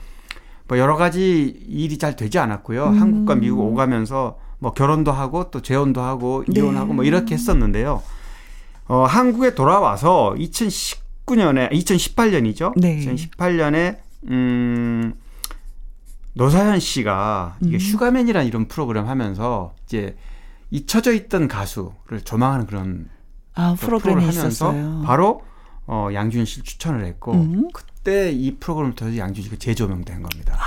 뭐 0.68 0.78
여러 0.78 0.96
가지 0.96 1.44
일이 1.68 1.98
잘 1.98 2.16
되지 2.16 2.38
않았고요. 2.38 2.86
음. 2.88 3.00
한국과 3.00 3.36
미국 3.36 3.60
오가면서 3.60 4.38
뭐 4.58 4.72
결혼도 4.72 5.12
하고 5.12 5.50
또 5.50 5.62
재혼도 5.62 6.00
하고 6.00 6.44
네. 6.48 6.60
이혼하고 6.60 6.92
뭐 6.92 7.04
이렇게 7.04 7.34
했었는데요. 7.34 8.02
어, 8.88 9.04
한국에 9.04 9.54
돌아와서 9.54 10.34
2019년에 10.38 11.70
2018년이죠. 11.72 12.72
네. 12.76 12.98
2018년에 12.98 14.05
음 14.28 15.14
노사연 16.34 16.80
씨가 16.80 17.56
이게 17.62 17.76
음. 17.76 17.78
슈가맨이라는 17.78 18.46
이런 18.46 18.68
프로그램 18.68 19.06
하면서 19.06 19.74
이제 19.86 20.16
잊혀져 20.70 21.12
있던 21.12 21.48
가수를 21.48 22.20
조망하는 22.24 22.66
그런 22.66 23.08
아, 23.54 23.74
또 23.80 23.86
프로그램이 23.86 24.20
하면서 24.20 24.48
있었어요. 24.48 25.02
바로 25.04 25.42
어, 25.86 26.08
양준일 26.12 26.46
씨를 26.46 26.64
추천을 26.64 27.04
했고 27.06 27.32
음. 27.32 27.68
그때 27.72 28.30
이 28.32 28.56
프로그램을 28.56 28.94
통해서 28.94 29.18
양준일 29.18 29.44
씨가 29.44 29.56
재조명된 29.58 30.22
겁니다. 30.22 30.58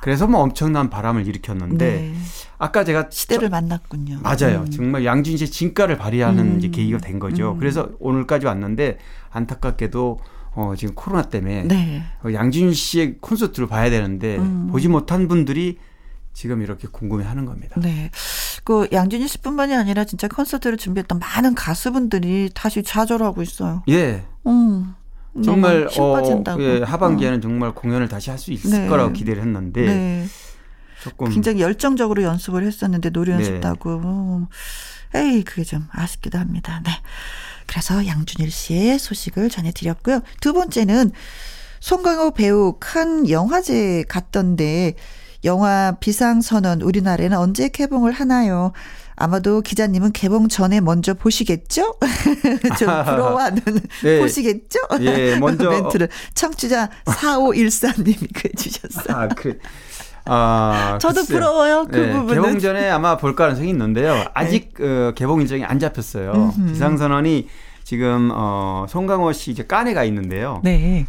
그래서 0.00 0.26
뭐 0.26 0.40
엄청난 0.40 0.90
바람을 0.90 1.26
일으켰는데 1.26 1.86
네. 1.86 2.14
아까 2.58 2.84
제가 2.84 3.08
시대를 3.10 3.48
만났군요. 3.48 4.20
맞아요. 4.22 4.60
음. 4.60 4.70
정말 4.70 5.04
양준일 5.04 5.38
씨의 5.38 5.50
진가를 5.50 5.96
발휘하는 5.96 6.52
음. 6.52 6.58
이제 6.58 6.68
계기가 6.68 6.98
된 6.98 7.18
거죠. 7.18 7.52
음. 7.52 7.58
그래서 7.58 7.90
오늘까지 8.00 8.46
왔는데 8.46 8.98
안타깝게도 9.30 10.20
어, 10.54 10.74
지금 10.76 10.94
코로나 10.94 11.22
때문에 11.22 11.64
네. 11.64 12.02
어, 12.24 12.32
양준일 12.32 12.74
씨의 12.74 13.18
콘서트를 13.20 13.68
봐야 13.68 13.90
되는데 13.90 14.36
음. 14.38 14.68
보지 14.70 14.88
못한 14.88 15.28
분들이 15.28 15.78
지금 16.32 16.62
이렇게 16.62 16.88
궁금해하는 16.88 17.44
겁니다. 17.44 17.80
네. 17.80 18.10
그 18.64 18.88
양준일 18.92 19.28
씨뿐만이 19.28 19.74
아니라 19.74 20.04
진짜 20.04 20.26
콘서트를 20.28 20.76
준비했던 20.76 21.18
많은 21.18 21.54
가수분들이 21.54 22.50
다시 22.54 22.82
좌절하고 22.82 23.42
있어요. 23.42 23.82
예, 23.88 24.24
음. 24.46 24.94
정말 25.44 25.88
힘 25.90 26.12
빠진다고. 26.12 26.62
예, 26.62 26.82
하반기에는 26.82 27.38
어. 27.38 27.40
정말 27.40 27.72
공연을 27.74 28.08
다시 28.08 28.30
할 28.30 28.38
수 28.38 28.52
있을 28.52 28.70
네. 28.70 28.88
거라고 28.88 29.12
기대를 29.12 29.42
했는데 29.42 29.84
네. 29.86 30.26
조금 31.02 31.28
굉장히 31.28 31.60
열정적으로 31.60 32.22
연습을 32.22 32.64
했었는데 32.64 33.10
노래 33.10 33.36
네. 33.36 33.38
연습다고. 33.38 34.46
에이 35.14 35.44
그게 35.44 35.62
좀 35.62 35.86
아쉽기도 35.92 36.38
합니다. 36.38 36.80
네. 36.84 36.90
그래서 37.66 38.06
양준일 38.06 38.50
씨의 38.50 38.98
소식을 38.98 39.48
전해드렸고요. 39.50 40.20
두 40.40 40.52
번째는 40.52 41.12
송강호 41.80 42.32
배우 42.32 42.76
칸 42.80 43.28
영화제 43.28 44.04
갔던데 44.08 44.94
영화 45.44 45.94
비상선언 46.00 46.80
우리나라에는 46.80 47.36
언제 47.36 47.68
개봉을 47.68 48.12
하나요? 48.12 48.72
아마도 49.16 49.60
기자님은 49.60 50.12
개봉 50.12 50.48
전에 50.48 50.80
먼저 50.80 51.14
보시겠죠? 51.14 51.96
좀 52.78 52.88
부러워하는 53.04 53.62
네. 54.02 54.18
보시겠죠? 54.20 54.78
예, 55.00 55.36
먼저- 55.38 55.68
멘트를 55.70 56.08
청취자 56.34 56.88
4514님이 57.04 58.28
그해 58.34 58.50
주셨어요. 58.56 59.16
아, 59.16 59.28
그, 59.28 59.58
아, 60.26 60.98
저도 61.02 61.20
글쎄요. 61.22 61.38
부러워요. 61.38 61.86
그 61.90 61.96
네, 61.96 62.12
부분은. 62.12 62.42
개봉 62.42 62.58
전에 62.58 62.88
아마 62.90 63.16
볼 63.16 63.34
가능성이 63.36 63.68
있는데요. 63.70 64.24
아직 64.34 64.74
어, 64.80 65.12
개봉 65.14 65.40
일정이 65.42 65.64
안 65.64 65.78
잡혔어요. 65.78 66.32
음흠. 66.32 66.72
비상선언이 66.72 67.48
지금 67.84 68.30
어, 68.32 68.86
송강호 68.88 69.32
씨 69.32 69.50
이제 69.50 69.64
깐에 69.66 69.92
가 69.94 70.04
있는데요. 70.04 70.60
네. 70.64 71.06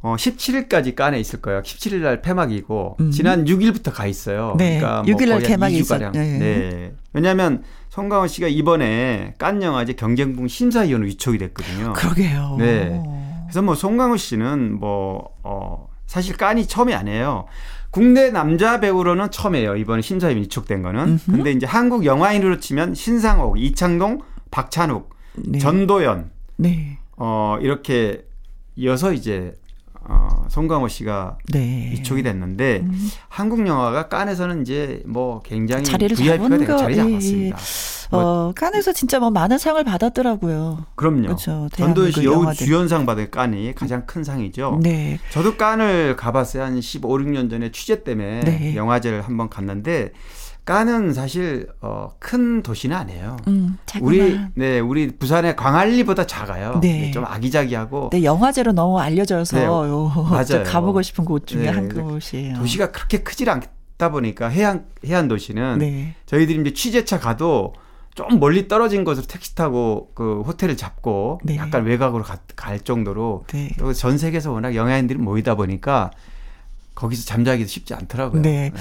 어, 0.00 0.16
17일까지 0.16 0.94
깐에 0.94 1.18
있을 1.18 1.40
거예요. 1.40 1.62
17일 1.62 1.96
날 2.02 2.20
폐막이고 2.20 2.96
음. 3.00 3.10
지난 3.10 3.44
6일부터 3.46 3.90
가 3.92 4.06
있어요. 4.06 4.54
네, 4.58 4.78
그러니까 4.78 5.02
6일 5.10 5.28
날 5.30 5.40
개막이 5.40 5.80
2주 5.80 5.88
가량. 5.88 6.12
있었- 6.12 6.18
네. 6.18 6.38
네. 6.38 6.92
왜냐하면 7.14 7.62
송강호 7.88 8.26
씨가 8.26 8.48
이번에 8.48 9.34
깐 9.38 9.62
영화제 9.62 9.94
경쟁분 9.94 10.48
심사위원으로 10.48 11.06
위촉이 11.08 11.38
됐거든요. 11.38 11.92
그러게요. 11.94 12.56
네. 12.58 13.02
그래서 13.44 13.62
뭐 13.62 13.74
송강호 13.74 14.16
씨는 14.18 14.78
뭐 14.78 15.30
어, 15.42 15.88
사실 16.06 16.36
깐이 16.36 16.66
처음이 16.66 16.94
아니에요. 16.94 17.46
국내 17.94 18.30
남자 18.30 18.80
배우로는 18.80 19.30
처음이에요. 19.30 19.76
이번에 19.76 20.02
심사위원 20.02 20.42
위촉된 20.42 20.82
거는. 20.82 21.00
음흠. 21.00 21.30
근데 21.30 21.52
이제 21.52 21.64
한국 21.64 22.04
영화인으로 22.04 22.58
치면 22.58 22.94
신상옥, 22.94 23.56
이창동, 23.56 24.20
박찬욱, 24.50 25.10
네. 25.36 25.60
전도연 25.60 26.32
네. 26.56 26.98
어 27.16 27.56
이렇게 27.60 28.26
이어서 28.74 29.12
이제 29.12 29.54
어 30.44 30.48
송강호 30.48 30.88
씨가 30.88 31.38
네. 31.50 31.90
위촉이 31.92 32.22
됐는데 32.22 32.80
음. 32.84 33.10
한국 33.28 33.66
영화가 33.66 34.08
깐에서는 34.08 34.62
이제 34.62 35.02
뭐 35.06 35.42
굉장히 35.42 35.84
자리를 35.84 36.16
VIP가 36.16 36.36
잡은 36.36 36.58
되게 36.58 36.72
거, 36.72 36.76
자리 36.76 36.92
예, 36.92 36.96
잡았습니다. 36.96 37.56
뭐 38.10 38.20
어, 38.20 38.52
칸에서 38.54 38.92
진짜 38.92 39.18
뭐 39.18 39.30
많은 39.30 39.58
상을 39.58 39.82
받았더라고요. 39.82 40.86
그럼요. 40.94 41.22
그렇죠. 41.22 41.68
전도연 41.72 42.12
씨 42.12 42.24
여우 42.24 42.42
영화들. 42.42 42.66
주연상 42.66 43.06
받은 43.06 43.30
깐이 43.30 43.74
가장 43.74 44.06
큰 44.06 44.22
상이죠. 44.22 44.80
네. 44.82 45.18
저도 45.30 45.56
깐을 45.56 46.16
가봤어요. 46.16 46.62
한 46.62 46.80
15, 46.80 47.08
16년 47.08 47.50
전에 47.50 47.70
취재 47.72 48.02
때문에 48.04 48.40
네. 48.40 48.76
영화제를 48.76 49.22
한번 49.22 49.48
갔는데 49.48 50.12
깐은 50.64 51.12
사실 51.12 51.68
어, 51.82 52.12
큰 52.18 52.62
도시는 52.62 52.96
아니에요. 52.96 53.36
음. 53.48 53.76
우리 54.00 54.38
네 54.54 54.80
우리 54.80 55.08
부산의 55.08 55.56
광안리보다 55.56 56.26
작아요. 56.26 56.80
네. 56.80 57.10
좀 57.10 57.24
아기자기하고 57.26 58.10
네, 58.12 58.24
영화제로 58.24 58.72
너무 58.72 58.98
알려져서 58.98 59.58
네, 59.58 59.64
요, 59.66 60.10
맞아요. 60.30 60.44
저 60.44 60.62
가보고 60.64 61.02
싶은 61.02 61.24
곳 61.26 61.46
중에 61.46 61.64
네, 61.64 61.68
한그 61.68 62.02
곳이에요. 62.02 62.56
도시가 62.56 62.92
그렇게 62.92 63.18
크질 63.22 63.50
않다 63.50 64.10
보니까 64.10 64.48
해안 64.48 64.86
해안 65.06 65.28
도시는 65.28 65.78
네. 65.80 66.14
저희들이 66.24 66.60
이제 66.62 66.72
취재차 66.72 67.20
가도 67.20 67.74
좀 68.14 68.38
멀리 68.40 68.66
떨어진 68.68 69.04
곳으로 69.04 69.26
택시 69.26 69.54
타고 69.54 70.12
그 70.14 70.40
호텔을 70.46 70.76
잡고 70.78 71.40
네. 71.44 71.56
약간 71.56 71.84
외곽으로 71.84 72.22
가- 72.22 72.38
갈 72.56 72.80
정도로 72.80 73.44
네. 73.48 73.70
또전 73.78 74.16
세계에서 74.16 74.50
워낙 74.52 74.74
영화인들이 74.74 75.18
모이다 75.18 75.56
보니까 75.56 76.10
거기서 76.94 77.24
잠자기도 77.24 77.68
쉽지 77.68 77.92
않더라고요. 77.94 78.42
네. 78.42 78.72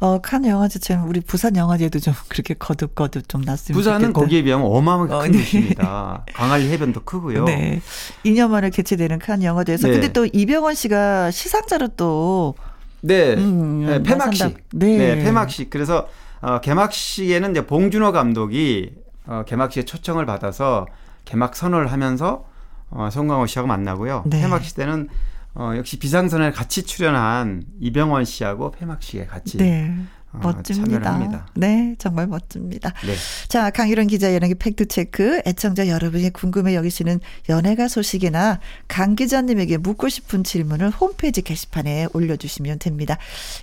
어, 0.00 0.20
칸 0.20 0.44
영화제처럼 0.44 1.08
우리 1.08 1.20
부산 1.20 1.56
영화제도 1.56 1.98
좀 1.98 2.14
그렇게 2.28 2.54
거듭거듭 2.54 3.28
좀 3.28 3.42
났으면 3.42 3.76
부산은 3.76 4.00
좋겠다. 4.00 4.20
거기에 4.20 4.42
비하면 4.42 4.66
어마어마하게 4.66 5.14
어, 5.14 5.18
큰 5.20 5.32
네. 5.32 5.38
도시입니다. 5.38 6.24
광안리 6.34 6.70
해변도 6.70 7.02
크고요. 7.02 7.44
네. 7.44 7.80
2년 8.24 8.50
만에 8.50 8.70
개최되는 8.70 9.18
칸 9.18 9.42
영화제에서 9.42 9.88
네. 9.88 9.94
근데 9.94 10.12
또 10.12 10.26
이병헌 10.26 10.74
씨가 10.74 11.30
시상자로 11.32 11.88
또 11.96 12.54
네, 13.00 13.34
음, 13.34 13.86
네, 13.86 14.02
폐막식. 14.02 14.42
나선다. 14.44 14.60
네. 14.74 14.96
네. 15.16 15.24
폐막식. 15.24 15.70
그래서 15.70 16.08
어, 16.40 16.60
개막식에는 16.60 17.50
이제 17.50 17.66
봉준호 17.66 18.12
감독이 18.12 18.92
어, 19.26 19.42
개막식에 19.46 19.84
초청을 19.84 20.26
받아서 20.26 20.86
개막 21.24 21.56
선언을 21.56 21.90
하면서 21.90 22.44
어, 22.90 23.08
송강호 23.10 23.46
씨하고 23.46 23.66
만나고요. 23.66 24.22
네. 24.26 24.40
폐막식 24.42 24.76
때는 24.76 25.08
어, 25.58 25.74
역시 25.76 25.98
비상선언에 25.98 26.52
같이 26.52 26.84
출연한 26.84 27.64
이병헌 27.80 28.24
씨하고 28.24 28.70
폐막식에 28.70 29.26
같이 29.26 29.58
네. 29.58 29.92
어, 30.32 30.38
멋집니다. 30.40 31.46
네, 31.54 31.96
정말 31.98 32.26
멋집니다. 32.26 32.92
네. 33.04 33.14
자, 33.48 33.70
강유론 33.70 34.06
기자 34.06 34.34
연예계 34.34 34.54
팩트 34.54 34.86
체크. 34.86 35.40
애청자 35.46 35.88
여러분이 35.88 36.30
궁금해 36.30 36.74
여기시는 36.74 37.20
연예가 37.48 37.88
소식이나 37.88 38.60
강 38.86 39.16
기자님에게 39.16 39.78
묻고 39.78 40.08
싶은 40.08 40.44
질문을 40.44 40.90
홈페이지 40.90 41.42
게시판에 41.42 42.08
올려주시면 42.12 42.78
됩니다. 42.78 43.16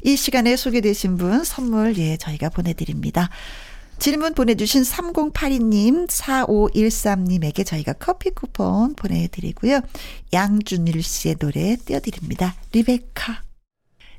이 0.04 0.16
시간에 0.18 0.56
소개되신 0.56 1.18
분 1.18 1.44
선물, 1.44 1.98
예, 1.98 2.18
저희가 2.18 2.50
보내드립니다. 2.50 3.30
질문 3.98 4.34
보내주신 4.34 4.84
3082님, 4.84 6.08
4513님에게 6.08 7.66
저희가 7.66 7.94
커피 7.94 8.30
쿠폰 8.30 8.94
보내드리고요. 8.96 9.82
양준일 10.34 11.02
씨의 11.02 11.36
노래 11.36 11.76
띄워드립니다. 11.78 12.56
리베카. 12.74 13.46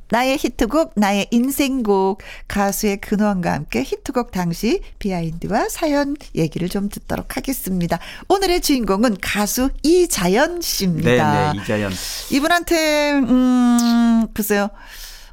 나의 0.09 0.39
히트곡, 0.39 0.93
나의 0.95 1.27
인생곡, 1.33 2.22
가수의 2.47 2.99
근원과 3.01 3.53
함께 3.53 3.83
히트곡 3.83 4.31
당시 4.31 4.81
비하인드와 5.01 5.68
사연 5.68 6.16
얘기를 6.37 6.68
좀 6.68 6.89
듣도록 6.89 7.37
하겠습니다. 7.37 7.99
오늘의 8.29 8.61
주인공은 8.61 9.16
가수 9.20 9.70
이자연 9.83 10.61
네, 10.61 10.61
씨입니다. 10.61 11.53
네, 11.53 11.61
이자연. 11.61 11.93
이분한테, 12.31 13.12
음, 13.14 14.29
글쎄요, 14.33 14.68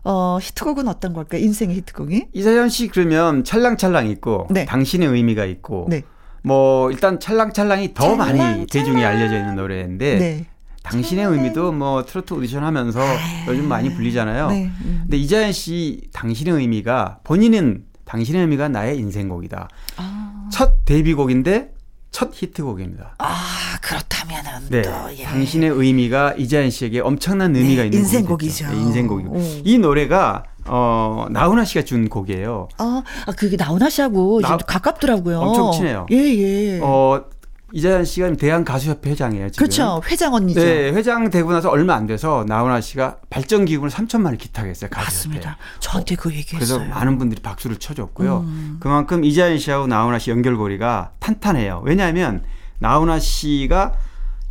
어, 0.04 0.38
히트곡은 0.42 0.88
어떤 0.88 1.14
걸까요? 1.14 1.42
인생의 1.42 1.76
히트곡이? 1.78 2.28
이자연 2.34 2.70
씨 2.70 2.88
그러면 2.88 3.44
찰랑찰랑 3.44 4.08
있고 4.10 4.48
네. 4.50 4.66
당신의 4.66 5.08
의미가 5.08 5.46
있고 5.46 5.88
네. 5.90 6.04
뭐 6.44 6.92
일단 6.92 7.20
찰랑찰랑이 7.20 7.94
더 7.94 8.16
많이 8.16 8.38
찰랑찰랑. 8.38 8.68
대중에 8.68 9.06
알려져 9.06 9.38
있는 9.38 9.56
노래인데 9.56 10.18
네. 10.18 10.46
당신의 10.84 11.26
의미도 11.26 11.72
뭐 11.72 12.04
트로트 12.04 12.34
오디션 12.34 12.64
하면서 12.64 13.00
요즘 13.48 13.70
많이 13.70 13.94
불리잖아요. 13.94 14.50
네. 14.50 14.66
음. 14.66 15.00
근데 15.04 15.18
이자연 15.18 15.54
씨 15.54 16.02
당신의 16.12 16.56
의미가 16.56 17.20
본인은 17.24 17.86
당신의 18.04 18.42
의미가 18.42 18.68
나의 18.68 18.98
인생곡이다. 18.98 19.70
아, 19.96 20.50
첫 20.52 20.84
데뷔곡인데 20.84 21.72
첫 22.12 22.32
히트곡입니다. 22.34 23.16
아, 23.18 23.46
그렇다면은 23.84 24.52
네. 24.70 24.82
또, 24.82 24.92
예. 25.18 25.24
당신의 25.24 25.70
의미가 25.70 26.36
이자연 26.38 26.70
씨에게 26.70 27.02
엄청난 27.02 27.54
의미가 27.56 27.82
네, 27.82 27.88
있는 27.88 28.00
인생곡이죠. 28.00 28.68
네, 28.70 28.76
인생곡이고. 28.78 29.32
오. 29.36 29.42
이 29.64 29.78
노래가 29.78 30.44
어 30.66 31.26
나훈아 31.30 31.66
씨가 31.66 31.84
준 31.84 32.08
곡이에요. 32.08 32.70
아, 32.78 33.04
아, 33.28 33.32
그게 33.34 33.58
나훈아 33.58 33.90
씨하고 33.90 34.40
나- 34.42 34.48
좀 34.48 34.60
가깝더라고요. 34.66 35.38
엄청 35.40 35.72
친해요. 35.74 36.06
예, 36.12 36.16
예. 36.16 36.80
어 36.82 37.26
이자연 37.74 38.06
씨가 38.06 38.34
대한 38.34 38.64
가수협회 38.64 39.10
회장이에요. 39.10 39.50
지금. 39.50 39.66
그렇죠. 39.66 40.00
회장 40.10 40.34
언니죠. 40.34 40.62
네, 40.62 40.92
회장 40.92 41.30
되고 41.30 41.52
나서 41.52 41.70
얼마 41.70 41.96
안 41.96 42.08
돼서 42.08 42.46
나훈아 42.48 42.80
씨가 42.80 43.18
발전 43.30 43.66
기금을 43.66 43.90
3천만 43.90 44.26
원 44.28 44.38
기탁했어요. 44.38 44.90
가수협회. 44.92 45.04
맞습니다. 45.40 45.58
저한테 45.80 46.16
그 46.16 46.30
얘기했어요. 46.34 46.78
그래서 46.80 46.94
많은 46.96 47.18
분들이 47.18 47.42
박수를 47.42 47.78
쳐줬고요. 47.78 48.46
음. 48.48 48.78
그만큼 48.80 49.26
이자연 49.26 49.58
씨하고 49.58 49.88
나훈아 49.88 50.20
씨 50.20 50.30
연결고리가 50.32 51.12
탄탄해요. 51.20 51.82
왜냐하면 51.84 52.44
나훈아 52.84 53.18
씨가 53.20 53.94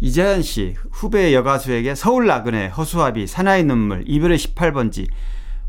이자연 0.00 0.40
씨 0.40 0.74
후배 0.90 1.34
여가수에게 1.34 1.94
서울 1.94 2.26
나그네, 2.26 2.68
허수아비, 2.68 3.26
사나이 3.26 3.62
눈물, 3.62 4.04
이별의 4.06 4.38
18번지 4.38 5.06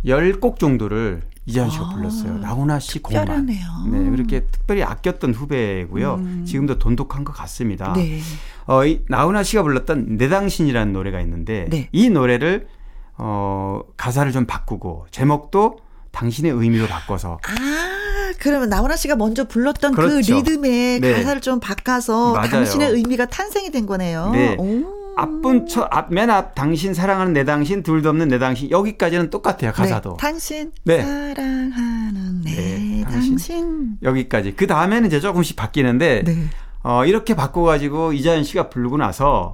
10곡 0.05 0.57
정도를 0.59 1.23
이자연 1.45 1.69
씨가 1.69 1.89
불렀어요. 1.89 2.37
나훈아 2.37 2.79
씨. 2.79 2.99
아, 2.99 3.09
특별하네요. 3.09 3.67
네, 3.91 4.09
그렇게 4.09 4.45
특별히 4.45 4.81
아꼈던 4.81 5.33
후배고요. 5.33 6.15
음. 6.15 6.45
지금도 6.47 6.79
돈독한 6.79 7.25
것 7.25 7.33
같습니다. 7.33 7.91
네. 7.93 8.21
어, 8.65 8.85
이 8.85 9.01
나훈아 9.09 9.43
씨가 9.43 9.61
불렀던 9.61 10.17
내 10.17 10.29
당신이라는 10.29 10.93
노래가 10.93 11.19
있는데 11.19 11.67
네. 11.69 11.89
이 11.91 12.09
노래를 12.09 12.67
어, 13.17 13.81
가사를 13.97 14.31
좀 14.31 14.45
바꾸고 14.45 15.07
제목도 15.11 15.79
당신의 16.13 16.51
의미로 16.53 16.87
바꿔서 16.87 17.39
아, 17.43 18.31
그러면 18.39 18.69
나훈아 18.69 18.95
씨가 18.95 19.15
먼저 19.17 19.43
불렀던 19.45 19.93
그 19.93 20.01
그렇죠. 20.01 20.35
리듬의 20.35 21.01
네. 21.01 21.13
가사를 21.13 21.41
좀 21.41 21.59
바꿔서 21.59 22.33
맞아요. 22.33 22.49
당신의 22.49 22.91
의미가 22.91 23.25
탄생이 23.25 23.71
된 23.71 23.85
거네요. 23.85 24.29
네. 24.31 24.55
오. 24.57 25.03
앞분 25.15 25.67
첫맨 25.67 26.29
앞 26.31 26.55
당신 26.55 26.93
사랑하는 26.95 27.33
내 27.33 27.43
당신 27.45 27.83
둘도 27.83 28.09
없는 28.09 28.29
내 28.29 28.39
당신 28.39 28.71
여기까지는 28.71 29.29
똑같아요 29.29 29.71
가사도 29.71 30.11
네. 30.11 30.17
당신 30.19 30.71
네. 30.85 31.01
사랑하는 31.01 32.41
내 32.43 32.51
네, 32.51 33.03
당신. 33.03 33.29
당신. 33.31 33.97
여기까지 34.01 34.55
그 34.55 34.65
다음에는 34.65 35.07
이제 35.07 35.19
조금씩 35.19 35.55
바뀌는데 35.55 36.23
네. 36.25 36.45
어, 36.81 37.05
이렇게 37.05 37.35
바꿔가지고 37.35 38.13
이자연 38.13 38.43
씨가 38.43 38.69
부르고 38.69 38.97
나서 38.97 39.53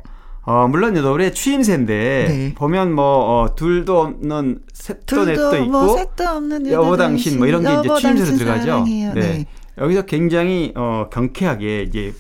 어, 0.50 0.68
물론 0.68 0.98
이 0.98 1.02
노래 1.02 1.32
추임새인데 1.32 2.26
네. 2.28 2.54
보면 2.56 2.92
뭐 2.92 3.04
어, 3.44 3.56
둘도 3.56 4.02
없는 4.02 4.62
셋도 4.74 5.26
넷도 5.26 5.52
둘도 5.52 5.58
있고 5.58 5.70
뭐 5.70 5.96
셋도 5.96 6.28
없는 6.28 6.72
여보 6.72 6.98
당신 6.98 7.38
뭐 7.38 7.46
이런 7.46 7.62
게 7.62 7.70
이제 7.72 8.02
당신 8.02 8.36
들어가죠. 8.36 8.66
사랑해요. 8.66 9.14
네. 9.14 9.46
여기서 9.78 10.08
굉장히 10.08 10.74
어, 10.76 11.08
경쾌하게 11.14 11.84
이제 11.84 12.16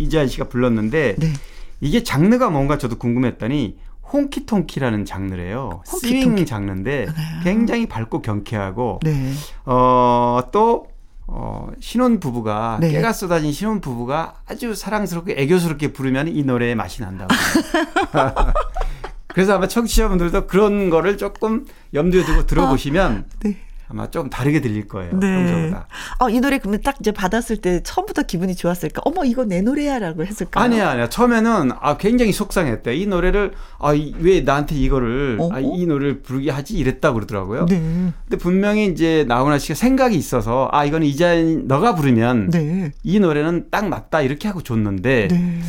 이자연 0.00 0.26
씨가 0.26 0.48
불렀는데 0.48 1.14
네. 1.18 1.32
이게 1.80 2.02
장르가 2.02 2.50
뭔가 2.50 2.78
저도 2.78 2.98
궁금했더니 2.98 3.78
홍키통키라는 4.12 5.04
장르래요. 5.04 5.82
홍키통키. 5.92 6.20
스윙 6.22 6.46
장르인데 6.46 7.06
굉장히 7.44 7.86
밝고 7.86 8.22
경쾌하고 8.22 8.98
네. 9.04 9.30
어또 9.64 10.88
어, 11.30 11.68
신혼 11.78 12.20
부부가 12.20 12.78
네. 12.80 12.90
깨가 12.90 13.12
쏟아진 13.12 13.52
신혼 13.52 13.80
부부가 13.80 14.36
아주 14.46 14.74
사랑스럽게 14.74 15.34
애교스럽게 15.36 15.92
부르면 15.92 16.28
이 16.28 16.42
노래의 16.42 16.74
맛이 16.74 17.02
난다고. 17.02 17.28
그래서 19.28 19.54
아마 19.54 19.68
청취자분들도 19.68 20.46
그런 20.46 20.88
거를 20.88 21.18
조금 21.18 21.66
염두에 21.92 22.24
두고 22.24 22.46
들어보시면 22.46 23.26
네. 23.40 23.56
아마 23.90 24.10
좀 24.10 24.28
다르게 24.28 24.60
들릴 24.60 24.86
거예요. 24.86 25.12
네. 25.18 25.26
평소보다. 25.44 25.88
어, 26.18 26.28
이 26.28 26.40
노래 26.40 26.58
그러면 26.58 26.82
딱 26.82 26.96
이제 27.00 27.10
받았을 27.10 27.56
때 27.56 27.82
처음부터 27.82 28.22
기분이 28.24 28.54
좋았을까? 28.54 29.00
어머, 29.04 29.24
이거 29.24 29.44
내 29.44 29.62
노래야라고 29.62 30.24
했을까요? 30.26 30.62
아니야, 30.64 30.90
아니야. 30.90 31.08
처음에는 31.08 31.70
아 31.80 31.96
굉장히 31.96 32.32
속상했대. 32.32 32.94
이 32.96 33.06
노래를 33.06 33.52
아왜 33.78 34.42
나한테 34.44 34.74
이거를 34.74 35.38
어? 35.40 35.48
아, 35.52 35.60
이 35.60 35.86
노래를 35.86 36.20
부르게 36.20 36.50
하지 36.50 36.76
이랬다 36.76 37.12
그러더라고요. 37.14 37.66
네. 37.66 37.78
근데 37.78 38.36
분명히 38.36 38.86
이제 38.86 39.24
나훈아 39.26 39.58
씨가 39.58 39.74
생각이 39.74 40.16
있어서 40.16 40.68
아 40.72 40.84
이거는 40.84 41.06
이자연 41.06 41.66
너가 41.66 41.94
부르면 41.94 42.50
네. 42.50 42.92
이 43.02 43.18
노래는 43.20 43.68
딱 43.70 43.88
맞다 43.88 44.20
이렇게 44.20 44.48
하고 44.48 44.62
줬는데 44.62 45.28
네. 45.30 45.60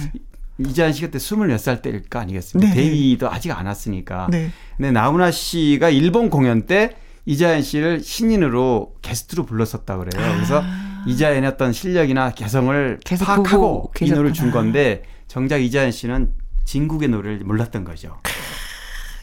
이자연 0.57 0.91
씨가 0.91 1.07
그때 1.07 1.20
스물 1.20 1.47
몇 1.47 1.57
살 1.59 1.82
때일 1.82 2.03
거 2.09 2.20
아니겠습니까? 2.20 2.74
네. 2.74 2.82
데뷔도 2.84 3.32
아직 3.32 3.51
안 3.57 3.65
왔으니까. 3.65 4.28
네. 4.30 4.49
근데 4.76 4.91
나훈아 4.91 5.32
씨가 5.32 5.89
일본 5.89 6.30
공연 6.30 6.63
때 6.63 6.97
이자연 7.26 7.61
씨를 7.61 8.01
신인으로 8.01 8.95
게스트로 9.01 9.45
불렀었다 9.45 9.97
그래요. 9.97 10.34
그래서 10.36 10.63
이자연의 11.07 11.49
어떤 11.49 11.74
실력이나 11.74 12.32
개성을 12.32 12.97
아. 12.99 13.01
계속 13.05 13.26
파악하고 13.26 13.93
이 14.01 14.09
노래를 14.09 14.34
준. 14.34 14.51
건데 14.51 15.03
정작 15.28 15.57
이자연 15.57 15.91
씨는 15.91 16.32
진국의 16.65 17.09
노래를 17.09 17.39
몰랐던 17.39 17.84
거죠. 17.84 18.20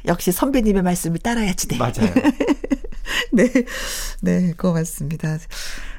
역시 0.06 0.30
선배님의 0.32 0.82
말씀을 0.82 1.18
따라야지 1.18 1.68
돼. 1.68 1.76
맞아요. 1.78 2.12
네. 3.32 3.50
네, 4.20 4.52
고맙습니다. 4.56 5.38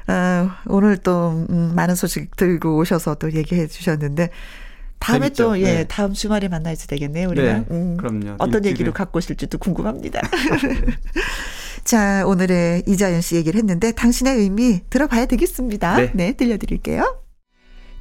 아, 0.06 0.60
오늘 0.66 0.96
또, 0.96 1.46
음, 1.50 1.72
많은 1.74 1.94
소식 1.94 2.34
들고 2.36 2.78
오셔서 2.78 3.16
또 3.16 3.32
얘기해 3.32 3.66
주셨는데, 3.66 4.30
다음에 4.98 5.26
재밌죠? 5.26 5.42
또, 5.44 5.60
예, 5.60 5.64
네. 5.64 5.84
다음 5.86 6.14
주말에 6.14 6.48
만나야지 6.48 6.88
되겠네요, 6.88 7.28
우리가. 7.28 7.52
네, 7.58 7.64
그럼요. 7.98 8.36
어떤 8.38 8.54
일주일에. 8.54 8.70
얘기로 8.70 8.92
갖고 8.92 9.18
오실지도 9.18 9.58
궁금합니다. 9.58 10.20
자, 11.88 12.22
오늘의 12.26 12.82
이자연 12.86 13.22
씨 13.22 13.36
얘기를 13.36 13.56
했는데, 13.56 13.92
당신의 13.92 14.36
의미 14.36 14.82
들어봐야 14.90 15.24
되겠습니다. 15.24 15.96
네. 15.96 16.10
네 16.12 16.32
들려드릴게요. 16.34 17.22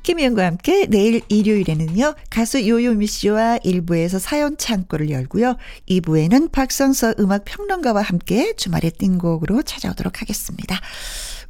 김희영과 0.03 0.45
함께 0.45 0.87
내일 0.87 1.21
일요일에는요, 1.29 2.13
가수 2.29 2.67
요요미 2.67 3.07
씨와 3.07 3.59
1부에서 3.59 4.19
사연 4.19 4.57
창고를 4.57 5.09
열고요, 5.09 5.55
2부에는 5.87 6.51
박성서 6.51 7.13
음악 7.19 7.45
평론가와 7.45 8.01
함께 8.01 8.53
주말의 8.57 8.91
띵곡으로 8.91 9.61
찾아오도록 9.61 10.21
하겠습니다. 10.21 10.81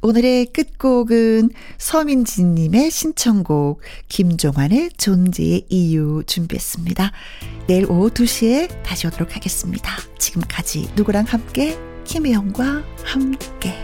오늘의 0.00 0.46
끝곡은 0.52 1.50
서민지님의 1.78 2.92
신청곡 2.92 3.80
김종환의 4.06 4.90
존재의 4.96 5.66
이유 5.70 6.22
준비했습니다. 6.24 7.10
내일 7.66 7.90
오후 7.90 8.10
2시에 8.10 8.84
다시 8.84 9.08
오도록 9.08 9.34
하겠습니다. 9.34 9.90
지금까지 10.18 10.90
누구랑 10.94 11.24
함께 11.24 11.76
김혜영과 12.08 12.82
함께 13.04 13.74